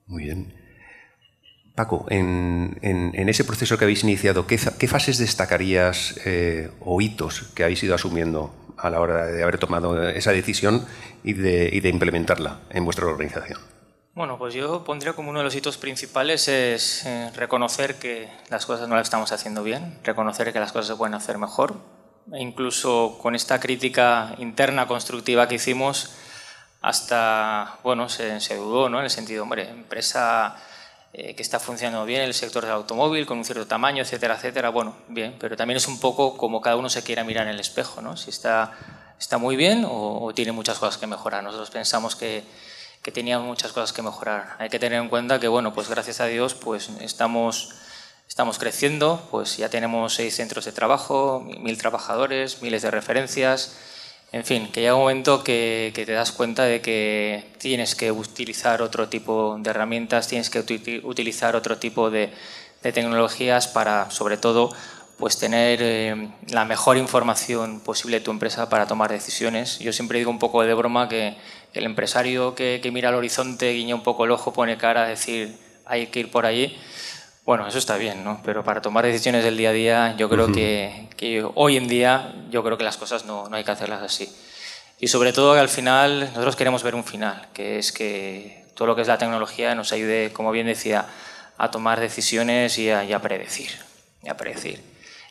Muy 0.08 0.24
bien. 0.24 0.61
Paco, 1.76 2.06
en, 2.10 3.30
ese 3.30 3.46
proceso 3.46 3.78
que 3.78 3.86
habéis 3.86 4.04
iniciado, 4.04 4.46
¿qué, 4.46 4.58
fases 4.58 5.18
destacarías 5.18 6.20
eh, 6.26 6.70
o 6.82 7.00
hitos 7.00 7.44
que 7.56 7.64
habéis 7.64 7.82
ido 7.84 7.96
asumiendo 7.96 8.54
a 8.78 8.90
la 8.90 9.00
hora 9.00 9.28
de 9.28 9.42
haber 9.42 9.58
tomado 9.58 10.10
esa 10.10 10.32
decisión 10.32 10.86
y 11.24 11.34
de, 11.34 11.80
implementarla 11.88 12.60
en 12.72 12.84
vuestra 12.84 13.06
organización? 13.06 13.60
Bueno, 14.14 14.38
pues 14.38 14.54
yo 14.54 14.84
pondría 14.84 15.14
como 15.14 15.30
uno 15.30 15.40
de 15.40 15.46
los 15.46 15.56
hitos 15.56 15.78
principales 15.78 16.50
es 16.50 17.06
eh, 17.06 17.32
reconocer 17.34 17.96
que 17.96 18.28
las 18.50 18.66
cosas 18.66 18.90
no 18.90 18.96
las 18.96 19.04
estamos 19.08 19.32
haciendo 19.32 19.64
bien, 19.64 20.00
reconocer 20.04 20.52
que 20.52 20.60
las 20.60 20.74
cosas 20.74 20.88
se 20.88 20.96
pueden 20.96 21.14
hacer 21.14 21.38
mejor. 21.38 21.76
E 22.34 22.42
incluso 22.42 23.18
con 23.22 23.34
esta 23.34 23.60
crítica 23.60 24.36
interna 24.38 24.88
constructiva 24.88 25.48
que 25.48 25.56
hicimos, 25.56 26.14
hasta, 26.82 27.80
bueno, 27.84 28.10
se, 28.10 28.42
se 28.42 28.56
dudó, 28.58 28.90
¿no? 28.90 29.00
En 29.00 29.06
el 29.06 29.10
sentido, 29.10 29.44
hombre, 29.44 29.70
empresa 29.70 30.58
eh, 31.14 31.36
que 31.36 31.42
está 31.42 31.60
funcionando 31.60 32.06
bien 32.06 32.22
el 32.22 32.34
sector 32.34 32.64
del 32.64 32.72
automóvil 32.72 33.26
con 33.26 33.38
un 33.38 33.44
cierto 33.44 33.68
tamaño, 33.68 34.02
etcétera, 34.02 34.36
etcétera. 34.36 34.70
Bueno, 34.70 34.96
bien, 35.10 35.36
pero 35.40 35.58
también 35.58 35.76
es 35.76 35.88
un 35.90 36.00
poco 36.00 36.38
como 36.38 36.62
cada 36.62 36.78
uno 36.78 36.90
se 36.90 37.04
quiera 37.04 37.26
mirar 37.26 37.48
en 37.48 37.54
el 37.54 37.60
espejo, 37.60 38.02
¿no? 38.02 38.16
Si 38.16 38.30
está, 38.30 38.72
está 39.20 39.38
muy 39.38 39.58
bien 39.58 39.86
o, 39.86 40.32
tiene 40.34 40.54
muchas 40.54 40.80
cosas 40.80 40.98
que 40.98 41.08
mejorar. 41.08 41.44
Nosotros 41.44 41.70
pensamos 41.70 42.16
que, 42.16 42.46
que 43.02 43.12
tenía 43.12 43.40
muchas 43.40 43.74
cosas 43.74 43.92
que 43.92 44.02
mejorar. 44.02 44.56
Hay 44.58 44.70
que 44.70 44.80
tener 44.80 45.02
en 45.02 45.10
cuenta 45.10 45.38
que, 45.38 45.50
bueno, 45.50 45.74
pues 45.74 45.90
gracias 45.90 46.22
a 46.22 46.28
Dios, 46.28 46.54
pues 46.54 46.90
estamos, 47.02 47.76
estamos 48.30 48.58
creciendo, 48.58 49.28
pues 49.32 49.58
ya 49.58 49.68
tenemos 49.68 50.14
seis 50.14 50.38
centros 50.38 50.64
de 50.64 50.72
trabajo, 50.72 51.42
mil 51.42 51.78
trabajadores, 51.78 52.62
miles 52.62 52.84
de 52.84 52.92
referencias, 52.92 53.76
en 54.34 54.46
fin, 54.46 54.70
que 54.72 54.80
llega 54.80 54.96
un 54.96 55.02
momento 55.02 55.44
que, 55.44 55.92
te 55.94 56.12
das 56.12 56.32
cuenta 56.32 56.64
de 56.64 56.82
que 56.82 57.52
tienes 57.58 57.96
que 57.96 58.12
utilizar 58.12 58.82
otro 58.82 59.10
tipo 59.10 59.58
de 59.60 59.70
herramientas, 59.70 60.28
tienes 60.28 60.50
que 60.50 60.60
utilizar 61.04 61.56
otro 61.56 61.78
tipo 61.78 62.10
de, 62.10 62.32
tecnologías 62.82 63.68
para, 63.68 64.10
sobre 64.10 64.38
todo, 64.38 64.74
pues 65.18 65.38
tener 65.38 65.80
eh, 65.84 66.30
la 66.48 66.66
mejor 66.66 66.98
información 66.98 67.80
posible 67.82 68.18
de 68.20 68.26
tu 68.26 68.32
empresa 68.32 68.70
para 68.70 68.88
tomar 68.88 69.12
decisiones. 69.12 69.78
Yo 69.78 69.94
siempre 69.94 70.18
digo 70.18 70.32
un 70.32 70.40
poco 70.40 70.64
de 70.64 70.74
broma 70.74 71.08
que 71.08 71.36
el 71.74 71.84
empresario 71.84 72.56
que, 72.56 72.90
mira 72.92 73.10
al 73.10 73.16
horizonte, 73.16 73.72
guiña 73.74 73.94
un 73.94 74.02
poco 74.02 74.26
el 74.26 74.32
ojo, 74.32 74.52
pone 74.52 74.78
cara 74.78 75.04
a 75.04 75.08
decir 75.08 75.56
hay 75.86 76.08
que 76.08 76.22
ir 76.22 76.32
por 76.32 76.46
allí, 76.46 76.76
Bueno, 77.44 77.68
eso 77.68 77.80
está 77.80 77.98
bien, 77.98 78.24
¿no? 78.24 78.40
Pero 78.46 78.64
para 78.64 78.82
tomar 78.82 79.04
decisiones 79.06 79.44
del 79.44 79.58
día 79.58 79.70
a 79.70 79.74
día, 79.74 80.16
yo 80.16 80.30
creo 80.30 80.52
que, 80.52 81.10
que, 81.18 81.44
hoy 81.56 81.76
en 81.76 81.88
día, 81.88 82.36
yo 82.52 82.64
creo 82.64 82.78
que 82.78 82.84
las 82.84 82.98
cosas 82.98 83.26
no, 83.26 83.50
no 83.50 83.56
hay 83.56 83.64
que 83.64 83.72
hacerlas 83.72 84.04
así. 84.04 84.32
Y 85.00 85.08
sobre 85.08 85.34
todo 85.34 85.56
que 85.56 85.60
al 85.60 85.70
final 85.70 86.20
nosotros 86.20 86.56
queremos 86.56 86.84
ver 86.84 86.94
un 86.94 87.04
final, 87.04 87.48
que 87.54 87.80
es 87.80 87.92
que 87.92 88.66
todo 88.76 88.88
lo 88.88 88.96
que 88.96 89.02
es 89.02 89.08
la 89.08 89.18
tecnología 89.18 89.74
nos 89.74 89.92
ayude, 89.92 90.32
como 90.32 90.52
bien 90.52 90.68
decía, 90.68 91.08
a 91.58 91.72
tomar 91.72 92.00
decisiones 92.00 92.78
y 92.78 92.92
a, 92.92 93.04
y 93.04 93.14
a 93.14 93.20
predecir. 93.20 93.72
Y 94.24 94.30
a 94.30 94.38
predecir. 94.38 94.84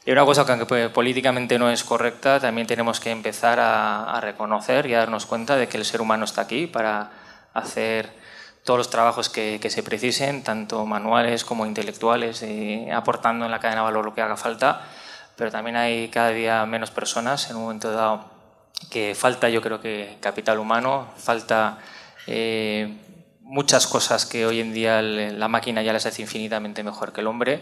Y 0.05 0.11
una 0.11 0.25
cosa 0.25 0.45
que 0.45 0.53
aunque 0.53 0.89
políticamente 0.89 1.61
no 1.61 1.71
es 1.71 1.85
correcta, 1.85 2.41
también 2.41 2.67
tenemos 2.67 2.99
que 2.99 3.13
empezar 3.13 3.61
a, 3.61 4.17
a, 4.17 4.21
reconocer 4.21 4.87
y 4.87 4.95
a 4.95 4.99
darnos 4.99 5.27
cuenta 5.27 5.57
de 5.57 5.69
que 5.69 5.77
el 5.77 5.85
ser 5.85 6.01
humano 6.01 6.25
está 6.25 6.41
aquí 6.41 6.67
para 6.67 7.13
hacer 7.55 8.11
todos 8.65 8.79
los 8.79 8.91
trabajos 8.91 9.29
que, 9.29 9.59
se 9.69 9.83
precisen, 9.83 10.43
tanto 10.43 10.85
manuales 10.87 11.45
como 11.45 11.67
intelectuales, 11.67 12.43
y 12.43 12.91
aportando 12.91 13.45
en 13.45 13.51
la 13.51 13.61
cadena 13.61 13.81
de 13.81 13.85
valor 13.87 14.05
lo 14.05 14.15
que 14.15 14.23
haga 14.23 14.37
falta, 14.37 14.83
pero 15.37 15.51
también 15.51 15.77
hay 15.77 16.09
cada 16.09 16.31
día 16.31 16.67
menos 16.67 16.91
personas 16.91 17.51
en 17.51 17.57
un 17.57 17.63
momento 17.63 17.91
dado 17.93 18.31
que 18.91 19.15
falta, 19.15 19.49
yo 19.49 19.61
creo 19.63 19.81
que 19.81 20.17
capital 20.21 20.59
humano, 20.59 21.09
falta 21.17 21.79
eh, 22.27 22.97
muchas 23.41 23.87
cosas 23.87 24.27
que 24.27 24.47
hoy 24.47 24.61
en 24.61 24.73
día 24.73 25.03
la 25.03 25.49
máquina 25.49 25.83
ya 25.83 25.93
las 25.93 26.07
hace 26.07 26.23
infinitamente 26.23 26.83
mejor 26.83 27.13
que 27.13 27.21
el 27.21 27.27
hombre 27.27 27.61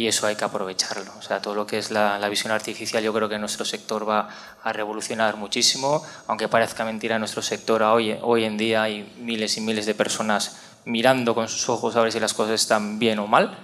y 0.00 0.08
eso 0.08 0.26
hay 0.26 0.34
que 0.34 0.46
aprovecharlo. 0.46 1.12
O 1.18 1.22
sea, 1.22 1.42
todo 1.42 1.54
lo 1.54 1.66
que 1.66 1.76
es 1.76 1.90
la, 1.90 2.18
la, 2.18 2.30
visión 2.30 2.52
artificial 2.52 3.02
yo 3.02 3.12
creo 3.12 3.28
que 3.28 3.38
nuestro 3.38 3.66
sector 3.66 4.08
va 4.08 4.30
a 4.62 4.72
revolucionar 4.72 5.36
muchísimo, 5.36 6.02
aunque 6.26 6.48
parezca 6.48 6.86
mentira, 6.86 7.16
en 7.16 7.20
nuestro 7.20 7.42
sector 7.42 7.82
hoy, 7.82 8.16
hoy 8.22 8.44
en 8.44 8.56
día 8.56 8.82
hay 8.82 9.14
miles 9.18 9.58
y 9.58 9.60
miles 9.60 9.84
de 9.84 9.94
personas 9.94 10.56
mirando 10.86 11.34
con 11.34 11.48
sus 11.48 11.68
ojos 11.68 11.96
a 11.96 12.00
ver 12.00 12.12
si 12.12 12.18
las 12.18 12.32
cosas 12.32 12.54
están 12.54 12.98
bien 12.98 13.18
o 13.18 13.26
mal, 13.26 13.58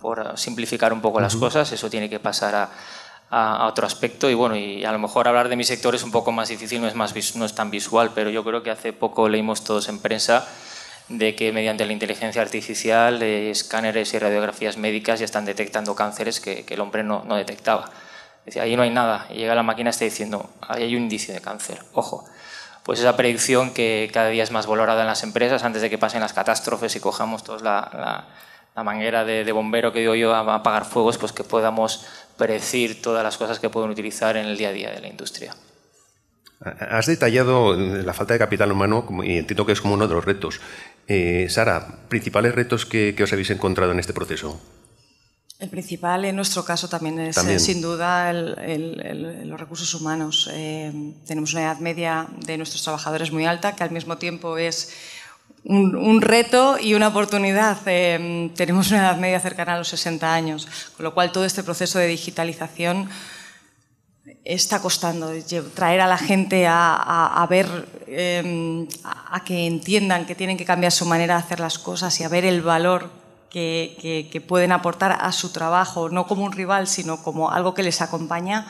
por 0.00 0.38
simplificar 0.38 0.94
un 0.94 1.02
poco 1.02 1.20
las 1.20 1.36
cosas, 1.36 1.70
eso 1.72 1.90
tiene 1.90 2.08
que 2.08 2.18
pasar 2.18 2.54
a, 2.54 2.70
a, 3.28 3.56
a, 3.56 3.66
otro 3.66 3.86
aspecto. 3.86 4.30
Y 4.30 4.34
bueno, 4.34 4.56
y 4.56 4.86
a 4.86 4.92
lo 4.92 4.98
mejor 4.98 5.28
hablar 5.28 5.50
de 5.50 5.56
mi 5.56 5.64
sector 5.64 5.94
es 5.94 6.02
un 6.02 6.10
poco 6.10 6.32
más 6.32 6.48
difícil, 6.48 6.80
no 6.80 6.88
es, 6.88 6.94
más, 6.94 7.14
no 7.36 7.44
es 7.44 7.54
tan 7.54 7.70
visual, 7.70 8.12
pero 8.14 8.30
yo 8.30 8.42
creo 8.44 8.62
que 8.62 8.70
hace 8.70 8.94
poco 8.94 9.28
leímos 9.28 9.62
todos 9.62 9.90
en 9.90 9.98
prensa 9.98 10.48
de 11.08 11.34
que 11.34 11.52
mediante 11.52 11.84
la 11.84 11.92
inteligencia 11.92 12.42
artificial, 12.42 13.22
eh, 13.22 13.50
escáneres 13.50 14.14
y 14.14 14.18
radiografías 14.18 14.76
médicas 14.76 15.18
ya 15.20 15.24
están 15.24 15.44
detectando 15.44 15.94
cánceres 15.94 16.40
que, 16.40 16.64
que 16.64 16.74
el 16.74 16.80
hombre 16.80 17.02
no, 17.02 17.24
no 17.24 17.36
detectaba. 17.36 17.90
Decía, 18.44 18.62
ahí 18.62 18.76
no 18.76 18.82
hay 18.82 18.90
nada. 18.90 19.26
Y 19.30 19.34
llega 19.34 19.54
la 19.54 19.62
máquina 19.62 19.90
y 19.90 19.92
está 19.92 20.04
diciendo, 20.04 20.50
ahí 20.60 20.84
hay 20.84 20.96
un 20.96 21.02
indicio 21.02 21.32
de 21.34 21.40
cáncer. 21.40 21.78
Ojo. 21.92 22.24
Pues 22.82 22.98
esa 22.98 23.16
predicción 23.16 23.72
que 23.72 24.10
cada 24.12 24.28
día 24.28 24.42
es 24.42 24.50
más 24.50 24.66
valorada 24.66 25.02
en 25.02 25.06
las 25.06 25.22
empresas 25.22 25.62
antes 25.62 25.82
de 25.82 25.90
que 25.90 25.98
pasen 25.98 26.20
las 26.20 26.32
catástrofes 26.32 26.96
y 26.96 27.00
cojamos 27.00 27.44
todos 27.44 27.62
la, 27.62 27.88
la, 27.92 28.26
la 28.74 28.82
manguera 28.82 29.24
de, 29.24 29.44
de, 29.44 29.52
bombero 29.52 29.92
que 29.92 30.00
digo 30.00 30.16
yo 30.16 30.34
a 30.34 30.56
apagar 30.56 30.84
fuegos, 30.84 31.16
pues 31.16 31.32
que 31.32 31.44
podamos 31.44 32.04
predecir 32.36 33.00
todas 33.00 33.22
las 33.22 33.36
cosas 33.36 33.60
que 33.60 33.70
pueden 33.70 33.90
utilizar 33.90 34.36
en 34.36 34.46
el 34.46 34.56
día 34.56 34.70
a 34.70 34.72
día 34.72 34.90
de 34.90 35.00
la 35.00 35.06
industria. 35.06 35.54
Has 36.60 37.06
detallado 37.06 37.74
la 37.74 38.12
falta 38.12 38.34
de 38.34 38.38
capital 38.38 38.70
humano 38.70 39.04
y 39.24 39.38
entiendo 39.38 39.66
que 39.66 39.72
es 39.72 39.80
como 39.80 39.94
uno 39.94 40.06
de 40.06 40.14
los 40.14 40.24
retos. 40.24 40.60
Eh, 41.08 41.46
Sara, 41.48 41.98
principales 42.08 42.54
retos 42.54 42.86
que, 42.86 43.14
que, 43.16 43.24
os 43.24 43.32
habéis 43.32 43.50
encontrado 43.50 43.92
en 43.92 43.98
este 43.98 44.12
proceso. 44.12 44.60
El 45.58 45.68
principal 45.68 46.24
en 46.24 46.34
nuestro 46.34 46.64
caso 46.64 46.88
también 46.88 47.20
es 47.20 47.36
¿También? 47.36 47.60
sin 47.60 47.80
duda 47.80 48.30
el, 48.30 48.58
el, 48.58 49.00
el, 49.00 49.48
los 49.48 49.60
recursos 49.60 49.94
humanos. 49.94 50.50
Eh, 50.52 50.92
tenemos 51.26 51.52
una 51.52 51.62
edad 51.62 51.78
media 51.78 52.26
de 52.44 52.56
nuestros 52.56 52.82
trabajadores 52.82 53.30
muy 53.30 53.46
alta, 53.46 53.76
que 53.76 53.84
al 53.84 53.92
mismo 53.92 54.18
tiempo 54.18 54.58
es 54.58 54.92
un, 55.64 55.94
un 55.94 56.20
reto 56.20 56.78
y 56.80 56.94
una 56.94 57.08
oportunidad. 57.08 57.78
Eh, 57.86 58.50
tenemos 58.56 58.90
una 58.90 59.00
edad 59.00 59.18
media 59.18 59.38
cercana 59.38 59.74
a 59.74 59.78
los 59.78 59.88
60 59.88 60.34
años, 60.34 60.66
con 60.96 61.04
lo 61.04 61.14
cual 61.14 61.30
todo 61.30 61.44
este 61.44 61.62
proceso 61.62 61.98
de 61.98 62.08
digitalización 62.08 63.08
está 64.44 64.80
costando 64.80 65.32
traer 65.74 66.00
a 66.00 66.06
la 66.06 66.18
gente 66.18 66.66
a, 66.66 66.94
a, 66.94 67.42
a 67.42 67.46
ver, 67.46 67.66
eh, 68.06 68.86
a, 69.04 69.42
que 69.44 69.66
entiendan 69.66 70.26
que 70.26 70.34
tienen 70.34 70.56
que 70.56 70.64
cambiar 70.64 70.92
su 70.92 71.06
manera 71.06 71.34
de 71.34 71.40
hacer 71.40 71.60
las 71.60 71.78
cosas 71.78 72.18
y 72.20 72.24
a 72.24 72.28
ver 72.28 72.44
el 72.44 72.62
valor 72.62 73.10
que, 73.50 73.96
que, 74.00 74.28
que, 74.30 74.40
pueden 74.40 74.72
aportar 74.72 75.18
a 75.20 75.30
su 75.32 75.50
trabajo, 75.50 76.08
no 76.08 76.26
como 76.26 76.44
un 76.44 76.52
rival, 76.52 76.86
sino 76.86 77.22
como 77.22 77.50
algo 77.50 77.74
que 77.74 77.82
les 77.82 78.00
acompaña, 78.00 78.66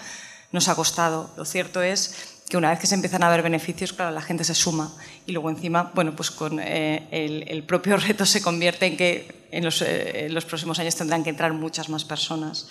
nos 0.50 0.68
ha 0.68 0.74
costado. 0.74 1.30
Lo 1.36 1.44
cierto 1.44 1.82
es 1.82 2.40
que 2.48 2.56
una 2.56 2.70
vez 2.70 2.80
que 2.80 2.86
se 2.86 2.94
empiezan 2.94 3.22
a 3.22 3.30
ver 3.30 3.42
beneficios, 3.42 3.92
claro, 3.92 4.10
la 4.10 4.20
gente 4.20 4.44
se 4.44 4.54
suma 4.54 4.92
y 5.26 5.32
luego 5.32 5.50
encima, 5.50 5.92
bueno, 5.94 6.16
pues 6.16 6.30
con 6.30 6.58
eh, 6.60 7.06
el, 7.10 7.44
el, 7.48 7.62
propio 7.62 7.96
reto 7.98 8.26
se 8.26 8.42
convierte 8.42 8.86
en 8.86 8.96
que 8.96 9.46
en 9.50 9.64
los, 9.64 9.82
eh, 9.82 10.26
en 10.26 10.34
los 10.34 10.44
próximos 10.44 10.78
años 10.78 10.96
tendrán 10.96 11.22
que 11.22 11.30
entrar 11.30 11.52
muchas 11.52 11.88
más 11.88 12.04
personas 12.04 12.68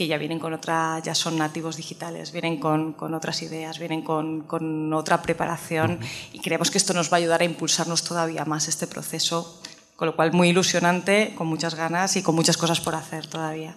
que 0.00 0.06
ya 0.06 0.16
vienen 0.16 0.38
con 0.38 0.54
otra, 0.54 0.98
ya 1.00 1.14
son 1.14 1.36
nativos 1.36 1.76
digitales, 1.76 2.32
vienen 2.32 2.58
con, 2.58 2.94
con 2.94 3.12
otras 3.12 3.42
ideas, 3.42 3.78
vienen 3.78 4.00
con, 4.00 4.44
con 4.44 4.90
otra 4.94 5.20
preparación 5.20 5.90
uh 5.90 6.02
-huh. 6.02 6.30
y 6.32 6.40
creemos 6.40 6.70
que 6.70 6.78
esto 6.78 6.94
nos 6.94 7.12
va 7.12 7.16
a 7.16 7.20
ayudar 7.20 7.42
a 7.42 7.44
impulsarnos 7.44 8.02
todavía 8.02 8.46
más 8.46 8.66
este 8.66 8.86
proceso, 8.86 9.60
con 9.96 10.06
lo 10.06 10.16
cual 10.16 10.32
muy 10.32 10.48
ilusionante, 10.48 11.34
con 11.36 11.48
muchas 11.48 11.74
ganas 11.74 12.16
y 12.16 12.22
con 12.22 12.34
muchas 12.34 12.56
cosas 12.56 12.80
por 12.80 12.94
hacer 12.94 13.26
todavía. 13.26 13.74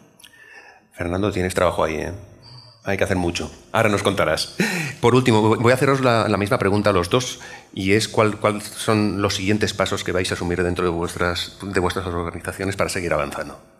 Fernando, 0.93 1.29
tienes 1.29 1.53
trabajo 1.53 1.83
ahí, 1.83 1.95
¿eh? 1.95 2.13
Hay 2.85 2.95
que 2.95 3.03
hacer 3.03 3.17
mucho. 3.17 3.51
Ahora 3.73 3.89
nos 3.89 4.01
contarás. 4.01 4.55
Por 5.01 5.15
último, 5.15 5.57
voy 5.57 5.71
a 5.73 5.75
haceros 5.75 5.99
la, 5.99 6.29
la 6.29 6.37
misma 6.37 6.57
pregunta 6.57 6.91
a 6.91 6.93
los 6.93 7.09
dos 7.09 7.41
y 7.73 7.91
es 7.95 8.07
cuáles 8.07 8.37
cuál 8.37 8.61
son 8.61 9.21
los 9.21 9.35
siguientes 9.35 9.73
pasos 9.73 10.05
que 10.05 10.13
vais 10.13 10.31
a 10.31 10.35
asumir 10.35 10.63
dentro 10.63 10.85
de 10.85 10.91
vuestras, 10.91 11.57
de 11.61 11.79
vuestras 11.81 12.05
organizaciones 12.07 12.77
para 12.77 12.89
seguir 12.89 13.11
avanzando. 13.11 13.72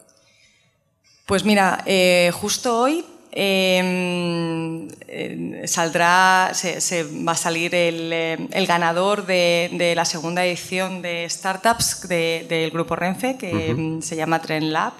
Pues 1.25 1.45
mira, 1.45 1.83
eh, 1.85 2.31
justo 2.33 2.79
hoy 2.79 3.05
eh, 3.35 4.87
eh, 5.07 5.63
saldrá, 5.67 6.51
se, 6.53 6.81
se, 6.81 7.03
va 7.03 7.31
a 7.31 7.35
salir 7.35 7.73
el, 7.73 8.13
eh, 8.13 8.47
el 8.51 8.67
ganador 8.67 9.25
de, 9.25 9.69
de, 9.73 9.95
la 9.95 10.05
segunda 10.05 10.45
edición 10.45 11.01
de 11.01 11.27
Startups 11.27 12.07
del 12.07 12.47
de, 12.47 12.69
grupo 12.71 12.95
Renfe, 12.95 13.37
que 13.37 13.73
uh 13.73 13.77
-huh. 13.77 14.01
se 14.01 14.15
llama 14.15 14.39
Trend 14.39 14.71
Lab. 14.71 14.93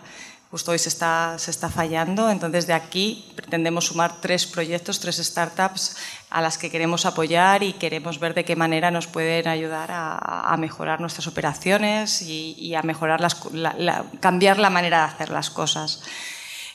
Justo 0.53 0.69
hoy 0.69 0.77
se 0.77 0.89
está, 0.89 1.33
se 1.39 1.49
está 1.49 1.67
fallando, 1.67 2.29
entonces 2.29 2.67
de 2.67 2.73
aquí 2.73 3.25
pretendemos 3.35 3.87
sumar 3.87 4.21
tres 4.21 4.45
proyectos, 4.45 4.99
tres 4.99 5.17
startups 5.17 5.97
a 6.29 6.41
las 6.41 6.59
que 6.59 6.69
queremos 6.69 7.07
apoyar 7.07 7.63
y 7.63 7.73
queremos 7.73 8.19
ver 8.19 8.35
de 8.35 8.45
qué 8.45 8.55
manera 8.55 8.91
nos 8.91 9.07
pueden 9.07 9.47
ayudar 9.47 9.89
a, 9.91 10.55
mejorar 10.59 11.01
nuestras 11.01 11.25
operaciones 11.25 12.21
y, 12.21 12.75
a 12.75 12.83
mejorar 12.83 13.19
cambiar 14.19 14.59
la 14.59 14.69
manera 14.69 14.99
de 14.99 15.03
hacer 15.05 15.29
las 15.31 15.49
cosas. 15.49 16.03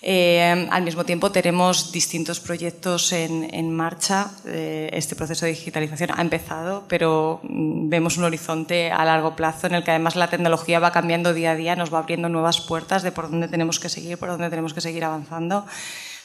Eh, 0.01 0.69
al 0.71 0.83
mismo 0.83 1.05
tiempo 1.05 1.33
tenemos 1.33 1.91
distintos 1.91 2.39
proyectos 2.41 3.13
en, 3.13 3.53
en 3.53 3.75
marcha. 3.75 4.31
Eh, 4.47 4.91
este 4.93 5.17
proceso 5.17 5.45
de 5.45 5.53
digitalización 5.53 6.11
ha 6.15 6.21
empezado, 6.21 6.85
pero 6.89 7.41
mm, 7.43 7.89
vemos 7.89 8.17
un 8.17 8.25
horizonte 8.25 8.93
a 8.93 9.05
largo 9.05 9.35
plazo 9.35 9.67
en 9.67 9.75
el 9.75 9.85
que 9.85 9.91
además 9.91 10.15
la 10.15 10.31
tecnología 10.31 10.79
va 10.79 10.93
cambiando 10.93 11.35
día 11.35 11.53
a 11.53 11.57
día, 11.57 11.77
nos 11.77 11.93
va 11.93 11.99
abriendo 11.99 12.29
nuevas 12.29 12.61
puertas 12.61 13.03
de 13.03 13.13
por 13.13 13.31
dónde 13.31 13.49
tenemos 13.49 13.81
que 13.81 13.89
seguir, 13.89 14.19
por 14.19 14.29
dónde 14.29 14.51
tenemos 14.51 14.73
que 14.73 14.81
seguir 14.81 15.05
avanzando. 15.05 15.67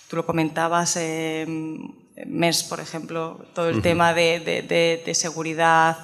Tú 0.08 0.18
lo 0.18 0.26
comentabas, 0.26 0.96
eh, 0.98 1.48
MES, 2.28 2.64
por 2.64 2.80
ejemplo, 2.80 3.44
todo 3.56 3.70
el 3.70 3.78
uh 3.78 3.80
-huh. 3.80 3.82
tema 3.82 4.14
de, 4.14 4.40
de, 4.40 4.62
de, 4.62 5.02
de 5.04 5.14
seguridad, 5.16 5.98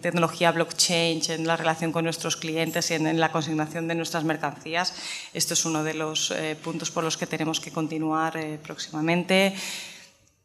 tecnología 0.00 0.50
blockchain 0.50 1.22
en 1.28 1.46
la 1.46 1.56
relación 1.56 1.92
con 1.92 2.02
nuestros 2.04 2.36
clientes 2.36 2.90
y 2.90 2.94
en, 2.94 3.06
en, 3.06 3.20
la 3.20 3.30
consignación 3.30 3.86
de 3.86 3.94
nuestras 3.94 4.24
mercancías. 4.24 4.94
Esto 5.32 5.54
es 5.54 5.64
uno 5.64 5.84
de 5.84 5.94
los 5.94 6.32
eh, 6.32 6.56
puntos 6.62 6.90
por 6.90 7.04
los 7.04 7.16
que 7.16 7.26
tenemos 7.26 7.60
que 7.60 7.70
continuar 7.70 8.36
eh, 8.36 8.58
próximamente 8.60 9.54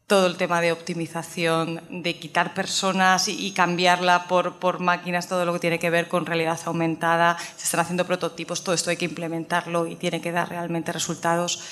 todo 0.06 0.26
el 0.26 0.36
tema 0.36 0.60
de 0.60 0.72
optimización, 0.72 1.80
de 1.88 2.18
quitar 2.18 2.52
personas 2.54 3.28
y, 3.28 3.46
y 3.46 3.52
cambiarla 3.52 4.28
por, 4.28 4.56
por, 4.56 4.78
máquinas, 4.78 5.26
todo 5.26 5.44
lo 5.44 5.54
que 5.54 5.58
tiene 5.58 5.78
que 5.78 5.90
ver 5.90 6.06
con 6.06 6.26
realidad 6.26 6.60
aumentada. 6.66 7.38
Se 7.56 7.64
están 7.64 7.80
haciendo 7.80 8.04
prototipos, 8.04 8.62
todo 8.62 8.74
esto 8.74 8.90
hay 8.90 8.98
que 8.98 9.06
implementarlo 9.06 9.86
y 9.86 9.96
tiene 9.96 10.20
que 10.20 10.30
dar 10.30 10.50
realmente 10.50 10.92
resultados 10.92 11.62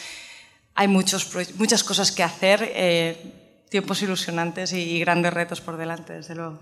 hay 0.75 0.89
muchos, 0.89 1.31
muchas 1.57 1.85
cosas 1.85 2.13
que 2.13 2.23
hacer, 2.23 2.71
eh, 2.75 3.65
tiempos 3.69 4.03
ilusionantes 4.03 4.73
y 4.73 4.99
grandes 5.01 5.33
retos 5.33 5.61
por 5.61 5.77
delante, 5.77 6.15
desde 6.15 6.35
luego. 6.35 6.59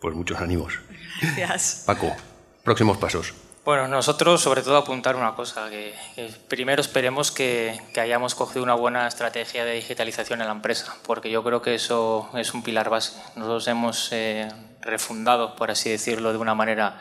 Pues 0.00 0.14
muchos 0.14 0.40
ánimos. 0.40 0.74
Gracias. 1.20 1.82
Paco, 1.86 2.14
próximos 2.62 2.98
pasos. 2.98 3.34
Bueno, 3.64 3.86
nosotros 3.86 4.40
sobre 4.40 4.62
todo 4.62 4.78
apuntar 4.78 5.14
una 5.14 5.34
cosa, 5.34 5.68
que, 5.68 5.94
que 6.14 6.30
primero 6.48 6.80
esperemos 6.80 7.30
que, 7.30 7.78
que, 7.92 8.00
hayamos 8.00 8.34
cogido 8.34 8.62
una 8.62 8.72
buena 8.72 9.06
estrategia 9.06 9.64
de 9.66 9.74
digitalización 9.74 10.40
en 10.40 10.46
la 10.46 10.54
empresa, 10.54 10.96
porque 11.06 11.30
yo 11.30 11.44
creo 11.44 11.60
que 11.60 11.74
eso 11.74 12.30
es 12.34 12.54
un 12.54 12.62
pilar 12.62 12.88
base. 12.88 13.20
Nosotros 13.36 13.68
hemos 13.68 14.08
eh, 14.12 14.48
refundado, 14.80 15.54
por 15.54 15.70
así 15.70 15.90
decirlo, 15.90 16.32
de 16.32 16.38
una 16.38 16.54
manera 16.54 16.98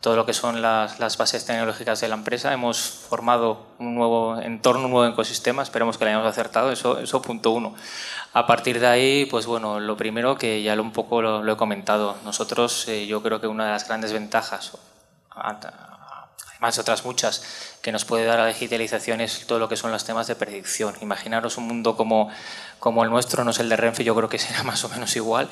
todo 0.00 0.16
lo 0.16 0.26
que 0.26 0.32
son 0.32 0.62
las, 0.62 1.00
las, 1.00 1.16
bases 1.16 1.44
tecnológicas 1.44 2.00
de 2.00 2.08
la 2.08 2.14
empresa. 2.14 2.52
Hemos 2.52 2.78
formado 2.80 3.66
un 3.78 3.94
nuevo 3.94 4.38
entorno, 4.40 4.84
un 4.84 4.92
nuevo 4.92 5.12
ecosistema, 5.12 5.62
esperemos 5.62 5.98
que 5.98 6.04
lo 6.04 6.10
hayamos 6.10 6.28
acertado, 6.28 6.70
eso, 6.70 6.98
eso 6.98 7.20
punto 7.20 7.50
uno. 7.50 7.74
A 8.32 8.46
partir 8.46 8.78
de 8.78 8.86
ahí, 8.86 9.24
pues 9.26 9.46
bueno, 9.46 9.80
lo 9.80 9.96
primero 9.96 10.36
que 10.36 10.62
ya 10.62 10.76
lo, 10.76 10.82
un 10.82 10.92
poco 10.92 11.22
lo, 11.22 11.42
lo 11.42 11.52
he 11.52 11.56
comentado, 11.56 12.16
nosotros 12.24 12.86
eh, 12.88 13.06
yo 13.06 13.22
creo 13.22 13.40
que 13.40 13.48
una 13.48 13.66
de 13.66 13.72
las 13.72 13.88
grandes 13.88 14.12
ventajas 14.12 14.72
además 16.58 16.78
otras 16.78 17.04
muchas 17.04 17.67
que 17.82 17.92
nos 17.92 18.04
puede 18.04 18.24
dar 18.24 18.38
la 18.38 18.46
digitalización 18.46 19.20
es 19.20 19.46
todo 19.46 19.58
lo 19.58 19.68
que 19.68 19.76
son 19.76 19.90
los 19.92 20.04
temas 20.04 20.26
de 20.26 20.34
predicción. 20.34 20.94
Imaginaros 21.00 21.56
un 21.58 21.68
mundo 21.68 21.96
como, 21.96 22.30
como 22.78 23.04
el 23.04 23.10
nuestro, 23.10 23.44
no 23.44 23.52
es 23.52 23.58
el 23.60 23.68
de 23.68 23.76
Renfe, 23.76 24.04
yo 24.04 24.14
creo 24.14 24.28
que 24.28 24.38
será 24.38 24.62
más 24.62 24.84
o 24.84 24.88
menos 24.88 25.14
igual, 25.16 25.48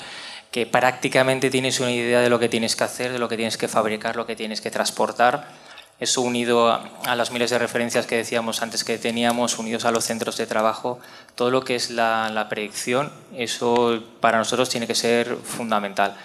que 0.51 0.65
prácticamente 0.65 1.49
tienes 1.49 1.79
una 1.79 1.91
idea 1.91 2.21
de 2.21 2.29
lo 2.29 2.39
que 2.39 2.49
tienes 2.49 2.75
que 2.75 2.83
hacer, 2.83 3.11
de 3.11 3.19
lo 3.19 3.29
que 3.29 3.37
tienes 3.37 3.57
que 3.57 3.67
fabricar, 3.67 4.15
lo 4.15 4.25
que 4.25 4.35
tienes 4.35 4.61
que 4.61 4.71
transportar. 4.71 5.47
Eso 5.99 6.21
unido 6.21 6.69
a 6.69 7.15
las 7.15 7.31
miles 7.31 7.49
de 7.49 7.57
referencias 7.57 8.05
que 8.05 8.17
decíamos 8.17 8.61
antes 8.61 8.83
que 8.83 8.99
teníamos, 8.99 9.57
unidos 9.57 9.83
a 9.83 9.91
los 9.91 10.03
centros 10.03 10.37
de 10.37 10.45
trabajo, 10.45 10.99
todo 11.33 11.49
lo 11.49 11.63
que 11.63 11.75
es 11.75 11.89
la, 11.89 12.29
la 12.29 12.49
predicción, 12.49 13.11
eso 13.35 14.03
para 14.19 14.37
nosotros 14.37 14.69
tiene 14.69 14.85
que 14.85 14.93
ser 14.93 15.35
fundamental. 15.37 16.15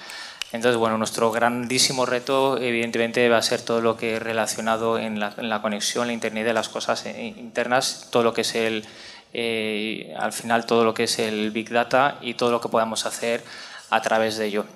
Entonces, 0.53 0.77
bueno, 0.77 0.99
nuestro 0.99 1.33
grandísimo 1.33 2.05
reto, 2.05 2.59
evidentemente, 2.59 3.27
va 3.31 3.39
a 3.39 3.43
ser 3.43 3.63
todo 3.63 3.81
lo 3.81 3.97
que 3.97 4.17
es 4.17 4.23
relacionado 4.23 4.99
en 4.99 5.19
la, 5.19 5.63
conexión, 5.63 6.07
la 6.07 6.13
Internet 6.13 6.45
de 6.45 6.53
las 6.53 6.69
cosas 6.69 7.07
eh, 7.07 7.35
internas, 7.39 8.09
todo 8.11 8.23
lo 8.23 8.35
que 8.35 8.43
es 8.43 8.55
el, 8.55 8.85
eh, 9.33 10.15
al 10.19 10.35
final, 10.35 10.67
todo 10.67 10.85
lo 10.85 10.93
que 10.93 11.05
es 11.05 11.19
el 11.19 11.53
Big 11.53 11.71
Data 11.71 12.19
y 12.21 12.35
todo 12.35 12.51
lo 12.51 12.61
que 12.61 12.69
podamos 12.69 13.07
hacer 13.07 13.43
a 13.89 14.03
través 14.03 14.37
de 14.37 14.47
ello. 14.47 14.67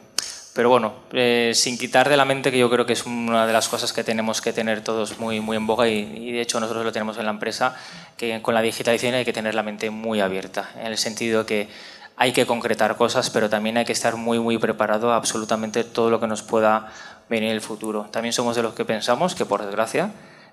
Pero 0.55 0.71
bueno, 0.71 0.95
eh, 1.13 1.53
sin 1.55 1.77
quitar 1.77 2.09
de 2.09 2.17
la 2.17 2.25
mente 2.25 2.51
que 2.51 2.59
yo 2.59 2.71
creo 2.71 2.87
que 2.87 2.95
es 2.95 3.05
una 3.05 3.47
de 3.47 3.53
las 3.53 3.69
cosas 3.69 3.93
que 3.93 4.03
tenemos 4.03 4.41
que 4.41 4.55
tener 4.55 4.83
todos 4.83 5.19
muy, 5.19 5.41
muy 5.41 5.59
en 5.59 5.67
boga 5.67 5.87
y, 5.87 5.99
y, 5.99 6.33
de 6.33 6.41
hecho 6.41 6.59
nosotros 6.59 6.83
lo 6.83 6.93
tenemos 6.93 7.19
en 7.19 7.27
la 7.27 7.33
empresa, 7.33 7.77
que 8.17 8.41
con 8.41 8.55
la 8.55 8.63
digitalización 8.63 9.15
hay 9.17 9.27
que 9.27 9.35
tener 9.35 9.55
la 9.55 9.63
mente 9.63 9.91
muy 9.91 10.21
abierta, 10.21 10.71
en 10.81 10.87
el 10.87 10.97
sentido 10.97 11.45
que 11.45 11.69
hay 12.17 12.33
que 12.33 12.47
concretar 12.47 12.97
cosas, 12.97 13.29
pero 13.31 13.51
también 13.51 13.77
hay 13.77 13.85
que 13.85 13.93
estar 13.93 14.17
muy, 14.17 14.39
muy 14.39 14.57
preparado 14.59 15.13
a 15.13 15.17
absolutamente 15.17 15.85
todo 15.85 16.11
lo 16.11 16.19
que 16.19 16.27
nos 16.27 16.43
pueda 16.43 16.91
venir 17.29 17.51
en 17.51 17.55
el 17.55 17.61
futuro. 17.61 18.09
También 18.11 18.33
somos 18.33 18.57
de 18.57 18.63
los 18.63 18.75
que 18.75 18.87
pensamos 18.87 19.35
que, 19.35 19.45
por 19.45 19.65
desgracia, 19.65 20.13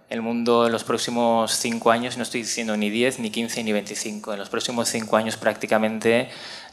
el 0.09 0.21
mundo 0.21 0.65
en 0.65 0.73
los 0.73 0.83
próximos 0.83 1.53
cinco 1.53 1.91
años, 1.91 2.17
no 2.17 2.23
estoy 2.23 2.41
diciendo 2.41 2.75
ni 2.75 2.89
10, 2.89 3.19
ni 3.19 3.31
15, 3.31 3.63
ni 3.63 3.71
25, 3.71 4.33
en 4.33 4.39
los 4.39 4.49
próximos 4.49 4.89
cinco 4.89 5.15
años 5.15 5.37
prácticamente 5.37 6.29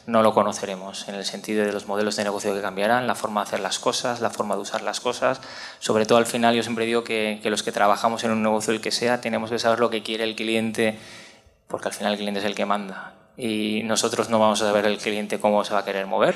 no 0.07 0.21
lo 0.23 0.33
conoceremos, 0.33 1.07
en 1.07 1.15
el 1.15 1.23
sentido 1.23 1.63
de 1.63 1.71
los 1.71 1.87
modelos 1.87 2.17
de 2.17 2.25
negocio 2.25 2.53
que 2.53 2.61
cambiarán, 2.61 3.07
la 3.07 3.15
forma 3.15 3.41
de 3.41 3.47
hacer 3.47 3.59
las 3.61 3.79
cosas, 3.79 4.19
la 4.19 4.29
forma 4.29 4.55
de 4.55 4.61
usar 4.61 4.81
las 4.81 4.99
cosas. 4.99 5.39
Sobre 5.79 6.05
todo 6.05 6.17
al 6.17 6.25
final, 6.25 6.53
yo 6.53 6.63
siempre 6.63 6.85
digo 6.85 7.05
que, 7.05 7.39
que 7.41 7.49
los 7.49 7.63
que 7.63 7.71
trabajamos 7.71 8.25
en 8.25 8.31
un 8.31 8.43
negocio, 8.43 8.73
el 8.73 8.81
que 8.81 8.91
sea, 8.91 9.21
tenemos 9.21 9.49
que 9.51 9.59
saber 9.59 9.79
lo 9.79 9.89
que 9.89 10.03
quiere 10.03 10.25
el 10.25 10.35
cliente, 10.35 10.97
porque 11.67 11.87
al 11.87 11.93
final 11.93 12.11
el 12.13 12.17
cliente 12.17 12.41
es 12.41 12.45
el 12.45 12.55
que 12.55 12.65
manda 12.65 13.20
y 13.37 13.83
nosotros 13.83 14.29
no 14.29 14.39
vamos 14.39 14.61
a 14.61 14.65
saber 14.65 14.85
el 14.85 14.97
cliente 14.97 15.39
cómo 15.39 15.63
se 15.63 15.73
va 15.73 15.79
a 15.79 15.85
querer 15.85 16.05
mover. 16.07 16.35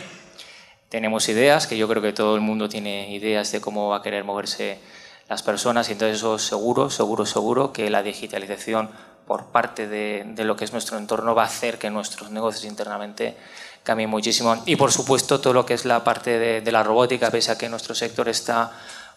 Tenemos 0.89 1.28
ideas, 1.30 1.68
que 1.68 1.78
yo 1.78 1.88
creo 1.88 2.02
que 2.02 2.14
todo 2.14 2.36
el 2.36 2.41
mundo 2.41 2.70
tiene 2.70 3.12
ideas 3.14 3.52
de 3.52 3.62
cómo 3.62 3.89
va 3.89 3.98
a 3.98 4.02
querer 4.02 4.24
moverse 4.24 4.80
las 5.28 5.43
personas 5.43 5.89
y 5.89 5.93
entonces 5.93 6.18
eso 6.18 6.38
seguro, 6.38 6.89
seguro, 6.89 7.26
seguro 7.26 7.74
que 7.74 7.89
la 7.89 8.04
digitalización 8.04 8.89
por 9.26 9.48
parte 9.48 9.88
de, 9.88 10.24
de, 10.28 10.43
lo 10.43 10.56
que 10.56 10.66
es 10.66 10.72
nuestro 10.72 10.98
entorno 10.98 11.34
va 11.34 11.43
a 11.43 11.48
hacer 11.48 11.80
que 11.80 11.89
nuestros 11.89 12.30
negocios 12.30 12.66
internamente 12.66 13.36
cambien 13.84 14.10
muchísimo. 14.10 14.62
Y 14.66 14.76
por 14.76 14.91
supuesto 14.91 15.41
todo 15.41 15.54
lo 15.54 15.66
que 15.66 15.74
es 15.74 15.86
la 15.86 16.04
parte 16.04 16.38
de, 16.38 16.62
de 16.62 16.72
la 16.72 16.84
robótica, 16.84 17.32
pese 17.32 17.52
a 17.52 17.58
que 17.58 17.68
nuestro 17.68 17.96
sector 17.96 18.30
está 18.30 18.72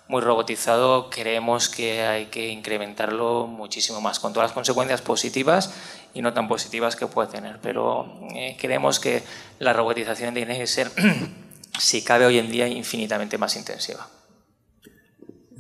muy 0.09 0.22
robotizado, 0.22 1.11
creemos 1.11 1.68
que 1.68 2.02
hay 2.02 2.26
que 2.26 2.48
incrementarlo 2.48 3.46
muchísimo 3.46 4.00
más, 4.00 4.18
con 4.18 4.32
todas 4.32 4.48
las 4.48 4.54
consecuencias 4.54 5.02
positivas 5.02 5.72
y 6.14 6.22
no 6.22 6.32
tan 6.32 6.48
positivas 6.48 6.96
que 6.96 7.06
puede 7.06 7.28
tener. 7.28 7.59
Pero 7.62 8.18
eh, 8.34 8.56
creemos 8.59 8.98
que 8.98 9.22
la 9.59 9.74
robotización 9.74 10.34
tiene 10.34 10.59
que 10.59 10.66
ser, 10.66 10.90
si 11.78 12.02
cabe 12.02 12.24
hoy 12.24 12.38
en 12.38 12.50
día, 12.50 12.66
infinitamente 12.66 13.36
más 13.36 13.54
intensiva. 13.56 14.09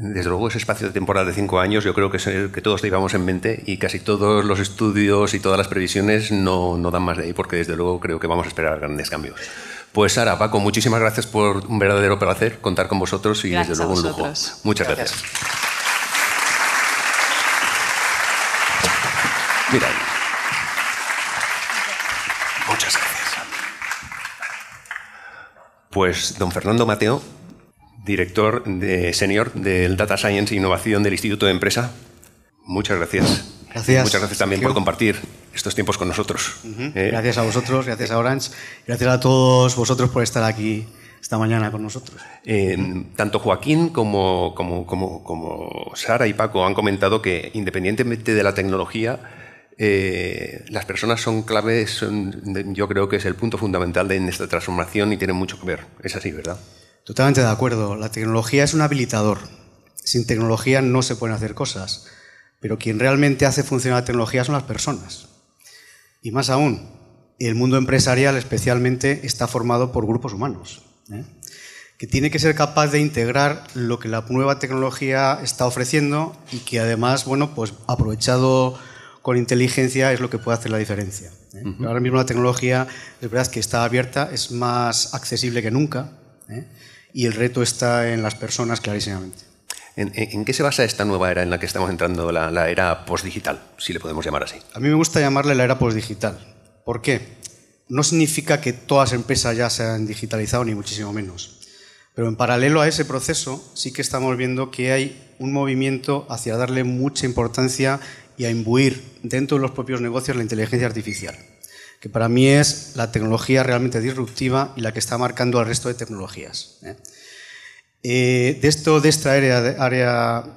Desde 0.00 0.30
luego, 0.30 0.46
ese 0.46 0.58
espacio 0.58 0.86
de 0.86 0.92
temporal 0.92 1.26
de 1.26 1.32
cinco 1.32 1.58
años, 1.58 1.82
yo 1.82 1.92
creo 1.92 2.08
que 2.08 2.18
es 2.18 2.26
el 2.28 2.52
que 2.52 2.62
todos 2.62 2.82
llevamos 2.82 3.14
en 3.14 3.24
mente 3.24 3.64
y 3.66 3.78
casi 3.78 3.98
todos 3.98 4.44
los 4.44 4.60
estudios 4.60 5.34
y 5.34 5.40
todas 5.40 5.58
las 5.58 5.66
previsiones 5.66 6.30
no, 6.30 6.78
no 6.78 6.92
dan 6.92 7.02
más 7.02 7.18
de 7.18 7.24
ahí, 7.24 7.32
porque 7.32 7.56
desde 7.56 7.74
luego 7.74 7.98
creo 7.98 8.20
que 8.20 8.28
vamos 8.28 8.46
a 8.46 8.48
esperar 8.48 8.78
grandes 8.78 9.10
cambios. 9.10 9.40
Pues 9.98 10.12
Sara, 10.12 10.38
Paco, 10.38 10.60
muchísimas 10.60 11.00
gracias 11.00 11.26
por 11.26 11.66
un 11.66 11.80
verdadero 11.80 12.20
placer 12.20 12.60
contar 12.60 12.86
con 12.86 13.00
vosotros 13.00 13.44
y 13.44 13.50
gracias 13.50 13.78
desde 13.78 13.92
luego 13.92 14.00
un 14.00 14.06
lujo. 14.06 14.32
Muchas 14.62 14.86
gracias. 14.86 15.10
gracias. 15.10 15.24
Mira. 19.72 19.88
Muchas 22.68 22.94
gracias. 22.94 23.28
Pues 25.90 26.38
don 26.38 26.52
Fernando 26.52 26.86
Mateo, 26.86 27.20
director 28.04 28.62
de 28.62 29.12
senior 29.12 29.52
del 29.52 29.96
Data 29.96 30.16
Science 30.16 30.54
e 30.54 30.58
Innovación 30.58 31.02
del 31.02 31.14
Instituto 31.14 31.46
de 31.46 31.50
Empresa. 31.50 31.90
Muchas 32.62 32.98
gracias. 32.98 33.46
Gracias. 33.72 34.04
Muchas 34.04 34.20
gracias 34.20 34.38
también 34.38 34.62
por 34.62 34.74
compartir 34.74 35.20
estos 35.58 35.74
tiempos 35.74 35.98
con 35.98 36.08
nosotros. 36.08 36.56
Uh 36.64 36.68
-huh. 36.68 36.92
eh, 36.94 37.08
gracias 37.10 37.38
a 37.38 37.42
vosotros, 37.42 37.86
gracias 37.86 38.10
a 38.10 38.18
Orange, 38.18 38.50
gracias 38.86 39.10
a 39.10 39.20
todos 39.20 39.76
vosotros 39.76 40.08
por 40.10 40.22
estar 40.22 40.42
aquí 40.44 40.86
esta 41.20 41.36
mañana 41.36 41.70
con 41.70 41.82
nosotros. 41.82 42.20
Eh, 42.44 42.76
tanto 43.16 43.38
Joaquín 43.38 43.90
como, 43.90 44.54
como, 44.54 44.86
como, 44.86 45.22
como, 45.22 45.92
Sara 45.94 46.26
y 46.26 46.32
Paco 46.32 46.64
han 46.64 46.74
comentado 46.74 47.20
que 47.20 47.50
independientemente 47.54 48.34
de 48.34 48.42
la 48.42 48.54
tecnología, 48.54 49.20
eh, 49.76 50.64
las 50.68 50.86
personas 50.86 51.20
son 51.20 51.42
claves, 51.42 51.90
son, 51.90 52.74
yo 52.74 52.88
creo 52.88 53.08
que 53.08 53.16
es 53.16 53.24
el 53.24 53.34
punto 53.34 53.58
fundamental 53.58 54.08
de 54.08 54.16
esta 54.28 54.46
transformación 54.46 55.12
y 55.12 55.16
tienen 55.16 55.36
mucho 55.36 55.60
que 55.60 55.66
ver. 55.66 55.80
Es 56.02 56.16
así, 56.16 56.30
¿verdad? 56.32 56.58
Totalmente 57.04 57.40
de 57.40 57.48
acuerdo. 57.48 57.96
La 57.96 58.10
tecnología 58.10 58.64
es 58.64 58.74
un 58.74 58.80
habilitador. 58.80 59.38
Sin 59.94 60.26
tecnología 60.26 60.82
no 60.82 61.02
se 61.02 61.16
pueden 61.16 61.34
hacer 61.34 61.54
cosas. 61.54 62.06
Pero 62.60 62.78
quien 62.78 62.98
realmente 62.98 63.46
hace 63.46 63.62
funcionar 63.62 64.00
la 64.00 64.04
tecnología 64.04 64.44
son 64.44 64.54
las 64.54 64.64
personas. 64.64 65.28
Y 66.22 66.30
más 66.30 66.50
aún, 66.50 66.88
el 67.38 67.54
mundo 67.54 67.76
empresarial 67.76 68.36
especialmente 68.36 69.20
está 69.24 69.46
formado 69.46 69.92
por 69.92 70.06
grupos 70.06 70.32
humanos, 70.32 70.82
¿eh? 71.12 71.24
que 71.96 72.06
tiene 72.06 72.30
que 72.30 72.38
ser 72.38 72.54
capaz 72.54 72.88
de 72.88 73.00
integrar 73.00 73.64
lo 73.74 73.98
que 73.98 74.08
la 74.08 74.24
nueva 74.28 74.58
tecnología 74.58 75.40
está 75.42 75.66
ofreciendo 75.66 76.36
y 76.52 76.58
que 76.58 76.80
además, 76.80 77.24
bueno, 77.24 77.54
pues 77.54 77.74
aprovechado 77.86 78.78
con 79.22 79.36
inteligencia 79.36 80.12
es 80.12 80.20
lo 80.20 80.30
que 80.30 80.38
puede 80.38 80.58
hacer 80.58 80.70
la 80.70 80.78
diferencia. 80.78 81.30
¿eh? 81.54 81.62
Uh 81.64 81.68
-huh. 81.68 81.86
Ahora 81.86 82.00
mismo 82.00 82.16
la 82.18 82.26
tecnología 82.26 82.86
es 83.20 83.30
verdad 83.30 83.50
que 83.50 83.60
está 83.60 83.84
abierta, 83.84 84.30
es 84.32 84.50
más 84.50 85.14
accesible 85.14 85.62
que 85.62 85.70
nunca 85.70 86.12
¿eh? 86.48 86.66
y 87.12 87.26
el 87.26 87.32
reto 87.32 87.62
está 87.62 88.12
en 88.12 88.22
las 88.22 88.34
personas 88.34 88.80
clarísimamente. 88.80 89.47
¿En, 89.98 90.12
¿En, 90.14 90.44
qué 90.44 90.52
se 90.52 90.62
basa 90.62 90.84
esta 90.84 91.04
nueva 91.04 91.28
era 91.28 91.42
en 91.42 91.50
la 91.50 91.58
que 91.58 91.66
estamos 91.66 91.90
entrando, 91.90 92.30
la, 92.30 92.52
la 92.52 92.70
era 92.70 93.04
postdigital, 93.04 93.60
si 93.78 93.92
le 93.92 93.98
podemos 93.98 94.24
llamar 94.24 94.44
así? 94.44 94.54
A 94.72 94.78
mí 94.78 94.86
me 94.86 94.94
gusta 94.94 95.18
llamarle 95.18 95.56
la 95.56 95.64
era 95.64 95.76
postdigital. 95.76 96.38
¿Por 96.84 97.02
qué? 97.02 97.20
No 97.88 98.04
significa 98.04 98.60
que 98.60 98.72
todas 98.72 99.08
las 99.10 99.18
empresas 99.18 99.56
ya 99.56 99.68
se 99.70 99.82
han 99.82 100.06
digitalizado, 100.06 100.64
ni 100.64 100.76
muchísimo 100.76 101.12
menos. 101.12 101.58
Pero 102.14 102.28
en 102.28 102.36
paralelo 102.36 102.80
a 102.80 102.86
ese 102.86 103.04
proceso, 103.04 103.60
sí 103.74 103.92
que 103.92 104.00
estamos 104.00 104.36
viendo 104.36 104.70
que 104.70 104.92
hay 104.92 105.34
un 105.40 105.52
movimiento 105.52 106.28
hacia 106.30 106.56
darle 106.56 106.84
mucha 106.84 107.26
importancia 107.26 107.98
y 108.36 108.44
a 108.44 108.50
imbuir 108.50 109.02
dentro 109.24 109.56
de 109.56 109.62
los 109.62 109.72
propios 109.72 110.00
negocios 110.00 110.36
la 110.36 110.44
inteligencia 110.44 110.86
artificial, 110.86 111.36
que 111.98 112.08
para 112.08 112.28
mí 112.28 112.46
es 112.46 112.92
la 112.94 113.10
tecnología 113.10 113.64
realmente 113.64 114.00
disruptiva 114.00 114.74
y 114.76 114.80
la 114.80 114.92
que 114.92 115.00
está 115.00 115.18
marcando 115.18 115.58
al 115.58 115.66
resto 115.66 115.88
de 115.88 115.94
tecnologías. 115.94 116.78
¿eh? 116.84 116.94
Eh, 118.10 118.58
de 118.62 118.68
esto, 118.68 119.02
de 119.02 119.10
esta 119.10 119.32
área, 119.32 119.60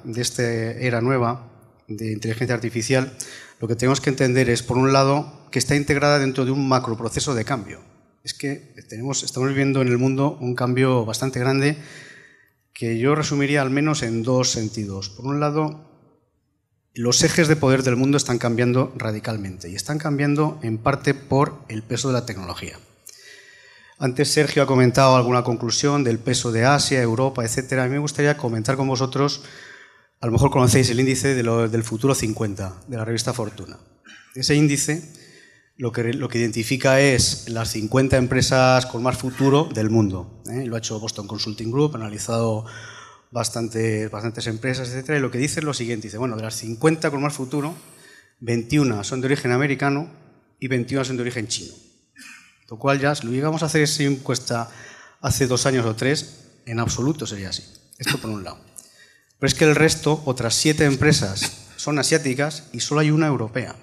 de 0.04 0.22
esta 0.22 0.42
era 0.42 1.02
nueva 1.02 1.52
de 1.86 2.10
inteligencia 2.10 2.54
artificial, 2.54 3.12
lo 3.60 3.68
que 3.68 3.76
tenemos 3.76 4.00
que 4.00 4.08
entender 4.08 4.48
es, 4.48 4.62
por 4.62 4.78
un 4.78 4.94
lado, 4.94 5.50
que 5.50 5.58
está 5.58 5.76
integrada 5.76 6.18
dentro 6.18 6.46
de 6.46 6.50
un 6.50 6.66
macroproceso 6.66 7.34
de 7.34 7.44
cambio. 7.44 7.80
Es 8.24 8.32
que 8.32 8.74
estamos 8.74 9.48
viviendo 9.48 9.82
en 9.82 9.88
el 9.88 9.98
mundo 9.98 10.38
un 10.40 10.54
cambio 10.54 11.04
bastante 11.04 11.40
grande 11.40 11.76
que 12.72 12.98
yo 12.98 13.14
resumiría 13.14 13.60
al 13.60 13.68
menos 13.68 14.02
en 14.02 14.22
dos 14.22 14.50
sentidos. 14.50 15.10
Por 15.10 15.26
un 15.26 15.38
lado, 15.38 15.90
los 16.94 17.22
ejes 17.22 17.48
de 17.48 17.56
poder 17.56 17.82
del 17.82 17.96
mundo 17.96 18.16
están 18.16 18.38
cambiando 18.38 18.94
radicalmente 18.96 19.68
y 19.68 19.74
están 19.74 19.98
cambiando 19.98 20.58
en 20.62 20.78
parte 20.78 21.12
por 21.12 21.58
el 21.68 21.82
peso 21.82 22.08
de 22.08 22.14
la 22.14 22.24
tecnología. 22.24 22.78
Antes 24.02 24.32
Sergio 24.32 24.64
ha 24.64 24.66
comentado 24.66 25.14
alguna 25.14 25.44
conclusión 25.44 26.02
del 26.02 26.18
peso 26.18 26.50
de 26.50 26.64
Asia, 26.64 27.00
Europa, 27.00 27.44
etc. 27.44 27.74
A 27.74 27.84
mí 27.84 27.90
me 27.90 28.00
gustaría 28.00 28.36
comentar 28.36 28.76
con 28.76 28.88
vosotros, 28.88 29.44
a 30.20 30.26
lo 30.26 30.32
mejor 30.32 30.50
conocéis 30.50 30.90
el 30.90 30.98
índice 30.98 31.36
de 31.36 31.44
lo, 31.44 31.68
del 31.68 31.84
futuro 31.84 32.12
50 32.12 32.82
de 32.88 32.96
la 32.96 33.04
revista 33.04 33.32
Fortuna. 33.32 33.78
Ese 34.34 34.56
índice 34.56 35.08
lo 35.76 35.92
que, 35.92 36.14
lo 36.14 36.28
que 36.28 36.38
identifica 36.38 37.00
es 37.00 37.48
las 37.48 37.70
50 37.70 38.16
empresas 38.16 38.86
con 38.86 39.04
más 39.04 39.18
futuro 39.18 39.68
del 39.72 39.88
mundo. 39.88 40.42
¿eh? 40.50 40.66
Lo 40.66 40.74
ha 40.74 40.78
hecho 40.80 40.98
Boston 40.98 41.28
Consulting 41.28 41.70
Group, 41.70 41.92
ha 41.94 41.98
analizado 41.98 42.64
bastantes, 43.30 44.10
bastantes 44.10 44.48
empresas, 44.48 44.92
etc. 44.92 45.10
Y 45.10 45.20
lo 45.20 45.30
que 45.30 45.38
dice 45.38 45.60
es 45.60 45.64
lo 45.64 45.74
siguiente, 45.74 46.08
dice, 46.08 46.18
bueno, 46.18 46.34
de 46.34 46.42
las 46.42 46.56
50 46.56 47.08
con 47.12 47.22
más 47.22 47.34
futuro, 47.34 47.76
21 48.40 49.04
son 49.04 49.20
de 49.20 49.26
origen 49.26 49.52
americano 49.52 50.10
y 50.58 50.66
21 50.66 51.04
son 51.04 51.16
de 51.18 51.22
origen 51.22 51.46
chino. 51.46 51.91
Lo 52.68 52.78
cual 52.78 53.00
ya, 53.00 53.14
si 53.14 53.26
lo 53.26 53.32
llegamos 53.32 53.62
a 53.62 53.66
hacer 53.66 53.82
esa 53.82 54.02
encuesta 54.04 54.70
hace 55.20 55.46
dos 55.46 55.66
años 55.66 55.86
o 55.86 55.94
tres, 55.94 56.40
en 56.66 56.80
absoluto 56.80 57.26
sería 57.26 57.50
así. 57.50 57.64
Esto 57.98 58.18
por 58.18 58.30
un 58.30 58.44
lado. 58.44 58.58
Pero 59.38 59.48
es 59.48 59.54
que 59.54 59.64
el 59.64 59.74
resto, 59.74 60.22
otras 60.24 60.54
siete 60.54 60.84
empresas, 60.84 61.52
son 61.76 61.98
asiáticas 61.98 62.68
y 62.72 62.80
solo 62.80 63.00
hay 63.00 63.10
una 63.10 63.26
europea. 63.26 63.74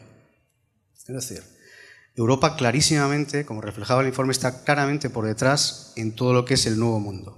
Es 0.96 1.06
decir, 1.06 1.44
Europa 2.16 2.56
clarísimamente, 2.56 3.46
como 3.46 3.62
reflejaba 3.62 4.02
el 4.02 4.08
informe, 4.08 4.32
está 4.32 4.64
claramente 4.64 5.10
por 5.10 5.26
detrás 5.26 5.94
en 5.96 6.16
todo 6.16 6.34
lo 6.34 6.46
que 6.46 6.56
es 6.56 6.66
el 6.66 6.80
nuevo 6.80 7.00
mundo. 7.00 7.38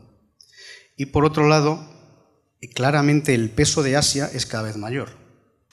Y 0.97 1.07
por 1.07 1.25
otro 1.25 1.47
lado, 1.47 1.87
claramente 2.75 3.33
el 3.33 3.49
peso 3.49 3.83
de 3.83 3.95
Asia 3.95 4.29
es 4.33 4.45
cada 4.45 4.63
vez 4.63 4.77
mayor. 4.77 5.20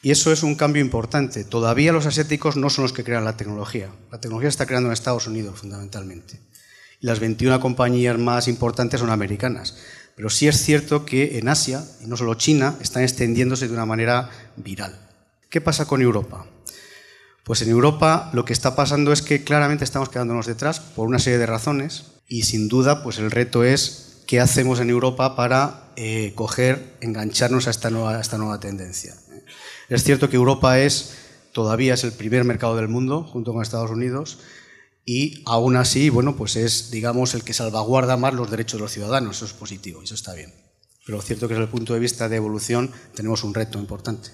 Y 0.01 0.12
eso 0.12 0.32
es 0.32 0.42
un 0.42 0.55
cambio 0.55 0.80
importante. 0.80 1.44
Todavía 1.44 1.92
los 1.92 2.07
asiáticos 2.07 2.57
no 2.57 2.70
son 2.70 2.82
los 2.82 2.92
que 2.92 3.05
crean 3.05 3.24
la 3.24 3.36
tecnología. 3.36 3.88
La 4.12 4.20
tecnología 4.20 4.49
está 4.49 4.66
creando 4.66 4.88
en 4.88 4.92
Estados 4.92 5.26
Unidos 5.26 5.59
fundamentalmente. 5.59 6.38
Y 7.01 7.07
las 7.07 7.20
21 7.20 7.59
compañías 7.61 8.18
más 8.18 8.46
importantes 8.46 9.01
son 9.01 9.11
americanas. 9.11 9.76
Pero 10.14 10.30
sí 10.30 10.49
es 10.49 10.62
cierto 10.62 11.05
que 11.05 11.38
en 11.38 11.49
Asia, 11.49 11.84
y 12.03 12.07
no 12.07 12.16
solo 12.16 12.34
China, 12.34 12.76
están 12.80 13.03
extendiéndose 13.03 13.68
de 13.68 13.74
una 13.74 13.86
manera 13.86 14.30
viral. 14.57 14.99
¿Qué 15.51 15.61
pasa 15.61 15.86
con 15.86 16.03
Europa? 16.03 16.46
Pues 17.44 17.62
en 17.62 17.70
Europa 17.70 18.30
lo 18.34 18.44
que 18.44 18.53
está 18.53 18.76
pasando 18.76 19.12
es 19.12 19.22
que 19.22 19.42
claramente 19.42 19.84
estamos 19.84 20.11
quedándonos 20.11 20.46
detrás 20.46 20.80
por 20.80 21.09
una 21.09 21.18
serie 21.18 21.38
de 21.38 21.46
razones 21.46 22.05
y 22.28 22.42
sin 22.42 22.68
duda 22.68 23.03
pues 23.03 23.18
el 23.18 23.30
reto 23.30 23.64
es 23.64 24.18
qué 24.26 24.38
hacemos 24.38 24.80
en 24.80 24.90
Europa 24.90 25.34
para 25.34 25.88
eh, 25.96 26.32
coger, 26.34 26.96
engancharnos 27.01 27.66
a 27.66 27.70
esta, 27.70 27.88
nueva, 27.88 28.18
a 28.18 28.20
esta 28.20 28.36
nueva 28.36 28.61
tendencia. 28.61 29.14
Es 29.89 30.05
cierto 30.05 30.28
que 30.28 30.36
Europa 30.36 30.78
es, 30.80 31.14
todavía 31.53 31.95
es 31.95 32.05
el 32.05 32.12
primer 32.12 32.45
mercado 32.45 32.76
del 32.76 32.89
mundo 32.89 33.24
junto 33.24 33.53
con 33.53 33.62
Estados 33.62 33.91
Unidos 33.91 34.39
y 35.05 35.43
aún 35.47 35.76
así, 35.76 36.11
bueno, 36.11 36.36
pues 36.36 36.57
es, 36.57 36.91
digamos, 36.91 37.34
el 37.34 37.43
que 37.43 37.55
salvaguarda 37.55 38.18
más 38.18 38.34
los 38.34 38.51
derechos 38.51 38.78
de 38.78 38.82
los 38.82 38.93
ciudadanos. 38.93 39.36
Eso 39.36 39.47
es 39.47 39.55
positivo, 39.55 40.03
eso 40.03 40.14
está 40.14 40.34
bien. 40.34 40.53
Pero 41.07 41.16
lo 41.16 41.22
cierto 41.22 41.49
que 41.49 41.55
desde 41.55 41.64
el 41.64 41.70
punto 41.70 41.95
de 41.95 42.01
vista 42.01 42.28
de 42.28 42.36
evolución 42.36 42.93
tenemos 43.14 43.43
un 43.43 43.55
reto 43.55 43.78
importante. 43.78 44.28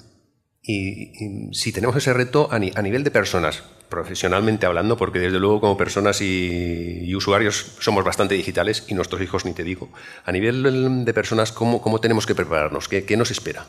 Y, 0.61 1.13
si 1.53 1.71
tenemos 1.71 1.95
ese 1.95 2.13
reto 2.13 2.49
a, 2.51 2.59
nivel 2.59 3.05
de 3.05 3.13
personas, 3.13 3.63
profesionalmente 3.89 4.67
hablando, 4.67 4.97
porque 4.97 5.21
desde 5.21 5.39
luego 5.39 5.61
como 5.61 5.77
personas 5.77 6.21
y, 6.21 7.15
usuarios 7.15 7.77
somos 7.79 8.03
bastante 8.03 8.35
digitales 8.35 8.83
y 8.89 8.95
nuestros 8.95 9.23
hijos 9.23 9.45
ni 9.45 9.53
te 9.53 9.63
digo, 9.63 9.93
a 10.25 10.33
nivel 10.33 11.05
de 11.05 11.15
personas, 11.15 11.53
¿cómo, 11.53 11.81
cómo 11.81 12.01
tenemos 12.01 12.27
que 12.27 12.35
prepararnos? 12.35 12.89
¿Qué, 12.89 13.05
¿Qué, 13.05 13.17
nos 13.17 13.31
espera? 13.31 13.69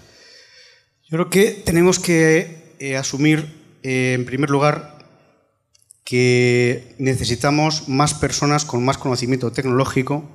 Yo 1.08 1.18
creo 1.18 1.30
que 1.30 1.52
tenemos 1.52 2.00
que 2.00 2.76
eh, 2.80 2.98
asumir, 2.98 3.46
eh, 3.84 4.14
en 4.14 4.26
primer 4.26 4.50
lugar, 4.50 4.98
que 6.04 6.96
necesitamos 6.98 7.88
más 7.88 8.16
personas 8.16 8.66
con 8.66 8.84
más 8.84 8.98
conocimiento 8.98 9.52
tecnológico 9.52 10.28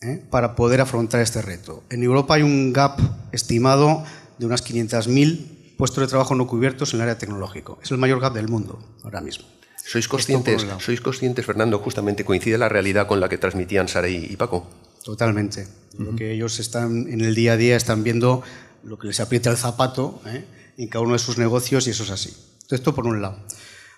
eh, 0.00 0.22
para 0.30 0.54
poder 0.54 0.80
afrontar 0.80 1.20
este 1.20 1.42
reto. 1.42 1.82
En 1.90 2.02
Europa 2.02 2.34
hay 2.34 2.42
un 2.42 2.72
gap 2.72 2.98
estimado 3.32 4.04
de 4.38 4.46
unas 4.46 4.64
500.000 4.64 5.76
puestos 5.76 6.00
de 6.00 6.08
trabajo 6.08 6.34
no 6.34 6.46
cubiertos 6.46 6.94
en 6.94 7.00
el 7.00 7.02
área 7.02 7.18
tecnológico. 7.18 7.78
Es 7.82 7.90
el 7.90 7.98
mayor 7.98 8.20
gap 8.20 8.32
del 8.32 8.48
mundo 8.48 8.78
ahora 9.04 9.20
mismo. 9.20 9.46
¿Sois 9.84 10.08
conscientes, 10.08 10.66
¿Sois 10.80 11.00
conscientes, 11.00 11.46
Fernando, 11.46 11.78
justamente 11.78 12.24
coincide 12.24 12.58
la 12.58 12.68
realidad 12.68 13.06
con 13.06 13.20
la 13.20 13.28
que 13.28 13.38
transmitían 13.38 13.88
Sara 13.88 14.08
y, 14.08 14.36
Paco? 14.36 14.68
Totalmente. 15.02 15.66
Lo 15.98 16.14
que 16.14 16.32
ellos 16.32 16.60
están 16.60 17.08
en 17.08 17.22
el 17.22 17.34
día 17.34 17.52
a 17.52 17.56
día 17.56 17.76
están 17.76 18.04
viendo 18.04 18.42
lo 18.82 18.98
que 18.98 19.08
les 19.08 19.20
aprieta 19.20 19.50
el 19.50 19.56
zapato 19.56 20.20
¿eh? 20.26 20.44
en 20.76 20.88
cada 20.88 21.04
uno 21.04 21.14
de 21.14 21.18
sus 21.18 21.38
negocios 21.38 21.86
y 21.86 21.90
eso 21.90 22.02
es 22.04 22.10
así. 22.10 22.36
Esto 22.70 22.94
por 22.94 23.06
un 23.06 23.22
lado. 23.22 23.38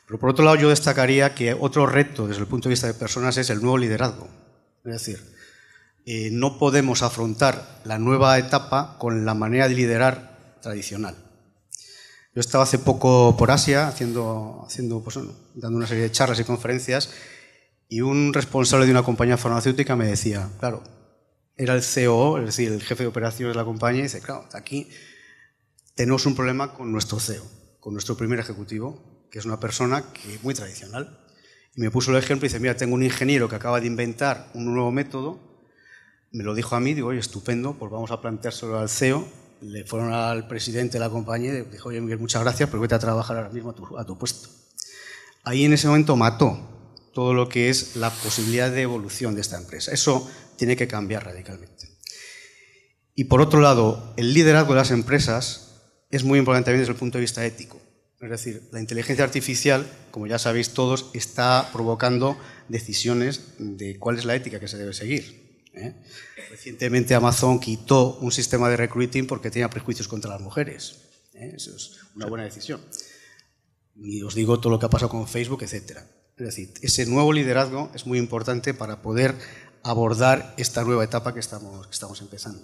Pero 0.07 0.18
por 0.18 0.31
otro 0.31 0.45
lado 0.45 0.57
yo 0.57 0.70
destacaría 0.70 1.35
que 1.35 1.55
otro 1.55 1.87
reto 1.87 2.26
desde 2.26 2.41
el 2.41 2.49
punto 2.49 2.68
de 2.68 2.74
vista 2.74 2.87
de 2.87 2.95
personas 2.95 3.37
es 3.37 3.51
el 3.51 3.61
nuevo 3.61 3.78
liderazgo. 3.78 4.28
Es 4.85 4.93
decir, 4.93 5.20
eh, 6.07 6.31
no 6.33 6.59
podemos 6.59 7.03
afrontar 7.03 7.81
la 7.85 7.99
nueva 7.99 8.39
etapa 8.39 8.97
con 8.99 9.24
la 9.24 9.35
manera 9.35 9.68
de 9.68 9.74
liderar 9.74 10.59
tradicional. 10.61 11.14
Yo 12.35 12.41
estaba 12.41 12.64
hace 12.64 12.78
poco 12.78 13.37
por 13.37 13.51
Asia 13.51 13.89
haciendo, 13.89 14.64
haciendo 14.66 15.03
pues, 15.03 15.18
dando 15.55 15.76
una 15.76 15.87
serie 15.87 16.05
de 16.05 16.12
charlas 16.12 16.41
y 16.41 16.45
conferencias 16.45 17.11
y 17.89 18.01
un 18.03 18.33
responsable 18.33 18.87
de 18.87 18.93
una 18.93 19.03
compañía 19.03 19.37
farmacéutica 19.37 19.97
me 19.97 20.07
decía, 20.07 20.49
claro, 20.61 20.83
era 21.62 21.74
el 21.74 21.82
CEO, 21.82 22.38
es 22.38 22.46
decir, 22.46 22.72
el 22.72 22.82
jefe 22.82 23.04
de 23.04 23.08
operaciones 23.08 23.54
de 23.54 23.58
la 23.58 23.64
compañía, 23.64 24.00
y 24.00 24.04
dice, 24.04 24.20
claro, 24.20 24.48
aquí 24.52 24.88
tenemos 25.94 26.26
un 26.26 26.34
problema 26.34 26.74
con 26.74 26.90
nuestro 26.92 27.20
CEO, 27.20 27.44
con 27.80 27.92
nuestro 27.92 28.16
primer 28.16 28.38
ejecutivo, 28.38 29.26
que 29.30 29.38
es 29.38 29.44
una 29.44 29.61
persona 29.61 30.12
que 30.12 30.38
muy 30.42 30.54
tradicional. 30.54 31.20
Y 31.76 31.80
me 31.80 31.90
puso 31.90 32.11
el 32.11 32.16
ejemplo 32.16 32.46
y 32.46 32.48
dice, 32.48 32.61
mira, 32.61 32.76
tengo 32.76 32.94
un 32.94 33.02
ingeniero 33.02 33.48
que 33.48 33.56
acaba 33.56 33.80
de 33.80 33.86
inventar 33.86 34.50
un 34.54 34.72
nuevo 34.72 34.90
método, 34.90 35.38
me 36.32 36.44
lo 36.44 36.54
dijo 36.54 36.76
a 36.76 36.80
mí, 36.80 36.94
digo, 36.94 37.08
oye, 37.08 37.20
estupendo, 37.20 37.74
pues 37.74 37.90
vamos 37.90 38.11
a 38.11 38.20
planteárselo 38.20 38.78
al 38.78 38.88
CEO 38.88 39.26
le 39.61 39.84
fueron 39.84 40.12
al 40.12 40.46
presidente 40.46 40.94
de 40.94 41.00
la 41.00 41.11
compañía 41.11 41.52
y 41.52 41.62
dijo, 41.62 41.88
oye 41.90 42.00
Miguel, 42.00 42.18
muchas 42.18 42.42
gracias, 42.42 42.68
pero 42.68 42.80
vete 42.80 42.94
a 42.94 42.98
trabajar 42.98 43.36
ahora 43.36 43.50
mismo 43.50 43.74
a 43.98 44.04
tu, 44.04 44.18
puesto. 44.18 44.48
Ahí 45.44 45.64
en 45.64 45.72
ese 45.72 45.86
momento 45.86 46.16
mató 46.16 46.58
todo 47.12 47.34
lo 47.34 47.48
que 47.48 47.68
es 47.68 47.96
la 47.96 48.11
posibilidad 48.11 48.70
de 48.70 48.82
evolución 48.82 49.34
de 49.34 49.40
esta 49.40 49.58
empresa. 49.58 49.92
Eso 49.92 50.30
tiene 50.61 50.76
que 50.76 50.86
cambiar 50.86 51.24
radicalmente. 51.24 51.88
Y 53.14 53.24
por 53.24 53.40
otro 53.40 53.62
lado, 53.62 54.12
el 54.18 54.34
liderazgo 54.34 54.74
de 54.74 54.80
las 54.80 54.90
empresas 54.90 55.80
es 56.11 56.22
muy 56.22 56.38
importante 56.38 56.66
también 56.66 56.82
desde 56.82 56.92
el 56.92 56.98
punto 56.98 57.16
de 57.16 57.22
vista 57.22 57.46
ético. 57.46 57.80
Es 58.20 58.28
decir, 58.28 58.68
la 58.70 58.78
inteligencia 58.78 59.24
artificial, 59.24 59.90
como 60.11 60.26
ya 60.26 60.38
sabéis 60.38 60.74
todos, 60.74 61.11
está 61.14 61.70
provocando 61.72 62.36
decisiones 62.68 63.54
de 63.58 63.98
cuál 63.98 64.18
es 64.18 64.26
la 64.26 64.34
ética 64.34 64.61
que 64.61 64.68
se 64.68 64.76
debe 64.76 64.92
seguir. 64.92 65.64
¿eh? 65.72 65.94
Recientemente 66.50 67.14
Amazon 67.14 67.58
quitó 67.58 68.18
un 68.18 68.30
sistema 68.30 68.68
de 68.68 68.76
recruiting 68.76 69.26
porque 69.26 69.50
tenía 69.50 69.70
prejuicios 69.70 70.08
contra 70.08 70.30
las 70.30 70.42
mujeres. 70.42 70.96
¿eh? 71.32 71.54
Eso 71.56 71.74
es 71.74 72.00
una 72.14 72.26
buena 72.26 72.44
decisión. 72.44 72.82
Y 73.96 74.22
os 74.22 74.34
digo 74.34 74.61
todo 74.61 74.72
lo 74.72 74.78
que 74.78 74.84
ha 74.84 74.90
pasado 74.90 75.08
con 75.08 75.26
Facebook, 75.26 75.62
etc. 75.62 76.00
Es 76.36 76.44
decir, 76.44 76.74
ese 76.82 77.06
nuevo 77.06 77.32
liderazgo 77.32 77.90
es 77.94 78.06
muy 78.06 78.18
importante 78.18 78.74
para 78.74 79.00
poder 79.00 79.34
abordar 79.83 80.55
esta 80.57 80.85
nueva 80.85 81.05
etapa 81.05 81.35
que 81.35 81.41
estamos, 81.41 81.87
que 81.87 81.93
estamos 81.93 82.20
empezando. 82.20 82.61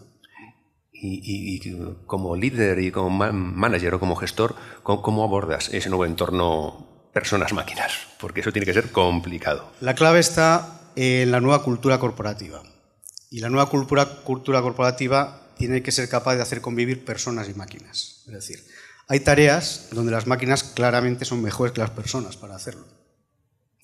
Y, 0.93 1.61
como 2.07 2.37
líder 2.37 2.79
y 2.79 2.91
como 2.91 3.11
manager 3.11 3.95
o 3.95 4.01
como 4.01 4.17
gestor, 4.17 4.57
¿cómo 4.83 5.25
abordas 5.25 5.69
ese 5.73 5.91
nuevo 5.91 6.07
entorno 6.07 7.11
personas-máquinas? 7.13 7.93
Porque 8.19 8.41
eso 8.41 8.53
tiene 8.53 8.65
que 8.65 8.73
ser 8.73 8.91
complicado. 8.93 9.71
La 9.81 9.95
clave 9.95 10.21
está 10.21 10.93
en 10.97 11.31
la 11.31 11.41
nueva 11.41 11.63
cultura 11.63 11.99
corporativa. 11.99 12.63
Y 13.31 13.41
la 13.41 13.51
nueva 13.51 13.69
cultura, 13.69 14.07
cultura 14.25 14.63
corporativa 14.63 15.53
tiene 15.59 15.83
que 15.83 15.93
ser 15.93 16.09
capaz 16.09 16.37
de 16.37 16.43
hacer 16.43 16.61
convivir 16.61 17.05
personas 17.05 17.49
y 17.49 17.55
máquinas. 17.55 18.23
Es 18.27 18.33
decir, 18.33 18.65
hay 19.09 19.21
tareas 19.21 19.89
donde 19.93 20.13
las 20.13 20.27
máquinas 20.27 20.65
claramente 20.65 21.25
son 21.25 21.43
mejores 21.43 21.73
que 21.73 21.81
las 21.81 21.91
personas 21.91 22.37
para 22.37 22.57
hacerlo. 22.57 22.87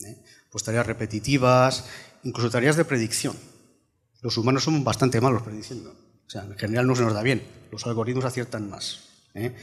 ¿eh? 0.00 0.22
Pues 0.50 0.64
tareas 0.64 0.86
repetitivas, 0.86 1.84
incluso 2.24 2.50
tareas 2.50 2.76
de 2.76 2.84
predicción. 2.84 3.36
Los 4.20 4.36
humanos 4.36 4.64
somos 4.64 4.84
bastante 4.84 5.20
malos 5.20 5.42
prediciendo. 5.42 5.94
O 6.26 6.30
sea, 6.30 6.44
en 6.44 6.56
general 6.56 6.86
no 6.86 6.94
se 6.94 7.02
nos 7.02 7.14
da 7.14 7.22
bien. 7.22 7.42
Los 7.70 7.86
algoritmos 7.86 8.24
aciertan 8.24 8.70
más. 8.70 9.00
¿eh? 9.34 9.54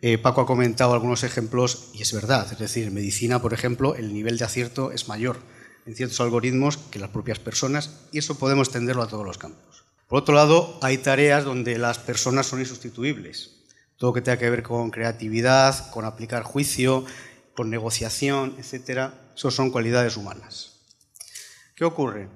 Eh, 0.00 0.18
Paco 0.18 0.40
ha 0.40 0.46
comentado 0.46 0.94
algunos 0.94 1.24
ejemplos 1.24 1.90
y 1.92 2.02
es 2.02 2.12
verdad. 2.12 2.50
Es 2.50 2.58
decir, 2.58 2.86
en 2.86 2.94
medicina, 2.94 3.40
por 3.42 3.52
ejemplo, 3.52 3.94
el 3.94 4.12
nivel 4.12 4.38
de 4.38 4.44
acierto 4.44 4.92
es 4.92 5.08
mayor 5.08 5.38
en 5.86 5.94
ciertos 5.94 6.20
algoritmos 6.20 6.76
que 6.76 6.98
las 6.98 7.10
propias 7.10 7.38
personas 7.38 7.90
y 8.12 8.18
eso 8.18 8.38
podemos 8.38 8.68
extenderlo 8.68 9.02
a 9.02 9.08
todos 9.08 9.24
los 9.24 9.38
campos. 9.38 9.84
Por 10.06 10.20
otro 10.20 10.34
lado, 10.34 10.78
hay 10.82 10.98
tareas 10.98 11.44
donde 11.44 11.78
las 11.78 11.98
personas 11.98 12.46
son 12.46 12.60
insustituibles. 12.60 13.56
Todo 13.96 14.10
lo 14.10 14.14
que 14.14 14.22
tenga 14.22 14.38
que 14.38 14.48
ver 14.48 14.62
con 14.62 14.90
creatividad, 14.90 15.90
con 15.90 16.04
aplicar 16.04 16.44
juicio, 16.44 17.04
con 17.54 17.68
negociación, 17.68 18.54
etc. 18.58 19.12
Eso 19.36 19.50
son 19.50 19.70
cualidades 19.70 20.16
humanas. 20.16 20.77
¿Qué 21.78 21.84
ocurre? 21.84 22.28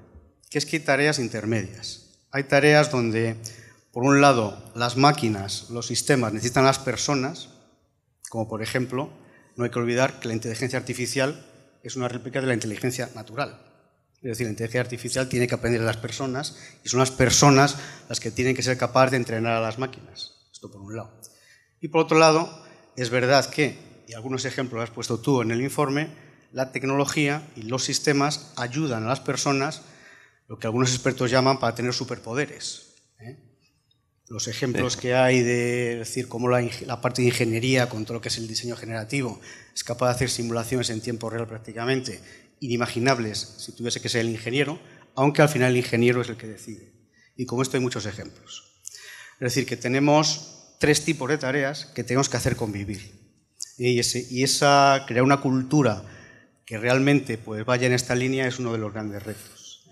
Que 0.48 0.58
es 0.58 0.66
que 0.66 0.76
hay 0.76 0.84
tareas 0.84 1.18
intermedias. 1.18 2.12
Hay 2.30 2.44
tareas 2.44 2.92
donde, 2.92 3.34
por 3.90 4.04
un 4.04 4.20
lado, 4.20 4.70
las 4.76 4.96
máquinas, 4.96 5.68
los 5.70 5.88
sistemas 5.88 6.32
necesitan 6.32 6.62
a 6.62 6.68
las 6.68 6.78
personas, 6.78 7.48
como 8.28 8.48
por 8.48 8.62
ejemplo, 8.62 9.10
no 9.56 9.64
hay 9.64 9.70
que 9.70 9.80
olvidar 9.80 10.20
que 10.20 10.28
la 10.28 10.34
inteligencia 10.34 10.78
artificial 10.78 11.44
es 11.82 11.96
una 11.96 12.06
réplica 12.06 12.40
de 12.40 12.46
la 12.46 12.54
inteligencia 12.54 13.10
natural. 13.16 13.60
Es 14.18 14.30
decir, 14.30 14.46
la 14.46 14.52
inteligencia 14.52 14.80
artificial 14.80 15.28
tiene 15.28 15.48
que 15.48 15.56
aprender 15.56 15.80
de 15.80 15.88
las 15.88 15.96
personas 15.96 16.56
y 16.84 16.88
son 16.88 17.00
las 17.00 17.10
personas 17.10 17.78
las 18.08 18.20
que 18.20 18.30
tienen 18.30 18.54
que 18.54 18.62
ser 18.62 18.78
capaces 18.78 19.10
de 19.10 19.16
entrenar 19.16 19.54
a 19.54 19.60
las 19.60 19.76
máquinas. 19.76 20.36
Esto 20.52 20.70
por 20.70 20.82
un 20.82 20.94
lado. 20.94 21.20
Y 21.80 21.88
por 21.88 22.02
otro 22.02 22.16
lado, 22.16 22.48
es 22.94 23.10
verdad 23.10 23.50
que, 23.50 24.04
y 24.06 24.12
algunos 24.12 24.44
ejemplos 24.44 24.84
has 24.84 24.90
puesto 24.90 25.18
tú 25.18 25.42
en 25.42 25.50
el 25.50 25.62
informe, 25.62 26.31
la 26.52 26.72
tecnología 26.72 27.48
y 27.56 27.62
los 27.62 27.84
sistemas 27.84 28.52
ayudan 28.56 29.04
a 29.04 29.08
las 29.08 29.20
personas, 29.20 29.82
lo 30.48 30.58
que 30.58 30.66
algunos 30.66 30.92
expertos 30.92 31.30
llaman 31.30 31.58
para 31.58 31.74
tener 31.74 31.92
superpoderes. 31.94 32.94
¿eh? 33.20 33.38
los 34.28 34.48
ejemplos 34.48 34.96
que 34.96 35.14
hay 35.14 35.42
de 35.42 35.96
decir 35.96 36.26
cómo 36.26 36.48
la, 36.48 37.00
parte 37.02 37.20
de 37.20 37.28
ingeniería 37.28 37.88
con 37.88 38.04
todo 38.04 38.14
lo 38.14 38.20
que 38.20 38.28
es 38.28 38.38
el 38.38 38.48
diseño 38.48 38.76
generativo 38.76 39.40
es 39.74 39.84
capaz 39.84 40.06
de 40.06 40.14
hacer 40.14 40.30
simulaciones 40.30 40.88
en 40.88 41.02
tiempo 41.02 41.28
real 41.28 41.46
prácticamente 41.46 42.20
inimaginables 42.60 43.56
si 43.58 43.72
tuviese 43.72 44.00
que 44.00 44.08
ser 44.08 44.22
el 44.22 44.30
ingeniero, 44.30 44.80
aunque 45.16 45.42
al 45.42 45.48
final 45.48 45.72
el 45.72 45.78
ingeniero 45.78 46.22
es 46.22 46.28
el 46.28 46.36
que 46.36 46.46
decide. 46.46 46.92
Y 47.36 47.44
como 47.44 47.62
esto 47.62 47.76
hay 47.76 47.82
muchos 47.82 48.06
ejemplos. 48.06 48.80
Es 49.34 49.54
decir, 49.54 49.66
que 49.66 49.76
tenemos 49.76 50.76
tres 50.78 51.04
tipos 51.04 51.28
de 51.28 51.38
tareas 51.38 51.86
que 51.86 52.04
tenemos 52.04 52.28
que 52.28 52.36
hacer 52.36 52.56
convivir. 52.56 53.20
Y, 53.76 53.98
esa, 53.98 55.04
crear 55.08 55.24
una 55.24 55.40
cultura 55.40 56.04
que 56.64 56.78
realmente 56.78 57.38
pues, 57.38 57.64
vaya 57.64 57.86
en 57.86 57.92
esta 57.92 58.14
línea 58.14 58.46
es 58.46 58.58
uno 58.58 58.72
de 58.72 58.78
los 58.78 58.92
grandes 58.92 59.22
retos. 59.22 59.88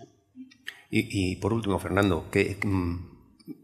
Y, 0.93 1.37
por 1.37 1.53
último, 1.53 1.79
Fernando, 1.79 2.29
que 2.29 2.57
mm, 2.61 3.11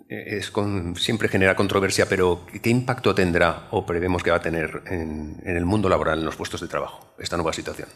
es 0.07 0.53
siempre 0.95 1.27
genera 1.27 1.57
controversia, 1.57 2.07
pero 2.07 2.45
¿qué 2.63 2.69
impacto 2.69 3.13
tendrá 3.13 3.67
o 3.71 3.85
prevemos 3.85 4.23
que 4.23 4.31
va 4.31 4.37
a 4.37 4.41
tener 4.41 4.83
en, 4.85 5.41
en 5.43 5.57
el 5.57 5.65
mundo 5.65 5.89
laboral, 5.89 6.19
en 6.19 6.25
los 6.25 6.37
puestos 6.37 6.61
de 6.61 6.69
trabajo, 6.69 7.13
esta 7.19 7.35
nueva 7.35 7.51
situación? 7.51 7.89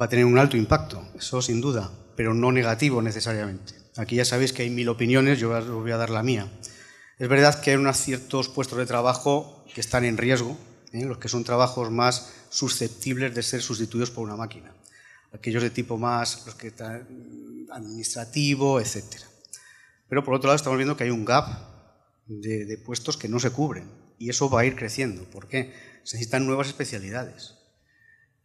Va 0.00 0.06
a 0.06 0.08
tener 0.08 0.24
un 0.24 0.36
alto 0.36 0.56
impacto, 0.56 1.00
eso 1.16 1.40
sin 1.40 1.60
duda, 1.60 1.92
pero 2.16 2.34
no 2.34 2.50
negativo 2.50 3.00
necesariamente. 3.00 3.74
Aquí 3.96 4.16
ya 4.16 4.24
sabéis 4.24 4.52
que 4.52 4.62
hay 4.62 4.70
mil 4.70 4.88
opiniones, 4.88 5.38
yo 5.38 5.50
os 5.50 5.68
voy 5.68 5.92
a 5.92 5.96
dar 5.96 6.10
la 6.10 6.24
mía. 6.24 6.50
Es 7.18 7.28
verdad 7.28 7.60
que 7.62 7.70
hay 7.70 7.76
unos 7.76 7.96
ciertos 7.96 8.48
puestos 8.48 8.78
de 8.78 8.84
trabajo 8.84 9.64
que 9.74 9.80
están 9.80 10.04
en 10.04 10.18
riesgo, 10.18 10.58
¿eh? 10.92 11.04
los 11.04 11.18
que 11.18 11.28
son 11.28 11.44
trabajos 11.44 11.90
más 11.90 12.32
susceptibles 12.48 13.34
de 13.34 13.42
ser 13.42 13.62
sustituidos 13.62 14.10
por 14.10 14.24
una 14.24 14.36
máquina. 14.36 14.74
Aquellos 15.32 15.62
de 15.62 15.70
tipo 15.70 15.98
más 15.98 16.44
los 16.46 16.54
que 16.54 16.72
administrativo, 17.70 18.80
etc. 18.80 19.04
Pero 20.08 20.24
por 20.24 20.34
otro 20.34 20.48
lado 20.48 20.56
estamos 20.56 20.78
viendo 20.78 20.96
que 20.96 21.04
hay 21.04 21.10
un 21.10 21.24
gap 21.24 21.46
de, 22.26 22.64
de 22.64 22.78
puestos 22.78 23.16
que 23.16 23.28
no 23.28 23.38
se 23.38 23.50
cubren 23.50 23.90
y 24.18 24.30
eso 24.30 24.48
va 24.48 24.60
a 24.60 24.64
ir 24.64 24.76
creciendo. 24.76 25.24
¿Por 25.24 25.48
qué? 25.48 25.74
Se 26.04 26.16
necesitan 26.16 26.46
nuevas 26.46 26.68
especialidades 26.68 27.56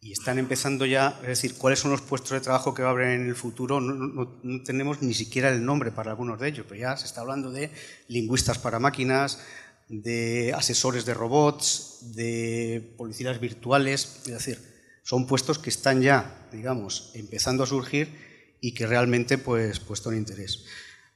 y 0.03 0.11
están 0.11 0.39
empezando 0.39 0.87
ya, 0.87 1.19
es 1.21 1.27
decir, 1.27 1.55
cuáles 1.55 1.79
son 1.79 1.91
los 1.91 2.01
puestos 2.01 2.31
de 2.31 2.41
trabajo 2.41 2.73
que 2.73 2.81
va 2.81 2.89
a 2.89 2.91
haber 2.91 3.09
en 3.09 3.27
el 3.27 3.35
futuro, 3.35 3.79
no, 3.79 4.41
tenemos 4.63 5.03
ni 5.03 5.13
siquiera 5.13 5.49
el 5.49 5.63
nombre 5.63 5.91
para 5.91 6.09
algunos 6.09 6.39
de 6.39 6.47
ellos, 6.47 6.65
pero 6.67 6.81
ya 6.81 6.97
se 6.97 7.05
está 7.05 7.21
hablando 7.21 7.51
de 7.51 7.69
lingüistas 8.07 8.57
para 8.57 8.79
máquinas, 8.79 9.39
de 9.91 10.53
asesores 10.55 11.05
de 11.05 11.13
robots, 11.13 12.13
de 12.15 12.93
policías 12.97 13.41
virtuales, 13.41 14.21
es 14.25 14.31
decir, 14.31 14.59
son 15.03 15.27
puestos 15.27 15.59
que 15.59 15.69
están 15.69 16.01
ya, 16.01 16.47
digamos, 16.51 17.11
empezando 17.13 17.63
a 17.63 17.67
surgir 17.67 18.15
y 18.61 18.73
que 18.73 18.87
realmente 18.87 19.37
pues, 19.37 19.79
puesto 19.79 20.11
en 20.11 20.19
interés. 20.19 20.63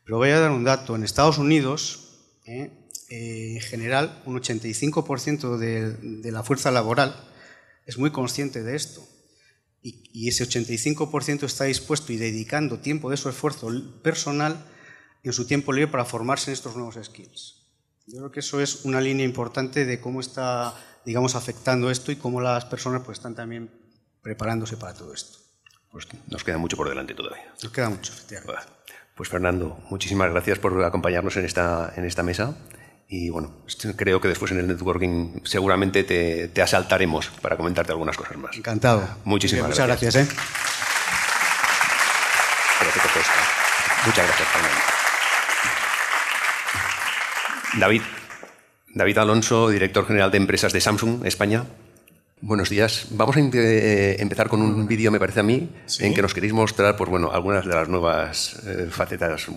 Pero 0.03 0.17
voy 0.17 0.30
a 0.30 0.39
dar 0.39 0.51
un 0.51 0.65
dato, 0.65 0.95
en 0.95 1.03
Estados 1.03 1.38
Unidos, 1.38 2.01
¿eh? 2.45 2.69
Eh, 3.09 3.53
en 3.55 3.61
general, 3.61 4.23
un 4.26 4.39
85% 4.41 5.57
de, 5.57 6.32
la 6.32 6.43
fuerza 6.43 6.71
laboral 6.71 7.15
es 7.86 7.97
muy 7.97 8.11
consciente 8.11 8.63
de 8.63 8.76
esto. 8.76 9.07
Y, 9.84 10.28
ese 10.28 10.43
85% 10.47 11.43
está 11.43 11.65
dispuesto 11.65 12.11
y 12.11 12.17
dedicando 12.17 12.80
tiempo 12.80 13.11
de 13.11 13.17
su 13.17 13.30
esfuerzo 13.30 13.69
personal 14.01 14.65
en 15.23 15.32
su 15.32 15.45
tiempo 15.45 15.71
libre 15.71 15.91
para 15.91 16.05
formarse 16.05 16.49
en 16.49 16.53
estos 16.53 16.76
nuevos 16.76 16.97
skills. 17.01 17.64
Yo 18.08 18.20
creo 18.20 18.32
que 18.32 18.39
eso 18.39 18.62
es 18.62 18.86
una 18.86 19.01
línea 19.01 19.26
importante 19.26 19.86
de 19.86 19.99
cómo 19.99 20.20
está, 20.20 20.74
digamos, 21.06 21.36
afectando 21.36 21.89
esto 21.89 22.12
y 22.12 22.18
cómo 22.18 22.39
las 22.39 22.66
personas 22.66 23.01
pues, 23.03 23.18
están 23.18 23.36
también 23.36 23.70
preparándose 24.22 24.78
para 24.78 24.93
todo 24.93 25.14
esto. 25.14 25.39
Pues 25.91 26.08
nos 26.28 26.43
queda 26.43 26.58
mucho 26.58 26.78
por 26.78 26.89
delante 26.89 27.14
todavía. 27.14 27.53
Nos 27.64 27.72
queda 27.72 27.89
mucho, 27.89 28.12
efectivamente. 28.14 28.62
Pues 29.16 29.30
Fernando, 29.30 29.80
muchísimas 29.89 30.30
gracias 30.30 30.60
por 30.60 30.84
acompañarnos 30.84 31.38
en 31.38 31.45
esta, 31.45 31.93
en 31.95 32.06
esta 32.06 32.22
mesa. 32.22 32.56
Y 33.08 33.30
bueno, 33.30 33.53
creo 33.95 34.20
que 34.20 34.28
después 34.28 34.51
en 34.51 34.60
el 34.60 34.68
networking 34.68 35.41
seguramente 35.43 36.03
te, 36.03 36.62
asaltaremos 36.62 37.30
para 37.41 37.56
comentarte 37.56 37.91
algunas 37.91 38.18
cosas 38.18 38.38
más. 38.38 38.58
Encantado. 38.58 39.08
Muchísimas 39.24 39.70
Muchas 39.70 39.88
gracias. 39.88 40.16
¿eh? 40.16 40.28
Muchas 44.06 44.28
gracias, 44.28 44.47
Fernando. 44.49 44.95
David. 47.80 48.01
David 48.93 49.17
Alonso, 49.17 49.69
director 49.69 50.07
general 50.07 50.32
de 50.32 50.38
empresas 50.38 50.71
de 50.71 50.80
Samsung 50.80 51.26
España. 51.26 51.65
Buenos 52.41 52.69
días. 52.69 53.07
Vamos 53.11 53.36
a 53.36 53.39
eh, 53.39 54.17
empezar 54.19 54.47
con 54.47 54.61
un 54.61 54.88
vídeo, 54.88 55.11
me 55.11 55.19
parece 55.19 55.41
a 55.41 55.43
mí, 55.43 55.69
en 55.99 56.13
que 56.13 56.21
nos 56.21 56.34
queréis 56.34 56.53
mostrar 56.53 56.95
pues, 56.95 57.09
bueno, 57.09 57.32
algunas 57.32 57.65
de 57.65 57.73
las 57.73 57.89
nuevas 57.89 58.61
eh, 58.65 58.88
facetas, 58.89 59.47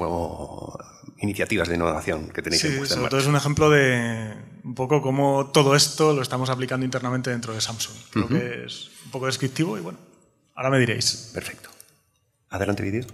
iniciativas 1.21 1.69
de 1.69 1.75
innovación 1.75 2.31
que 2.31 2.43
tenéis 2.43 2.63
sí, 2.63 2.69
en 2.69 2.87
sobre 2.87 3.11
todo 3.11 3.21
es 3.21 3.27
un 3.27 3.37
ejemplo 3.37 3.71
de 3.71 4.35
un 4.65 4.75
poco 4.75 5.03
cómo 5.03 5.51
todo 5.53 5.75
esto 5.75 6.13
lo 6.13 6.23
estamos 6.23 6.49
aplicando 6.51 6.85
internamente 6.85 7.31
dentro 7.31 7.53
de 7.53 7.61
Samsung. 7.61 7.97
Creo 8.11 8.29
que 8.29 8.65
es 8.67 8.91
un 9.05 9.11
poco 9.11 9.27
descriptivo 9.27 9.77
y 9.79 9.81
bueno, 9.81 9.99
ahora 10.55 10.71
me 10.71 10.79
diréis. 10.79 11.31
Perfecto. 11.35 11.71
Adelante, 12.51 12.83
vídeo. 12.83 13.05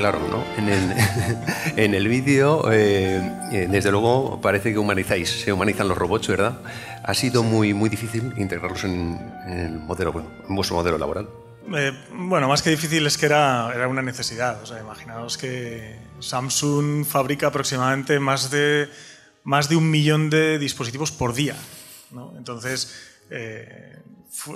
Claro, 0.00 0.18
¿no? 0.30 0.42
En 0.56 0.70
el, 0.70 0.94
en 1.76 1.94
el 1.94 2.08
vídeo, 2.08 2.72
eh, 2.72 3.20
eh, 3.52 3.68
desde 3.70 3.90
luego, 3.90 4.40
parece 4.40 4.72
que 4.72 4.78
humanizáis, 4.78 5.28
se 5.28 5.52
humanizan 5.52 5.88
los 5.88 5.98
robots, 5.98 6.26
¿verdad? 6.26 6.58
¿Ha 7.04 7.12
sido 7.12 7.42
muy, 7.42 7.74
muy 7.74 7.90
difícil 7.90 8.32
integrarlos 8.38 8.82
en, 8.84 9.20
el 9.46 9.78
modelo, 9.78 10.24
en 10.48 10.56
vuestro 10.56 10.76
modelo 10.76 10.96
laboral? 10.96 11.28
Eh, 11.76 11.92
bueno, 12.14 12.48
más 12.48 12.62
que 12.62 12.70
difícil 12.70 13.06
es 13.06 13.18
que 13.18 13.26
era, 13.26 13.70
era 13.74 13.88
una 13.88 14.00
necesidad. 14.00 14.62
O 14.62 14.66
sea, 14.66 14.80
imaginaos 14.80 15.36
que 15.36 15.98
Samsung 16.18 17.04
fabrica 17.04 17.48
aproximadamente 17.48 18.18
más 18.18 18.50
de, 18.50 18.88
más 19.44 19.68
de 19.68 19.76
un 19.76 19.90
millón 19.90 20.30
de 20.30 20.58
dispositivos 20.58 21.12
por 21.12 21.34
día. 21.34 21.56
¿no? 22.10 22.32
Entonces, 22.38 23.18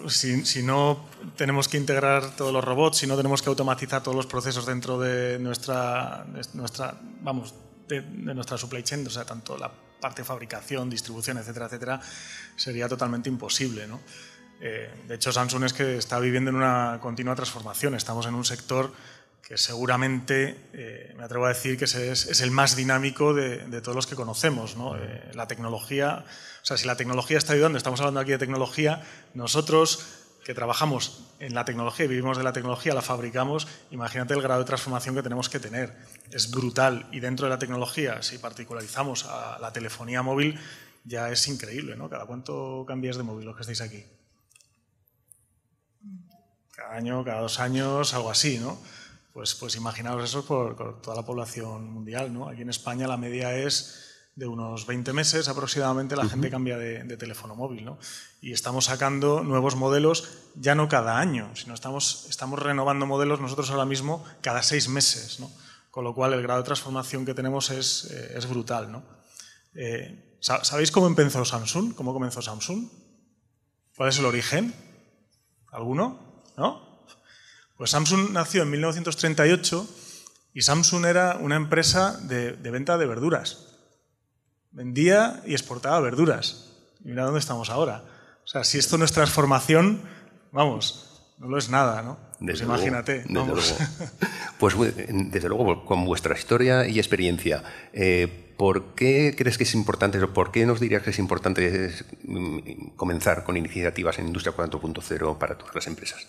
si, 0.08 0.62
no 0.62 1.04
tenemos 1.36 1.68
que 1.68 1.76
integrar 1.76 2.36
todos 2.36 2.52
los 2.52 2.64
robots, 2.64 2.98
si 2.98 3.06
no 3.06 3.16
tenemos 3.16 3.42
que 3.42 3.48
automatizar 3.48 4.02
todos 4.02 4.16
los 4.16 4.26
procesos 4.26 4.66
dentro 4.66 4.98
de 4.98 5.38
nuestra, 5.38 6.24
nuestra, 6.54 6.94
vamos, 7.22 7.54
de, 7.88 8.02
nuestra 8.02 8.56
supply 8.56 8.82
chain, 8.82 9.06
o 9.06 9.10
sea, 9.10 9.24
tanto 9.24 9.58
la 9.58 9.70
parte 10.00 10.22
de 10.22 10.26
fabricación, 10.26 10.88
distribución, 10.88 11.38
etcétera, 11.38 11.66
etcétera, 11.66 12.00
sería 12.56 12.88
totalmente 12.88 13.28
imposible. 13.28 13.86
¿no? 13.86 14.00
Eh, 14.60 14.90
de 15.08 15.14
hecho, 15.14 15.32
Samsung 15.32 15.64
es 15.64 15.72
que 15.72 15.96
está 15.96 16.20
viviendo 16.20 16.50
en 16.50 16.56
una 16.56 16.98
continua 17.00 17.34
transformación. 17.34 17.94
Estamos 17.94 18.26
en 18.26 18.34
un 18.34 18.44
sector 18.44 18.92
que 19.46 19.58
seguramente, 19.58 20.56
eh, 20.72 21.14
me 21.16 21.24
atrevo 21.24 21.44
a 21.44 21.48
decir 21.48 21.76
que 21.76 21.84
es, 21.84 22.40
el 22.40 22.50
más 22.50 22.76
dinámico 22.76 23.34
de, 23.34 23.80
todos 23.82 23.94
los 23.94 24.06
que 24.06 24.16
conocemos. 24.16 24.76
¿no? 24.76 24.96
Eh, 24.96 25.30
la 25.34 25.46
tecnología, 25.46 26.24
o 26.62 26.64
sea, 26.64 26.76
si 26.78 26.86
la 26.86 26.96
tecnología 26.96 27.36
está 27.36 27.52
ayudando, 27.52 27.76
estamos 27.76 28.00
hablando 28.00 28.20
aquí 28.20 28.30
de 28.30 28.38
tecnología, 28.38 29.02
nosotros 29.34 30.22
que 30.44 30.54
trabajamos 30.54 31.24
en 31.40 31.54
la 31.54 31.64
tecnología 31.64 32.04
y 32.04 32.08
vivimos 32.08 32.36
de 32.36 32.44
la 32.44 32.52
tecnología, 32.52 32.94
la 32.94 33.02
fabricamos, 33.02 33.66
imagínate 33.90 34.34
el 34.34 34.42
grado 34.42 34.60
de 34.60 34.66
transformación 34.66 35.14
que 35.14 35.22
tenemos 35.22 35.48
que 35.48 35.58
tener. 35.58 35.94
Es 36.30 36.50
brutal. 36.50 37.06
Y 37.12 37.20
dentro 37.20 37.46
de 37.46 37.50
la 37.50 37.58
tecnología, 37.58 38.22
si 38.22 38.38
particularizamos 38.38 39.24
a 39.24 39.58
la 39.58 39.72
telefonía 39.72 40.22
móvil, 40.22 40.58
ya 41.04 41.30
es 41.30 41.48
increíble, 41.48 41.96
¿no? 41.96 42.08
¿Cada 42.08 42.26
cuánto 42.26 42.84
cambias 42.86 43.16
de 43.16 43.22
móvil 43.22 43.46
los 43.46 43.56
que 43.56 43.62
estáis 43.62 43.80
aquí? 43.80 44.04
Cada 46.72 46.94
año, 46.94 47.24
cada 47.24 47.40
dos 47.40 47.60
años, 47.60 48.12
algo 48.14 48.30
así, 48.30 48.58
¿no? 48.58 48.78
Pues, 49.34 49.56
pues 49.56 49.74
imaginaos 49.74 50.22
eso 50.22 50.46
por, 50.46 51.02
toda 51.02 51.16
la 51.16 51.26
población 51.26 51.92
mundial. 51.92 52.32
¿no? 52.32 52.48
Aquí 52.48 52.62
en 52.62 52.70
España 52.70 53.08
la 53.08 53.16
media 53.16 53.52
es 53.56 54.30
de 54.36 54.46
unos 54.46 54.86
20 54.86 55.12
meses 55.12 55.48
aproximadamente 55.48 56.14
la 56.16 56.28
gente 56.28 56.50
cambia 56.50 56.78
de, 56.78 57.16
teléfono 57.16 57.56
móvil. 57.56 57.84
¿no? 57.84 57.98
Y 58.40 58.52
estamos 58.52 58.84
sacando 58.84 59.42
nuevos 59.42 59.74
modelos 59.74 60.28
ya 60.54 60.76
no 60.76 60.88
cada 60.88 61.18
año, 61.18 61.50
sino 61.56 61.74
estamos, 61.74 62.28
estamos 62.30 62.60
renovando 62.60 63.06
modelos 63.06 63.40
nosotros 63.40 63.70
ahora 63.70 63.84
mismo 63.84 64.24
cada 64.40 64.62
seis 64.62 64.88
meses. 64.88 65.40
¿no? 65.40 65.50
Con 65.90 66.04
lo 66.04 66.14
cual 66.14 66.32
el 66.32 66.42
grado 66.42 66.60
de 66.60 66.66
transformación 66.66 67.26
que 67.26 67.34
tenemos 67.34 67.70
es, 67.70 68.04
eh, 68.12 68.34
es 68.36 68.48
brutal. 68.48 68.92
¿no? 68.92 69.02
Eh, 69.74 70.38
¿Sabéis 70.38 70.92
cómo 70.92 71.08
empezó 71.08 71.44
Samsung? 71.44 71.92
¿Cómo 71.96 72.12
comenzó 72.12 72.40
Samsung? 72.40 72.88
¿Cuál 73.96 74.10
es 74.10 74.18
el 74.20 74.26
origen? 74.26 74.72
¿Alguno? 75.72 76.44
¿No? 76.56 76.93
Pues 77.76 77.90
Samsung 77.90 78.30
nació 78.30 78.62
en 78.62 78.70
1938 78.70 79.88
y 80.54 80.62
Samsung 80.62 81.06
era 81.06 81.36
una 81.40 81.56
empresa 81.56 82.18
de, 82.22 82.52
venta 82.52 82.96
de 82.96 83.06
verduras. 83.06 83.66
Vendía 84.70 85.42
y 85.44 85.52
exportaba 85.52 85.98
verduras. 86.00 86.70
Y 87.04 87.08
mira 87.08 87.24
dónde 87.24 87.40
estamos 87.40 87.70
ahora. 87.70 88.04
O 88.44 88.46
sea, 88.46 88.62
si 88.62 88.78
esto 88.78 88.96
no 88.96 89.04
es 89.04 89.12
transformación, 89.12 90.02
vamos, 90.52 91.34
no 91.38 91.48
lo 91.48 91.58
es 91.58 91.68
nada, 91.68 92.02
¿no? 92.02 92.18
Pues 92.38 92.60
imagínate. 92.60 93.24
Pues 94.58 94.74
desde 94.78 95.48
luego, 95.48 95.84
con 95.86 96.04
vuestra 96.04 96.38
historia 96.38 96.86
y 96.86 96.98
experiencia, 96.98 97.64
eh, 97.92 98.54
¿por 98.56 98.94
qué 98.94 99.34
crees 99.36 99.58
que 99.58 99.64
es 99.64 99.74
importante, 99.74 100.22
o 100.22 100.32
por 100.32 100.52
qué 100.52 100.66
nos 100.66 100.78
dirías 100.78 101.02
que 101.02 101.10
es 101.10 101.18
importante 101.18 101.92
mm, 102.22 102.94
comenzar 102.96 103.42
con 103.42 103.56
iniciativas 103.56 104.18
en 104.18 104.28
Industria 104.28 104.54
4.0 104.56 105.38
para 105.38 105.58
todas 105.58 105.74
las 105.74 105.86
empresas? 105.88 106.26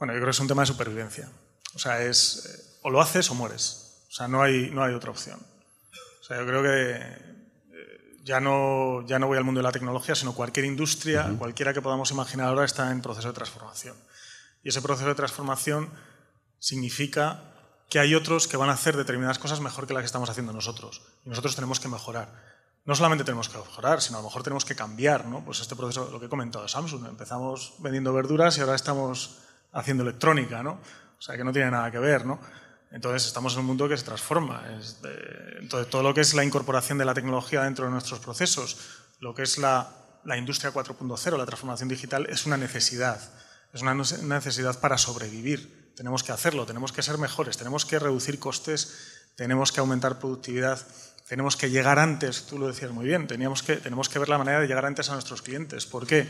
Bueno, 0.00 0.14
yo 0.14 0.20
creo 0.20 0.28
que 0.28 0.30
es 0.30 0.40
un 0.40 0.48
tema 0.48 0.62
de 0.62 0.66
supervivencia. 0.66 1.28
O 1.74 1.78
sea, 1.78 2.02
es 2.02 2.46
eh, 2.46 2.78
o 2.82 2.90
lo 2.90 3.02
haces 3.02 3.30
o 3.30 3.34
mueres. 3.34 4.06
O 4.08 4.12
sea, 4.12 4.28
no 4.28 4.42
hay, 4.42 4.70
no 4.70 4.82
hay 4.82 4.94
otra 4.94 5.10
opción. 5.10 5.38
O 5.38 6.24
sea, 6.24 6.38
yo 6.38 6.46
creo 6.46 6.62
que 6.62 6.92
eh, 6.96 8.18
ya 8.24 8.40
no, 8.40 9.06
ya 9.06 9.18
no 9.18 9.26
voy 9.26 9.36
al 9.36 9.44
mundo 9.44 9.58
de 9.58 9.64
la 9.64 9.72
tecnología, 9.72 10.14
sino 10.14 10.34
cualquier 10.34 10.64
industria, 10.64 11.30
cualquiera 11.38 11.74
que 11.74 11.82
podamos 11.82 12.10
imaginar 12.12 12.48
ahora 12.48 12.64
está 12.64 12.90
en 12.90 13.02
proceso 13.02 13.28
de 13.28 13.34
transformación. 13.34 13.94
Y 14.62 14.70
ese 14.70 14.80
proceso 14.80 15.06
de 15.06 15.14
transformación 15.14 15.90
significa 16.58 17.42
que 17.90 17.98
hay 17.98 18.14
otros 18.14 18.48
que 18.48 18.56
van 18.56 18.70
a 18.70 18.74
hacer 18.74 18.96
determinadas 18.96 19.38
cosas 19.38 19.60
mejor 19.60 19.86
que 19.86 19.92
las 19.92 20.00
que 20.00 20.06
estamos 20.06 20.30
haciendo 20.30 20.54
nosotros. 20.54 21.02
Y 21.26 21.28
nosotros 21.28 21.54
tenemos 21.54 21.78
que 21.78 21.88
mejorar. 21.88 22.32
No 22.86 22.94
solamente 22.94 23.24
tenemos 23.24 23.50
que 23.50 23.58
mejorar, 23.58 24.00
sino 24.00 24.16
a 24.16 24.22
lo 24.22 24.28
mejor 24.28 24.42
tenemos 24.44 24.64
que 24.64 24.74
cambiar. 24.74 25.26
¿no? 25.26 25.44
Pues 25.44 25.60
este 25.60 25.76
proceso, 25.76 26.08
lo 26.10 26.18
que 26.18 26.26
he 26.26 26.30
comentado 26.30 26.64
de 26.64 26.70
Samsung, 26.70 27.06
empezamos 27.06 27.74
vendiendo 27.80 28.14
verduras 28.14 28.56
y 28.56 28.62
ahora 28.62 28.76
estamos 28.76 29.40
haciendo 29.72 30.02
electrónica, 30.02 30.62
¿no? 30.62 30.80
O 31.18 31.22
sea, 31.22 31.36
que 31.36 31.44
no 31.44 31.52
tiene 31.52 31.70
nada 31.70 31.90
que 31.90 31.98
ver, 31.98 32.24
¿no? 32.26 32.40
Entonces 32.90 33.26
estamos 33.26 33.54
en 33.54 33.60
un 33.60 33.66
mundo 33.66 33.88
que 33.88 33.96
se 33.96 34.04
transforma. 34.04 34.64
entonces 35.60 35.88
todo 35.90 36.02
lo 36.02 36.12
que 36.12 36.22
es 36.22 36.34
la 36.34 36.44
incorporación 36.44 36.98
de 36.98 37.04
la 37.04 37.14
tecnología 37.14 37.62
dentro 37.62 37.84
de 37.84 37.90
nuestros 37.92 38.18
procesos, 38.20 38.78
lo 39.20 39.34
que 39.34 39.42
es 39.42 39.58
la, 39.58 39.90
la 40.24 40.36
industria 40.36 40.72
4.0, 40.72 41.36
la 41.36 41.46
transformación 41.46 41.88
digital, 41.88 42.26
es 42.28 42.46
una 42.46 42.56
necesidad. 42.56 43.20
Es 43.72 43.82
una 43.82 43.94
necesidad 43.94 44.80
para 44.80 44.98
sobrevivir. 44.98 45.92
Tenemos 45.94 46.24
que 46.24 46.32
hacerlo, 46.32 46.66
tenemos 46.66 46.92
que 46.92 47.02
ser 47.02 47.18
mejores, 47.18 47.56
tenemos 47.56 47.84
que 47.84 47.98
reducir 47.98 48.40
costes, 48.40 49.30
tenemos 49.36 49.70
que 49.70 49.80
aumentar 49.80 50.18
productividad, 50.18 50.84
tenemos 51.28 51.56
que 51.56 51.70
llegar 51.70 52.00
antes, 52.00 52.46
tú 52.46 52.58
lo 52.58 52.66
decías 52.66 52.90
muy 52.90 53.06
bien, 53.06 53.28
teníamos 53.28 53.62
que, 53.62 53.76
tenemos 53.76 54.08
que 54.08 54.18
ver 54.18 54.28
la 54.28 54.38
manera 54.38 54.60
de 54.60 54.66
llegar 54.66 54.86
antes 54.86 55.10
a 55.10 55.12
nuestros 55.12 55.42
clientes. 55.42 55.86
¿Por 55.86 56.06
qué? 56.06 56.26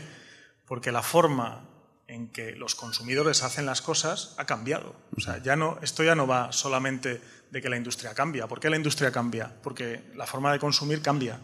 Porque 0.67 0.91
la 0.91 1.01
forma 1.01 1.67
en 2.11 2.27
que 2.27 2.51
los 2.57 2.75
consumidores 2.75 3.41
hacen 3.41 3.65
las 3.65 3.81
cosas 3.81 4.35
ha 4.37 4.45
cambiado. 4.45 4.95
O 5.15 5.21
sea, 5.21 5.41
ya 5.41 5.55
no, 5.55 5.79
esto 5.81 6.03
ya 6.03 6.13
no 6.13 6.27
va 6.27 6.51
solamente 6.51 7.21
de 7.49 7.61
que 7.61 7.69
la 7.69 7.77
industria 7.77 8.13
cambia. 8.13 8.47
¿Por 8.47 8.59
qué 8.59 8.69
la 8.69 8.75
industria 8.75 9.13
cambia? 9.13 9.55
Porque 9.63 10.11
la 10.15 10.27
forma 10.27 10.51
de 10.51 10.59
consumir 10.59 11.01
cambia. 11.01 11.39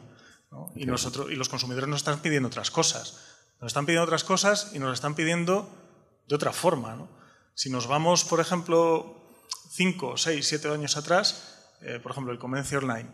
Y, 0.75 0.85
nosotros, 0.85 1.31
y 1.31 1.35
los 1.35 1.47
consumidores 1.47 1.87
nos 1.87 2.01
están 2.01 2.19
pidiendo 2.19 2.47
otras 2.47 2.69
cosas. 2.69 3.37
Nos 3.61 3.69
están 3.69 3.85
pidiendo 3.85 4.03
otras 4.03 4.25
cosas 4.25 4.71
y 4.73 4.79
nos 4.79 4.93
están 4.93 5.15
pidiendo 5.15 5.69
de 6.27 6.35
otra 6.35 6.51
forma. 6.51 7.07
Si 7.53 7.69
nos 7.69 7.87
vamos, 7.87 8.25
por 8.25 8.41
ejemplo, 8.41 9.33
5, 9.71 10.17
6, 10.17 10.45
7 10.45 10.69
años 10.69 10.97
atrás, 10.97 11.75
eh, 11.81 11.99
por 12.03 12.11
ejemplo, 12.11 12.33
el 12.33 12.39
comercio 12.39 12.79
online. 12.79 13.09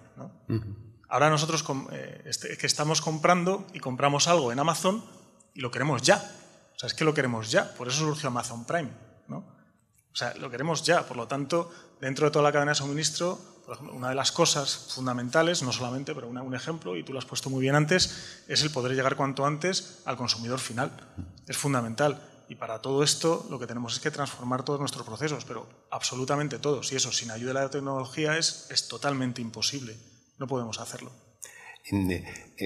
Ahora 1.08 1.30
nosotros 1.30 1.64
eh, 1.92 2.24
este, 2.26 2.58
que 2.58 2.66
estamos 2.66 3.02
comprando 3.02 3.68
y 3.74 3.80
compramos 3.80 4.28
algo 4.28 4.52
en 4.52 4.60
Amazon 4.60 5.06
y 5.54 5.62
lo 5.62 5.70
queremos 5.70 6.02
ya. 6.02 6.40
Es 6.84 6.94
que 6.94 7.06
lo 7.06 7.14
queremos 7.14 7.50
ya, 7.50 7.74
por 7.74 7.88
eso 7.88 8.00
surgió 8.00 8.28
Amazon 8.28 8.66
Prime, 8.66 8.90
¿no? 9.28 9.38
O 9.38 10.16
sea, 10.16 10.34
lo 10.36 10.50
queremos 10.50 10.84
ya, 10.84 11.06
por 11.08 11.18
lo 11.18 11.28
tanto, 11.28 11.72
dentro 12.00 12.26
de 12.26 12.32
toda 12.32 12.44
la 12.44 12.52
cadena 12.52 12.72
de 12.72 12.76
suministro, 12.76 13.40
una 13.94 14.10
de 14.10 14.16
las 14.16 14.32
cosas 14.32 14.90
fundamentales, 14.94 15.64
no 15.64 15.72
solamente, 15.72 16.14
pero 16.14 16.28
un 16.28 16.54
ejemplo, 16.54 16.98
y 16.98 17.04
tú 17.04 17.14
lo 17.14 17.20
has 17.20 17.26
puesto 17.26 17.50
muy 17.50 17.62
bien 17.62 17.76
antes, 17.76 18.44
es 18.48 18.62
el 18.62 18.72
poder 18.72 18.94
llegar 18.94 19.16
cuanto 19.16 19.46
antes 19.46 20.02
al 20.06 20.18
consumidor 20.18 20.60
final. 20.60 20.92
Es 21.48 21.58
fundamental. 21.58 22.22
Y 22.50 22.56
para 22.56 22.80
todo 22.80 23.04
esto 23.04 23.48
lo 23.50 23.58
que 23.58 23.66
tenemos 23.66 23.94
es 23.94 24.00
que 24.02 24.12
transformar 24.12 24.64
todos 24.64 24.80
nuestros 24.80 25.06
procesos, 25.06 25.46
pero 25.46 25.68
absolutamente 25.90 26.60
todos. 26.60 26.92
Y 26.92 26.98
eso, 26.98 27.12
sin 27.12 27.32
ayuda 27.32 27.54
de 27.54 27.66
la 27.66 27.70
tecnología, 27.70 28.38
es, 28.38 28.68
es 28.70 28.88
totalmente 28.90 29.42
imposible. 29.42 29.98
No 30.38 30.46
podemos 30.46 30.80
hacerlo. 30.80 31.12
Eh, 31.92 32.24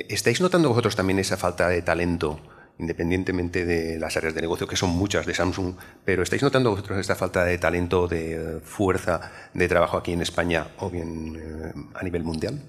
¿Estáis 0.10 0.42
notando 0.42 0.70
vosotros 0.70 0.96
también 0.96 1.20
esa 1.20 1.38
falta 1.38 1.70
de 1.70 1.82
talento 1.82 2.40
independientemente 2.80 3.66
de 3.66 4.00
las 4.00 4.18
áreas 4.18 4.36
de 4.36 4.42
negocio, 4.42 4.68
que 4.68 4.76
son 4.76 4.92
muchas 4.92 5.26
de 5.26 5.34
Samsung, 5.34 5.76
pero 6.06 6.24
¿estáis 6.24 6.44
notando 6.44 6.72
vosotros 6.72 7.00
esta 7.00 7.16
falta 7.16 7.44
de 7.44 7.58
talento, 7.58 8.08
de 8.08 8.60
fuerza 8.64 9.32
de 9.54 9.68
trabajo 9.68 9.98
aquí 9.98 10.14
en 10.14 10.22
España 10.22 10.68
o 10.80 10.90
bien 10.90 11.36
eh, 11.36 11.74
a 11.96 12.04
nivel 12.04 12.24
mundial? 12.24 12.62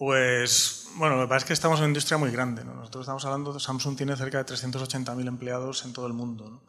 Pues, 0.00 0.88
bueno, 0.96 1.16
lo 1.16 1.24
que 1.24 1.28
pasa 1.28 1.38
es 1.38 1.44
que 1.44 1.52
estamos 1.52 1.78
en 1.78 1.84
una 1.84 1.90
industria 1.90 2.16
muy 2.16 2.30
grande. 2.30 2.64
Nosotros 2.64 3.02
estamos 3.02 3.22
hablando, 3.26 3.52
de 3.52 3.60
Samsung 3.60 3.98
tiene 3.98 4.16
cerca 4.16 4.42
de 4.42 4.54
380.000 4.54 5.28
empleados 5.28 5.84
en 5.84 5.92
todo 5.92 6.06
el 6.06 6.14
mundo. 6.14 6.62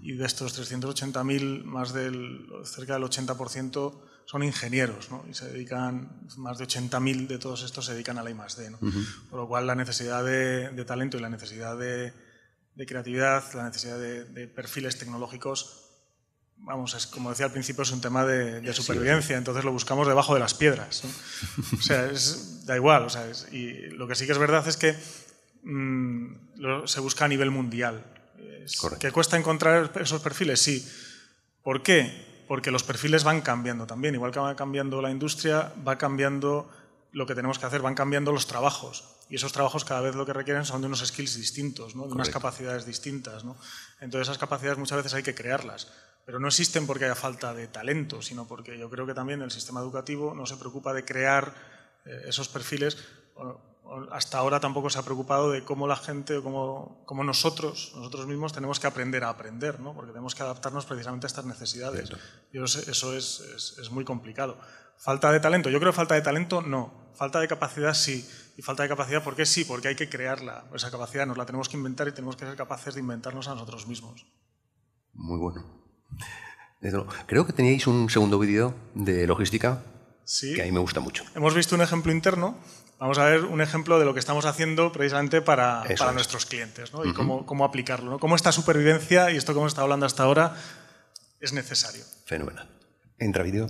Y 0.00 0.14
de 0.14 0.24
estos 0.24 0.58
380.000, 0.58 1.64
más 1.64 1.92
del, 1.92 2.46
cerca 2.64 2.94
del 2.94 3.02
80% 3.02 3.92
son 4.28 4.42
ingenieros 4.42 5.10
¿no? 5.10 5.24
y 5.30 5.32
se 5.32 5.48
dedican, 5.48 6.26
más 6.36 6.58
de 6.58 6.66
80.000 6.66 7.28
de 7.28 7.38
todos 7.38 7.62
estos 7.62 7.86
se 7.86 7.94
dedican 7.94 8.18
a 8.18 8.22
la 8.22 8.28
I+.D. 8.28 8.70
¿no? 8.70 8.78
Por 9.30 9.40
lo 9.40 9.48
cual 9.48 9.66
la 9.66 9.74
necesidad 9.74 10.22
de, 10.22 10.84
talento 10.86 11.16
y 11.16 11.20
la 11.20 11.30
necesidad 11.30 11.78
de, 11.78 12.12
creatividad, 12.86 13.42
la 13.54 13.64
necesidad 13.64 13.98
de, 13.98 14.46
perfiles 14.48 14.98
tecnológicos, 14.98 15.86
vamos, 16.58 16.92
es, 16.92 17.06
como 17.06 17.30
decía 17.30 17.46
al 17.46 17.52
principio, 17.52 17.84
es 17.84 17.90
un 17.90 18.02
tema 18.02 18.26
de, 18.26 18.70
supervivencia, 18.74 19.38
entonces 19.38 19.64
lo 19.64 19.72
buscamos 19.72 20.06
debajo 20.06 20.34
de 20.34 20.40
las 20.40 20.52
piedras. 20.52 21.04
o 21.78 21.80
sea, 21.80 22.10
da 22.66 22.76
igual. 22.76 23.04
O 23.04 23.08
sea, 23.08 23.24
y 23.50 23.88
lo 23.92 24.06
que 24.06 24.14
sí 24.14 24.26
que 24.26 24.32
es 24.32 24.38
verdad 24.38 24.68
es 24.68 24.76
que 24.76 24.94
mm, 25.62 26.84
se 26.84 27.00
busca 27.00 27.24
a 27.24 27.28
nivel 27.28 27.50
mundial. 27.50 28.04
¿Que 29.00 29.10
cuesta 29.10 29.38
encontrar 29.38 29.90
esos 29.98 30.20
perfiles? 30.20 30.60
Sí. 30.60 30.86
¿Por 31.62 31.82
qué? 31.82 32.27
Porque 32.48 32.70
los 32.70 32.82
perfiles 32.82 33.22
van 33.22 33.42
cambiando 33.42 33.86
también. 33.86 34.14
Igual 34.14 34.32
que 34.32 34.40
va 34.40 34.56
cambiando 34.56 35.02
la 35.02 35.10
industria, 35.10 35.72
va 35.86 35.98
cambiando 35.98 36.68
lo 37.12 37.26
que 37.26 37.34
tenemos 37.34 37.58
que 37.58 37.66
hacer, 37.66 37.82
van 37.82 37.94
cambiando 37.94 38.32
los 38.32 38.46
trabajos. 38.46 39.04
Y 39.28 39.36
esos 39.36 39.52
trabajos 39.52 39.84
cada 39.84 40.00
vez 40.00 40.14
lo 40.14 40.24
que 40.24 40.32
requieren 40.32 40.64
son 40.64 40.80
de 40.80 40.86
unos 40.86 41.06
skills 41.06 41.36
distintos, 41.36 41.92
de 41.92 42.00
unas 42.00 42.30
capacidades 42.30 42.86
distintas. 42.86 43.44
Entonces 44.00 44.28
esas 44.28 44.38
capacidades 44.38 44.78
muchas 44.78 44.96
veces 44.96 45.14
hay 45.14 45.22
que 45.22 45.34
crearlas. 45.34 45.88
Pero 46.24 46.40
no 46.40 46.48
existen 46.48 46.86
porque 46.86 47.04
haya 47.04 47.14
falta 47.14 47.54
de 47.54 47.68
talento, 47.68 48.22
sino 48.22 48.48
porque 48.48 48.78
yo 48.78 48.88
creo 48.88 49.06
que 49.06 49.14
también 49.14 49.42
el 49.42 49.50
sistema 49.50 49.80
educativo 49.80 50.34
no 50.34 50.46
se 50.46 50.56
preocupa 50.56 50.94
de 50.94 51.04
crear 51.04 51.54
eh, 52.06 52.22
esos 52.26 52.48
perfiles 52.48 52.96
hasta 54.12 54.38
ahora 54.38 54.60
tampoco 54.60 54.90
se 54.90 54.98
ha 54.98 55.02
preocupado 55.02 55.50
de 55.50 55.64
cómo 55.64 55.86
la 55.86 55.96
gente 55.96 56.36
o 56.36 56.42
cómo, 56.42 57.24
nosotros, 57.24 57.92
nosotros 57.96 58.26
mismos 58.26 58.52
tenemos 58.52 58.80
que 58.80 58.86
aprender 58.86 59.24
a 59.24 59.30
aprender, 59.30 59.80
¿no? 59.80 59.94
porque 59.94 60.12
tenemos 60.12 60.34
que 60.34 60.42
adaptarnos 60.42 60.84
precisamente 60.84 61.26
a 61.26 61.28
estas 61.28 61.44
necesidades. 61.44 62.10
Y 62.52 62.62
eso, 62.62 63.16
es, 63.16 63.90
muy 63.90 64.04
complicado. 64.04 64.58
Falta 64.98 65.30
de 65.30 65.40
talento, 65.40 65.70
yo 65.70 65.78
creo 65.78 65.92
que 65.92 65.96
falta 65.96 66.14
de 66.14 66.22
talento 66.22 66.60
no, 66.60 67.12
falta 67.14 67.40
de 67.40 67.48
capacidad 67.48 67.94
sí. 67.94 68.28
Y 68.56 68.62
falta 68.62 68.82
de 68.82 68.88
capacidad, 68.88 69.22
¿por 69.22 69.36
qué 69.36 69.46
sí? 69.46 69.64
Porque 69.64 69.86
hay 69.86 69.94
que 69.94 70.08
crearla. 70.08 70.64
Esa 70.74 70.90
capacidad 70.90 71.24
nos 71.26 71.38
la 71.38 71.46
tenemos 71.46 71.68
que 71.68 71.76
inventar 71.76 72.08
y 72.08 72.12
tenemos 72.12 72.34
que 72.34 72.44
ser 72.44 72.56
capaces 72.56 72.94
de 72.94 73.00
inventarnos 73.00 73.46
a 73.46 73.54
nosotros 73.54 73.86
mismos. 73.86 74.26
Muy 75.14 75.38
bueno. 75.38 75.64
Creo 77.26 77.46
que 77.46 77.52
teníais 77.52 77.86
un 77.86 78.10
segundo 78.10 78.38
vídeo 78.38 78.74
de 78.94 79.28
logística 79.28 79.84
sí. 80.24 80.54
que 80.54 80.62
a 80.62 80.64
mí 80.64 80.72
me 80.72 80.80
gusta 80.80 80.98
mucho. 80.98 81.24
Hemos 81.36 81.54
visto 81.54 81.76
un 81.76 81.82
ejemplo 81.82 82.10
interno 82.10 82.56
Vamos 82.98 83.18
a 83.18 83.24
ver 83.24 83.44
un 83.44 83.60
ejemplo 83.60 83.98
de 83.98 84.04
lo 84.04 84.12
que 84.12 84.20
estamos 84.20 84.44
haciendo 84.44 84.90
precisamente 84.90 85.40
para, 85.40 85.84
nuestros 86.12 86.46
clientes 86.46 86.92
¿no? 86.92 87.04
y 87.04 87.14
cómo, 87.14 87.46
cómo, 87.46 87.64
aplicarlo. 87.64 88.10
¿no? 88.10 88.18
Cómo 88.18 88.34
esta 88.34 88.50
supervivencia 88.50 89.30
y 89.30 89.36
esto 89.36 89.52
que 89.52 89.60
hemos 89.60 89.70
estado 89.70 89.84
hablando 89.84 90.06
hasta 90.06 90.24
ahora 90.24 90.56
es 91.40 91.52
necesario. 91.52 92.04
Fenomenal. 92.26 92.68
Entra 93.18 93.44
vídeo. 93.44 93.68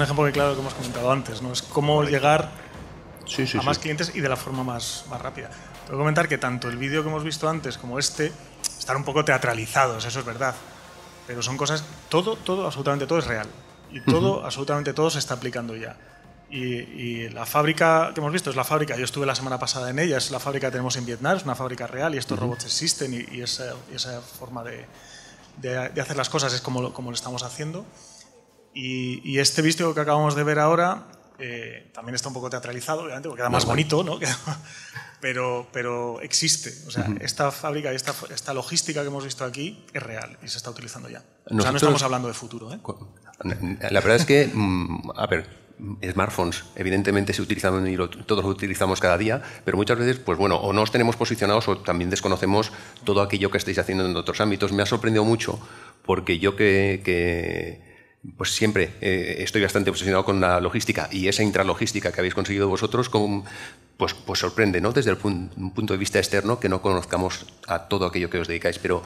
Un 0.00 0.04
ejemplo 0.04 0.22
muy 0.22 0.32
claro 0.32 0.54
que 0.54 0.60
hemos 0.60 0.72
comentado 0.72 1.12
antes, 1.12 1.42
¿no? 1.42 1.52
Es 1.52 1.60
cómo 1.60 2.02
llegar 2.04 2.50
a 3.58 3.62
más 3.62 3.78
clientes 3.78 4.12
y 4.14 4.20
de 4.20 4.30
la 4.30 4.36
forma 4.36 4.64
más, 4.64 5.04
más 5.10 5.20
rápida. 5.20 5.50
Tengo 5.50 5.90
que 5.90 5.98
comentar 5.98 6.26
que 6.26 6.38
tanto 6.38 6.68
el 6.68 6.78
vídeo 6.78 7.02
que 7.02 7.10
hemos 7.10 7.22
visto 7.22 7.48
antes 7.48 7.76
como 7.76 7.98
este 7.98 8.32
están 8.78 8.96
un 8.96 9.04
poco 9.04 9.26
teatralizados, 9.26 10.06
eso 10.06 10.20
es 10.20 10.24
verdad. 10.24 10.54
Pero 11.26 11.42
son 11.42 11.58
cosas, 11.58 11.84
todo, 12.08 12.36
todo, 12.36 12.64
absolutamente 12.64 13.06
todo 13.06 13.18
es 13.18 13.26
real. 13.26 13.46
Y 13.92 14.00
todo, 14.00 14.44
absolutamente 14.44 14.94
todo 14.94 15.10
se 15.10 15.18
está 15.18 15.34
aplicando 15.34 15.76
ya. 15.76 15.96
Y, 16.48 17.28
la 17.28 17.44
fábrica 17.44 18.12
que 18.14 18.20
hemos 18.20 18.32
visto 18.32 18.48
es 18.48 18.56
la 18.56 18.64
fábrica, 18.64 18.96
yo 18.96 19.04
estuve 19.04 19.26
la 19.26 19.34
semana 19.34 19.58
pasada 19.58 19.90
en 19.90 19.98
ella, 19.98 20.16
es 20.16 20.30
la 20.30 20.40
fábrica 20.40 20.68
que 20.68 20.72
tenemos 20.72 20.96
en 20.96 21.04
Vietnam, 21.04 21.36
es 21.36 21.44
una 21.44 21.54
fábrica 21.54 21.86
real 21.86 22.14
y 22.14 22.18
estos 22.18 22.38
robots 22.38 22.64
existen 22.64 23.12
y, 23.12 23.42
esa, 23.42 23.74
esa, 23.94 24.20
forma 24.22 24.64
de, 24.64 24.86
de, 25.58 26.00
hacer 26.00 26.16
las 26.16 26.30
cosas 26.30 26.54
es 26.54 26.62
como, 26.62 26.92
como 26.94 27.10
lo 27.10 27.14
estamos 27.14 27.42
haciendo. 27.42 27.84
Y, 28.74 29.38
este 29.38 29.62
vídeo 29.62 29.94
que 29.94 30.00
acabamos 30.00 30.34
de 30.34 30.44
ver 30.44 30.58
ahora 30.58 31.06
eh, 31.38 31.90
también 31.92 32.14
está 32.14 32.28
un 32.28 32.34
poco 32.34 32.50
teatralizado, 32.50 33.02
obviamente, 33.02 33.28
porque 33.28 33.40
queda 33.40 33.50
más 33.50 33.64
bonito, 33.64 34.04
¿no? 34.04 34.18
pero, 35.20 35.66
pero 35.72 36.20
existe. 36.20 36.72
O 36.86 36.90
sea, 36.90 37.08
esta 37.20 37.50
fábrica 37.50 37.92
y 37.92 37.96
esta, 37.96 38.14
esta, 38.32 38.54
logística 38.54 39.00
que 39.00 39.08
hemos 39.08 39.24
visto 39.24 39.44
aquí 39.44 39.84
es 39.92 40.02
real 40.02 40.38
y 40.42 40.48
se 40.48 40.58
está 40.58 40.70
utilizando 40.70 41.08
ya. 41.08 41.22
o 41.50 41.60
sea, 41.60 41.70
no 41.72 41.76
estamos 41.76 42.02
hablando 42.02 42.28
de 42.28 42.34
futuro. 42.34 42.72
¿eh? 42.72 42.78
La 43.90 44.00
verdad 44.00 44.16
es 44.16 44.26
que, 44.26 44.50
mm, 44.52 45.10
a 45.16 45.26
ver, 45.26 45.46
smartphones 46.12 46.64
evidentemente 46.76 47.32
se 47.32 47.42
utilizan 47.42 47.86
y 47.86 47.96
todos 47.96 48.44
lo 48.44 48.50
utilizamos 48.50 49.00
cada 49.00 49.16
día, 49.18 49.42
pero 49.64 49.76
muchas 49.76 49.98
veces, 49.98 50.18
pues 50.18 50.38
bueno, 50.38 50.56
o 50.56 50.72
no 50.72 50.82
os 50.82 50.90
tenemos 50.90 51.16
posicionados 51.16 51.68
o 51.68 51.78
también 51.78 52.10
desconocemos 52.10 52.72
todo 53.04 53.22
aquello 53.22 53.50
que 53.50 53.58
estáis 53.58 53.78
haciendo 53.78 54.06
en 54.06 54.16
otros 54.16 54.40
ámbitos. 54.40 54.72
Me 54.72 54.82
ha 54.82 54.86
sorprendido 54.86 55.24
mucho 55.24 55.58
porque 56.04 56.38
yo 56.38 56.56
que, 56.56 57.02
pues 58.36 58.50
siempre 58.50 58.92
eh, 59.00 59.36
estoy 59.38 59.62
bastante 59.62 59.90
obsesionado 59.90 60.24
con 60.24 60.40
la 60.40 60.60
logística 60.60 61.08
y 61.10 61.28
esa 61.28 61.42
intralogística 61.42 62.12
que 62.12 62.20
habéis 62.20 62.34
conseguido 62.34 62.68
vosotros, 62.68 63.10
pues, 63.96 64.14
pues 64.14 64.38
sorprende, 64.38 64.80
¿no? 64.80 64.92
Desde 64.92 65.10
el 65.10 65.16
punto 65.16 65.94
de 65.94 65.98
vista 65.98 66.18
externo 66.18 66.60
que 66.60 66.68
no 66.68 66.82
conozcamos 66.82 67.46
a 67.66 67.88
todo 67.88 68.06
aquello 68.06 68.28
que 68.28 68.38
os 68.38 68.48
dedicáis, 68.48 68.78
pero 68.78 69.02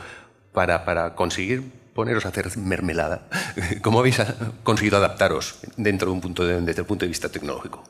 para, 0.52 0.84
para 0.84 1.14
conseguir 1.14 1.62
poneros 1.94 2.26
a 2.26 2.30
hacer 2.30 2.56
mermelada. 2.58 3.28
¿Cómo 3.82 4.00
habéis 4.00 4.18
conseguido 4.64 4.96
adaptaros 4.96 5.56
dentro 5.76 6.08
de 6.08 6.14
un 6.14 6.20
punto 6.20 6.44
desde 6.44 6.80
el 6.80 6.86
punto 6.86 7.04
de 7.04 7.08
vista 7.08 7.28
tecnológico? 7.28 7.84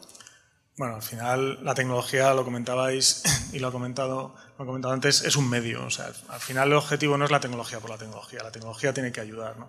Bueno, 0.77 0.97
al 0.97 1.03
final 1.03 1.65
la 1.65 1.75
tecnología, 1.75 2.35
lo 2.35 2.45
comentabais 2.45 3.23
y 3.53 3.61
lo 3.61 3.69
he 3.69 3.73
comentado, 3.73 4.35
lo 4.59 4.65
he 4.65 4.67
comentado 4.67 4.93
antes, 4.93 5.23
es 5.23 5.37
un 5.37 5.49
medio. 5.49 5.85
O 5.85 5.91
sea, 5.91 6.11
al 6.29 6.41
final 6.41 6.69
el 6.69 6.75
objetivo 6.75 7.17
no 7.17 7.25
es 7.25 7.31
la 7.31 7.39
tecnología 7.39 7.79
por 7.79 7.91
la 7.91 7.99
tecnología, 7.99 8.43
la 8.43 8.51
tecnología 8.51 8.93
tiene 8.93 9.13
que 9.13 9.21
ayudar. 9.21 9.57
¿no? 9.57 9.69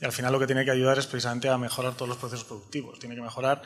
Y 0.00 0.04
al 0.04 0.12
final 0.12 0.32
lo 0.32 0.38
que 0.38 0.46
tiene 0.46 0.64
que 0.64 0.70
ayudar 0.70 0.98
es 0.98 1.06
precisamente 1.06 1.48
a 1.48 1.58
mejorar 1.58 1.94
todos 1.94 2.08
los 2.08 2.18
procesos 2.18 2.44
productivos. 2.44 3.00
Tiene 3.00 3.16
que 3.16 3.22
mejorar 3.22 3.62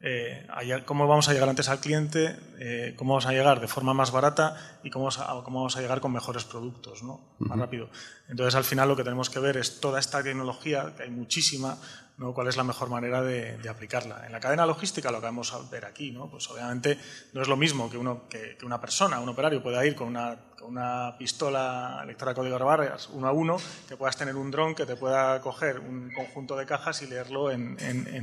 eh, 0.00 0.46
cómo 0.84 1.08
vamos 1.08 1.28
a 1.28 1.32
llegar 1.32 1.48
antes 1.48 1.68
al 1.68 1.80
cliente, 1.80 2.36
eh, 2.58 2.94
cómo 2.96 3.14
vamos 3.14 3.26
a 3.26 3.32
llegar 3.32 3.60
de 3.60 3.66
forma 3.66 3.94
más 3.94 4.12
barata 4.12 4.56
y 4.84 4.90
cómo 4.90 5.06
vamos 5.06 5.18
a, 5.18 5.26
cómo 5.42 5.58
vamos 5.60 5.76
a 5.76 5.80
llegar 5.80 6.00
con 6.00 6.12
mejores 6.12 6.44
productos, 6.44 7.02
¿no? 7.02 7.20
más 7.38 7.58
rápido. 7.58 7.90
Entonces, 8.28 8.54
al 8.54 8.64
final 8.64 8.88
lo 8.88 8.96
que 8.96 9.02
tenemos 9.02 9.28
que 9.28 9.40
ver 9.40 9.56
es 9.56 9.80
toda 9.80 9.98
esta 9.98 10.22
tecnología, 10.22 10.94
que 10.96 11.02
hay 11.02 11.10
muchísima, 11.10 11.78
¿no? 12.16 12.32
cuál 12.32 12.46
es 12.46 12.56
la 12.56 12.64
mejor 12.64 12.90
manera 12.90 13.22
de, 13.22 13.68
aplicarla. 13.68 14.24
En 14.24 14.32
la 14.32 14.40
cadena 14.40 14.66
logística, 14.66 15.10
lo 15.10 15.18
que 15.18 15.26
vamos 15.26 15.52
a 15.52 15.58
ver 15.70 15.84
aquí, 15.84 16.12
¿no? 16.12 16.30
pues 16.30 16.48
obviamente 16.48 16.98
no 17.32 17.42
es 17.42 17.48
lo 17.48 17.56
mismo 17.56 17.90
que, 17.90 17.96
uno, 17.96 18.28
que, 18.28 18.56
que 18.56 18.66
una 18.66 18.80
persona, 18.80 19.18
un 19.18 19.28
operario 19.28 19.62
pueda 19.62 19.84
ir 19.84 19.96
con 19.96 20.08
una 20.08 20.47
una 20.68 21.16
pistola 21.18 22.04
lectora 22.06 22.32
de 22.32 22.36
código 22.36 22.58
de 22.58 22.64
barras 22.64 23.08
uno 23.12 23.26
a 23.26 23.32
uno, 23.32 23.56
que 23.88 23.96
puedas 23.96 24.16
tener 24.16 24.36
un 24.36 24.50
dron 24.50 24.74
que 24.74 24.86
te 24.86 24.96
pueda 24.96 25.40
coger 25.40 25.78
un 25.80 26.12
conjunto 26.14 26.56
de 26.56 26.66
cajas 26.66 27.02
y 27.02 27.06
leerlo 27.06 27.50
en, 27.50 27.76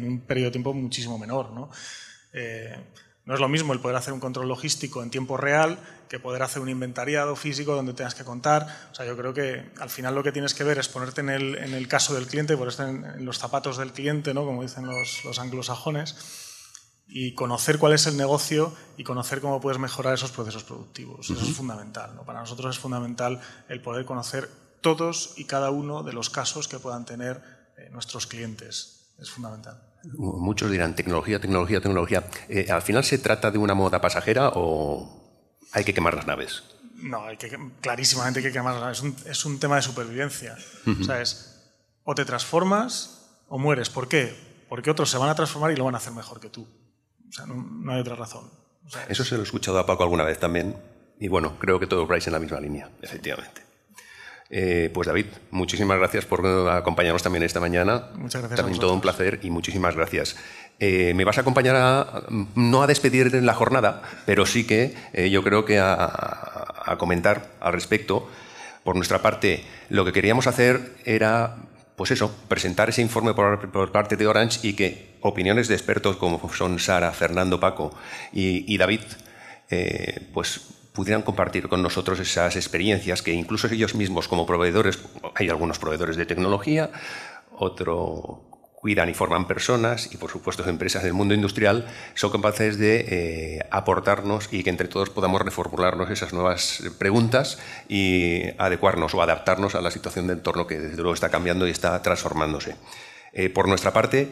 un 0.05 0.21
periodo 0.21 0.49
de 0.49 0.51
tiempo 0.51 0.73
muchísimo 0.73 1.17
menor. 1.17 1.51
¿no? 1.51 1.69
Eh, 2.33 2.75
no 3.25 3.33
es 3.33 3.39
lo 3.39 3.49
mismo 3.49 3.73
el 3.73 3.79
poder 3.79 3.97
hacer 3.97 4.13
un 4.13 4.19
control 4.19 4.47
logístico 4.47 5.01
en 5.01 5.09
tiempo 5.09 5.35
real 5.35 5.79
que 6.09 6.19
poder 6.19 6.43
hacer 6.43 6.61
un 6.61 6.69
inventariado 6.69 7.35
físico 7.35 7.73
donde 7.73 7.93
tengas 7.93 8.13
que 8.13 8.23
contar. 8.23 8.67
O 8.91 8.95
sea, 8.95 9.05
yo 9.07 9.17
creo 9.17 9.33
que 9.33 9.71
al 9.79 9.89
final 9.89 10.13
lo 10.13 10.23
que 10.23 10.31
tienes 10.31 10.53
que 10.53 10.63
ver 10.63 10.77
es 10.77 10.87
ponerte 10.87 11.21
en 11.21 11.29
el, 11.29 11.57
en 11.57 11.73
el 11.73 11.87
caso 11.87 12.13
del 12.13 12.27
cliente, 12.27 12.55
por 12.55 12.67
estar 12.67 12.87
en, 12.87 13.25
los 13.25 13.39
zapatos 13.39 13.77
del 13.77 13.91
cliente, 13.91 14.35
¿no? 14.35 14.45
como 14.45 14.61
dicen 14.61 14.85
los, 14.85 15.25
los 15.25 15.39
anglosajones, 15.39 16.44
y 17.07 17.33
conocer 17.33 17.77
cuál 17.77 17.93
es 17.93 18.07
el 18.07 18.17
negocio 18.17 18.73
y 18.97 19.03
conocer 19.03 19.41
cómo 19.41 19.61
puedes 19.61 19.79
mejorar 19.79 20.13
esos 20.13 20.31
procesos 20.31 20.63
productivos. 20.63 21.29
Eso 21.29 21.43
es 21.43 21.55
fundamental. 21.55 22.15
¿no? 22.15 22.23
Para 22.23 22.39
nosotros 22.39 22.75
es 22.75 22.81
fundamental 22.81 23.39
el 23.69 23.81
poder 23.81 24.05
conocer 24.05 24.49
todos 24.81 25.33
y 25.37 25.45
cada 25.45 25.71
uno 25.71 26.03
de 26.03 26.13
los 26.13 26.29
casos 26.29 26.67
que 26.67 26.79
puedan 26.79 27.05
tener 27.05 27.41
eh, 27.77 27.89
nuestros 27.91 28.27
clientes. 28.27 29.13
Es 29.19 29.29
fundamental. 29.29 29.81
Muchos 30.17 30.69
dirán 30.69 30.95
tecnología, 30.95 31.39
tecnología, 31.39 31.79
tecnología. 31.79 32.27
Eh, 32.49 32.67
¿Al 32.69 32.81
final 32.81 33.03
se 33.03 33.17
trata 33.17 33.49
de 33.49 33.57
una 33.57 33.73
moda 33.73 34.01
pasajera 34.01 34.51
o 34.55 35.47
hay 35.71 35.83
que 35.83 35.93
quemar 35.93 36.15
las 36.15 36.27
naves? 36.27 36.63
No, 36.95 37.25
hay 37.25 37.37
que, 37.37 37.57
clarísimamente 37.81 38.39
hay 38.39 38.45
que 38.45 38.51
quemar 38.51 38.73
las 38.75 38.81
naves. 38.81 38.97
Es 38.97 39.03
un, 39.03 39.31
es 39.31 39.45
un 39.45 39.59
tema 39.59 39.77
de 39.77 39.81
supervivencia. 39.81 40.57
O 40.99 41.03
sea, 41.03 41.21
es 41.21 41.55
o 42.03 42.13
te 42.13 42.23
transformas 42.23 43.41
o 43.47 43.57
mueres. 43.57 43.89
¿Por 43.89 44.07
qué? 44.07 44.35
Porque 44.69 44.91
otros 44.91 45.09
se 45.09 45.17
van 45.17 45.29
a 45.29 45.35
transformar 45.35 45.71
y 45.71 45.75
lo 45.75 45.85
van 45.85 45.95
a 45.95 45.97
hacer 45.97 46.13
mejor 46.13 46.39
que 46.39 46.49
tú. 46.49 46.67
O 47.35 47.37
sea, 47.37 47.45
no, 47.47 47.91
hay 47.91 47.99
otra 47.99 48.15
razón. 48.15 48.49
Eso 49.09 49.25
se 49.25 49.35
lo 49.35 49.41
he 49.41 49.43
escuchado 49.43 49.77
a 49.77 49.85
Paco 49.85 50.03
alguna 50.03 50.23
vez 50.23 50.39
también. 50.39 50.73
Y 51.19 51.27
bueno, 51.27 51.59
creo 51.59 51.81
que 51.81 51.87
todos 51.87 52.07
vais 52.07 52.25
en 52.27 52.31
la 52.31 52.39
misma 52.39 52.61
línea, 52.61 52.89
efectivamente. 53.01 53.61
Eh, 54.49 54.89
pues 54.93 55.07
David, 55.07 55.25
muchísimas 55.51 55.97
gracias 55.97 56.23
por 56.23 56.45
acompañarnos 56.69 57.23
también 57.23 57.43
esta 57.43 57.59
mañana. 57.59 58.09
Muchas 58.15 58.41
gracias. 58.41 58.57
También 58.57 58.79
todo 58.79 58.93
un 58.93 59.01
placer 59.01 59.41
y 59.43 59.49
muchísimas 59.49 59.97
gracias. 59.97 60.37
Eh, 60.79 61.13
me 61.13 61.25
vas 61.25 61.37
a 61.37 61.41
acompañar 61.41 61.75
a, 61.75 62.23
no 62.55 62.83
a 62.83 62.87
despedir 62.87 63.33
la 63.33 63.53
jornada, 63.53 64.01
pero 64.25 64.45
sí 64.45 64.65
que 64.65 64.95
eh, 65.11 65.29
yo 65.29 65.43
creo 65.43 65.65
que 65.65 65.79
a, 65.79 66.73
a, 66.85 66.97
comentar 66.97 67.51
al 67.59 67.73
respecto. 67.73 68.29
Por 68.85 68.95
nuestra 68.95 69.21
parte, 69.21 69.65
lo 69.89 70.05
que 70.05 70.13
queríamos 70.13 70.47
hacer 70.47 70.93
era 71.03 71.57
pues 71.95 72.11
eso, 72.11 72.33
presentar 72.47 72.89
ese 72.89 73.01
informe 73.01 73.33
por, 73.33 73.91
parte 73.91 74.17
de 74.17 74.27
Orange 74.27 74.59
y 74.67 74.73
que 74.73 75.15
opiniones 75.21 75.67
de 75.67 75.75
expertos 75.75 76.17
como 76.17 76.41
son 76.53 76.79
Sara, 76.79 77.11
Fernando, 77.11 77.59
Paco 77.59 77.95
y, 78.33 78.77
David, 78.77 79.01
eh, 79.69 80.29
pues 80.33 80.61
pudieran 80.91 81.21
compartir 81.21 81.67
con 81.67 81.81
nosotros 81.81 82.19
esas 82.19 82.55
experiencias 82.55 83.21
que 83.21 83.33
incluso 83.33 83.67
ellos 83.67 83.95
mismos 83.95 84.27
como 84.27 84.45
proveedores, 84.45 84.99
hay 85.35 85.49
algunos 85.49 85.79
proveedores 85.79 86.15
de 86.15 86.25
tecnología, 86.25 86.89
otro 87.57 88.54
cuidan 88.85 89.09
y 89.09 89.15
forman 89.15 89.47
personas 89.47 90.13
y, 90.13 90.17
por 90.17 90.29
supuesto, 90.29 90.63
empresas 90.69 91.01
del 91.01 91.13
mundo 91.13 91.33
industrial 91.33 91.87
son 92.13 92.31
capaces 92.31 92.77
de 92.77 92.99
eh, 93.09 93.59
aportarnos 93.71 94.47
y 94.51 94.63
que 94.63 94.69
entre 94.69 94.87
todos 94.87 95.09
podamos 95.09 95.41
reformularnos 95.41 96.11
esas 96.11 96.33
nuevas 96.33 96.83
preguntas 96.99 97.57
y 97.89 98.43
adecuarnos 98.59 99.15
o 99.15 99.23
adaptarnos 99.23 99.73
a 99.73 99.81
la 99.81 99.89
situación 99.89 100.27
de 100.27 100.33
entorno 100.33 100.67
que 100.67 100.77
desde 100.77 100.97
luego 100.97 101.15
está 101.15 101.29
cambiando 101.29 101.67
y 101.67 101.71
está 101.71 101.99
transformándose. 102.03 102.75
Eh, 103.33 103.49
por 103.49 103.67
nuestra 103.67 103.91
parte, 103.91 104.27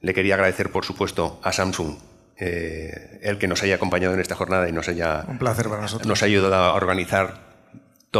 le 0.00 0.14
quería 0.14 0.34
agradecer, 0.36 0.70
por 0.70 0.84
supuesto, 0.84 1.40
a 1.42 1.50
Samsung 1.50 1.96
eh, 2.36 3.18
el 3.22 3.38
que 3.38 3.48
nos 3.48 3.60
haya 3.64 3.74
acompañado 3.74 4.14
en 4.14 4.20
esta 4.20 4.36
jornada 4.36 4.68
y 4.68 4.72
nos 4.72 4.86
haya, 4.88 5.24
Un 5.26 5.38
placer 5.38 5.68
para 5.68 5.82
nosotros. 5.82 6.06
nos 6.06 6.22
ha 6.22 6.26
ayudado 6.26 6.54
a 6.54 6.74
organizar 6.74 7.53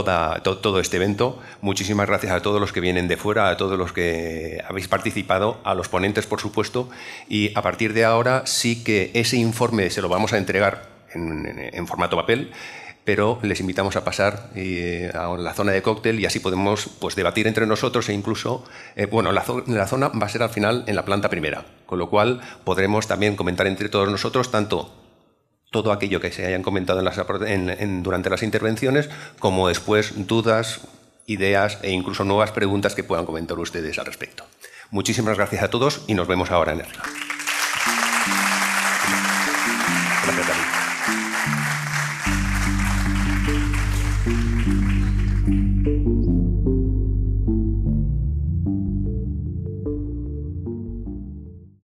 todo, 0.03 0.81
este 0.81 0.97
evento. 0.97 1.39
Muchísimas 1.61 2.07
gracias 2.07 2.33
a 2.33 2.41
todos 2.41 2.61
los 2.61 2.73
que 2.73 2.81
vienen 2.81 3.09
de 3.09 3.17
fuera, 3.17 3.49
a 3.49 3.57
todos 3.57 3.79
los 3.79 3.93
que 3.93 4.63
habéis 4.69 4.89
participado, 4.89 5.61
a 5.65 5.75
los 5.75 5.89
ponentes, 5.89 6.27
por 6.27 6.41
supuesto. 6.41 6.89
Y 7.29 7.57
a 7.57 7.63
partir 7.63 7.95
de 7.95 8.05
ahora 8.05 8.43
sí 8.47 8.83
que 8.83 9.11
ese 9.15 9.37
informe 9.37 9.91
se 9.91 10.03
lo 10.03 10.09
vamos 10.09 10.33
a 10.33 10.39
entregar 10.39 10.89
en, 11.15 11.87
formato 11.87 12.17
papel 12.17 12.51
pero 13.05 13.39
les 13.43 13.61
invitamos 13.61 13.97
a 13.97 14.03
pasar 14.03 14.49
eh, 14.57 15.13
a 15.13 15.37
la 15.37 15.53
zona 15.53 15.73
de 15.73 15.83
cóctel 15.83 16.19
y 16.19 16.25
así 16.25 16.41
podemos 16.41 16.89
pues, 16.99 17.15
debatir 17.15 17.47
entre 17.47 17.67
nosotros 17.67 18.09
e 18.09 18.15
incluso, 18.15 18.65
eh, 18.97 19.05
bueno, 19.05 19.31
la, 19.31 19.45
la, 19.67 19.87
zona 19.87 20.09
va 20.09 20.25
a 20.25 20.29
ser 20.31 20.43
al 20.43 20.49
final 20.49 20.85
en 20.87 20.97
la 20.97 21.05
planta 21.05 21.29
primera, 21.29 21.67
con 21.85 21.99
lo 21.99 22.09
cual 22.09 22.41
podremos 22.65 23.07
también 23.07 23.37
comentar 23.37 23.67
entre 23.67 23.91
todos 23.91 24.09
nosotros 24.09 24.51
tanto 24.51 25.04
todo 25.75 25.91
aquello 25.91 26.21
que 26.21 26.31
se 26.31 26.47
hayan 26.47 26.63
comentado 26.63 27.03
durante 27.03 28.31
las 28.31 28.45
intervenciones, 28.45 29.11
como 29.41 29.67
después 29.67 30.13
dudas, 30.29 30.83
ideas 31.27 31.79
e 31.83 31.91
incluso 31.91 32.23
nuevas 32.23 32.53
preguntas 32.53 32.95
que 32.95 33.03
puedan 33.03 33.27
comentar 33.27 33.59
ustedes 33.59 33.99
al 33.99 34.07
respecto. 34.07 34.45
Muchísimas 34.93 35.37
gracias 35.37 35.65
a 35.65 35.71
todos 35.71 36.03
y 36.07 36.15
nos 36.15 36.29
vemos 36.29 36.53
ahora 36.53 36.75
en 36.75 36.83
el. 36.83 37.34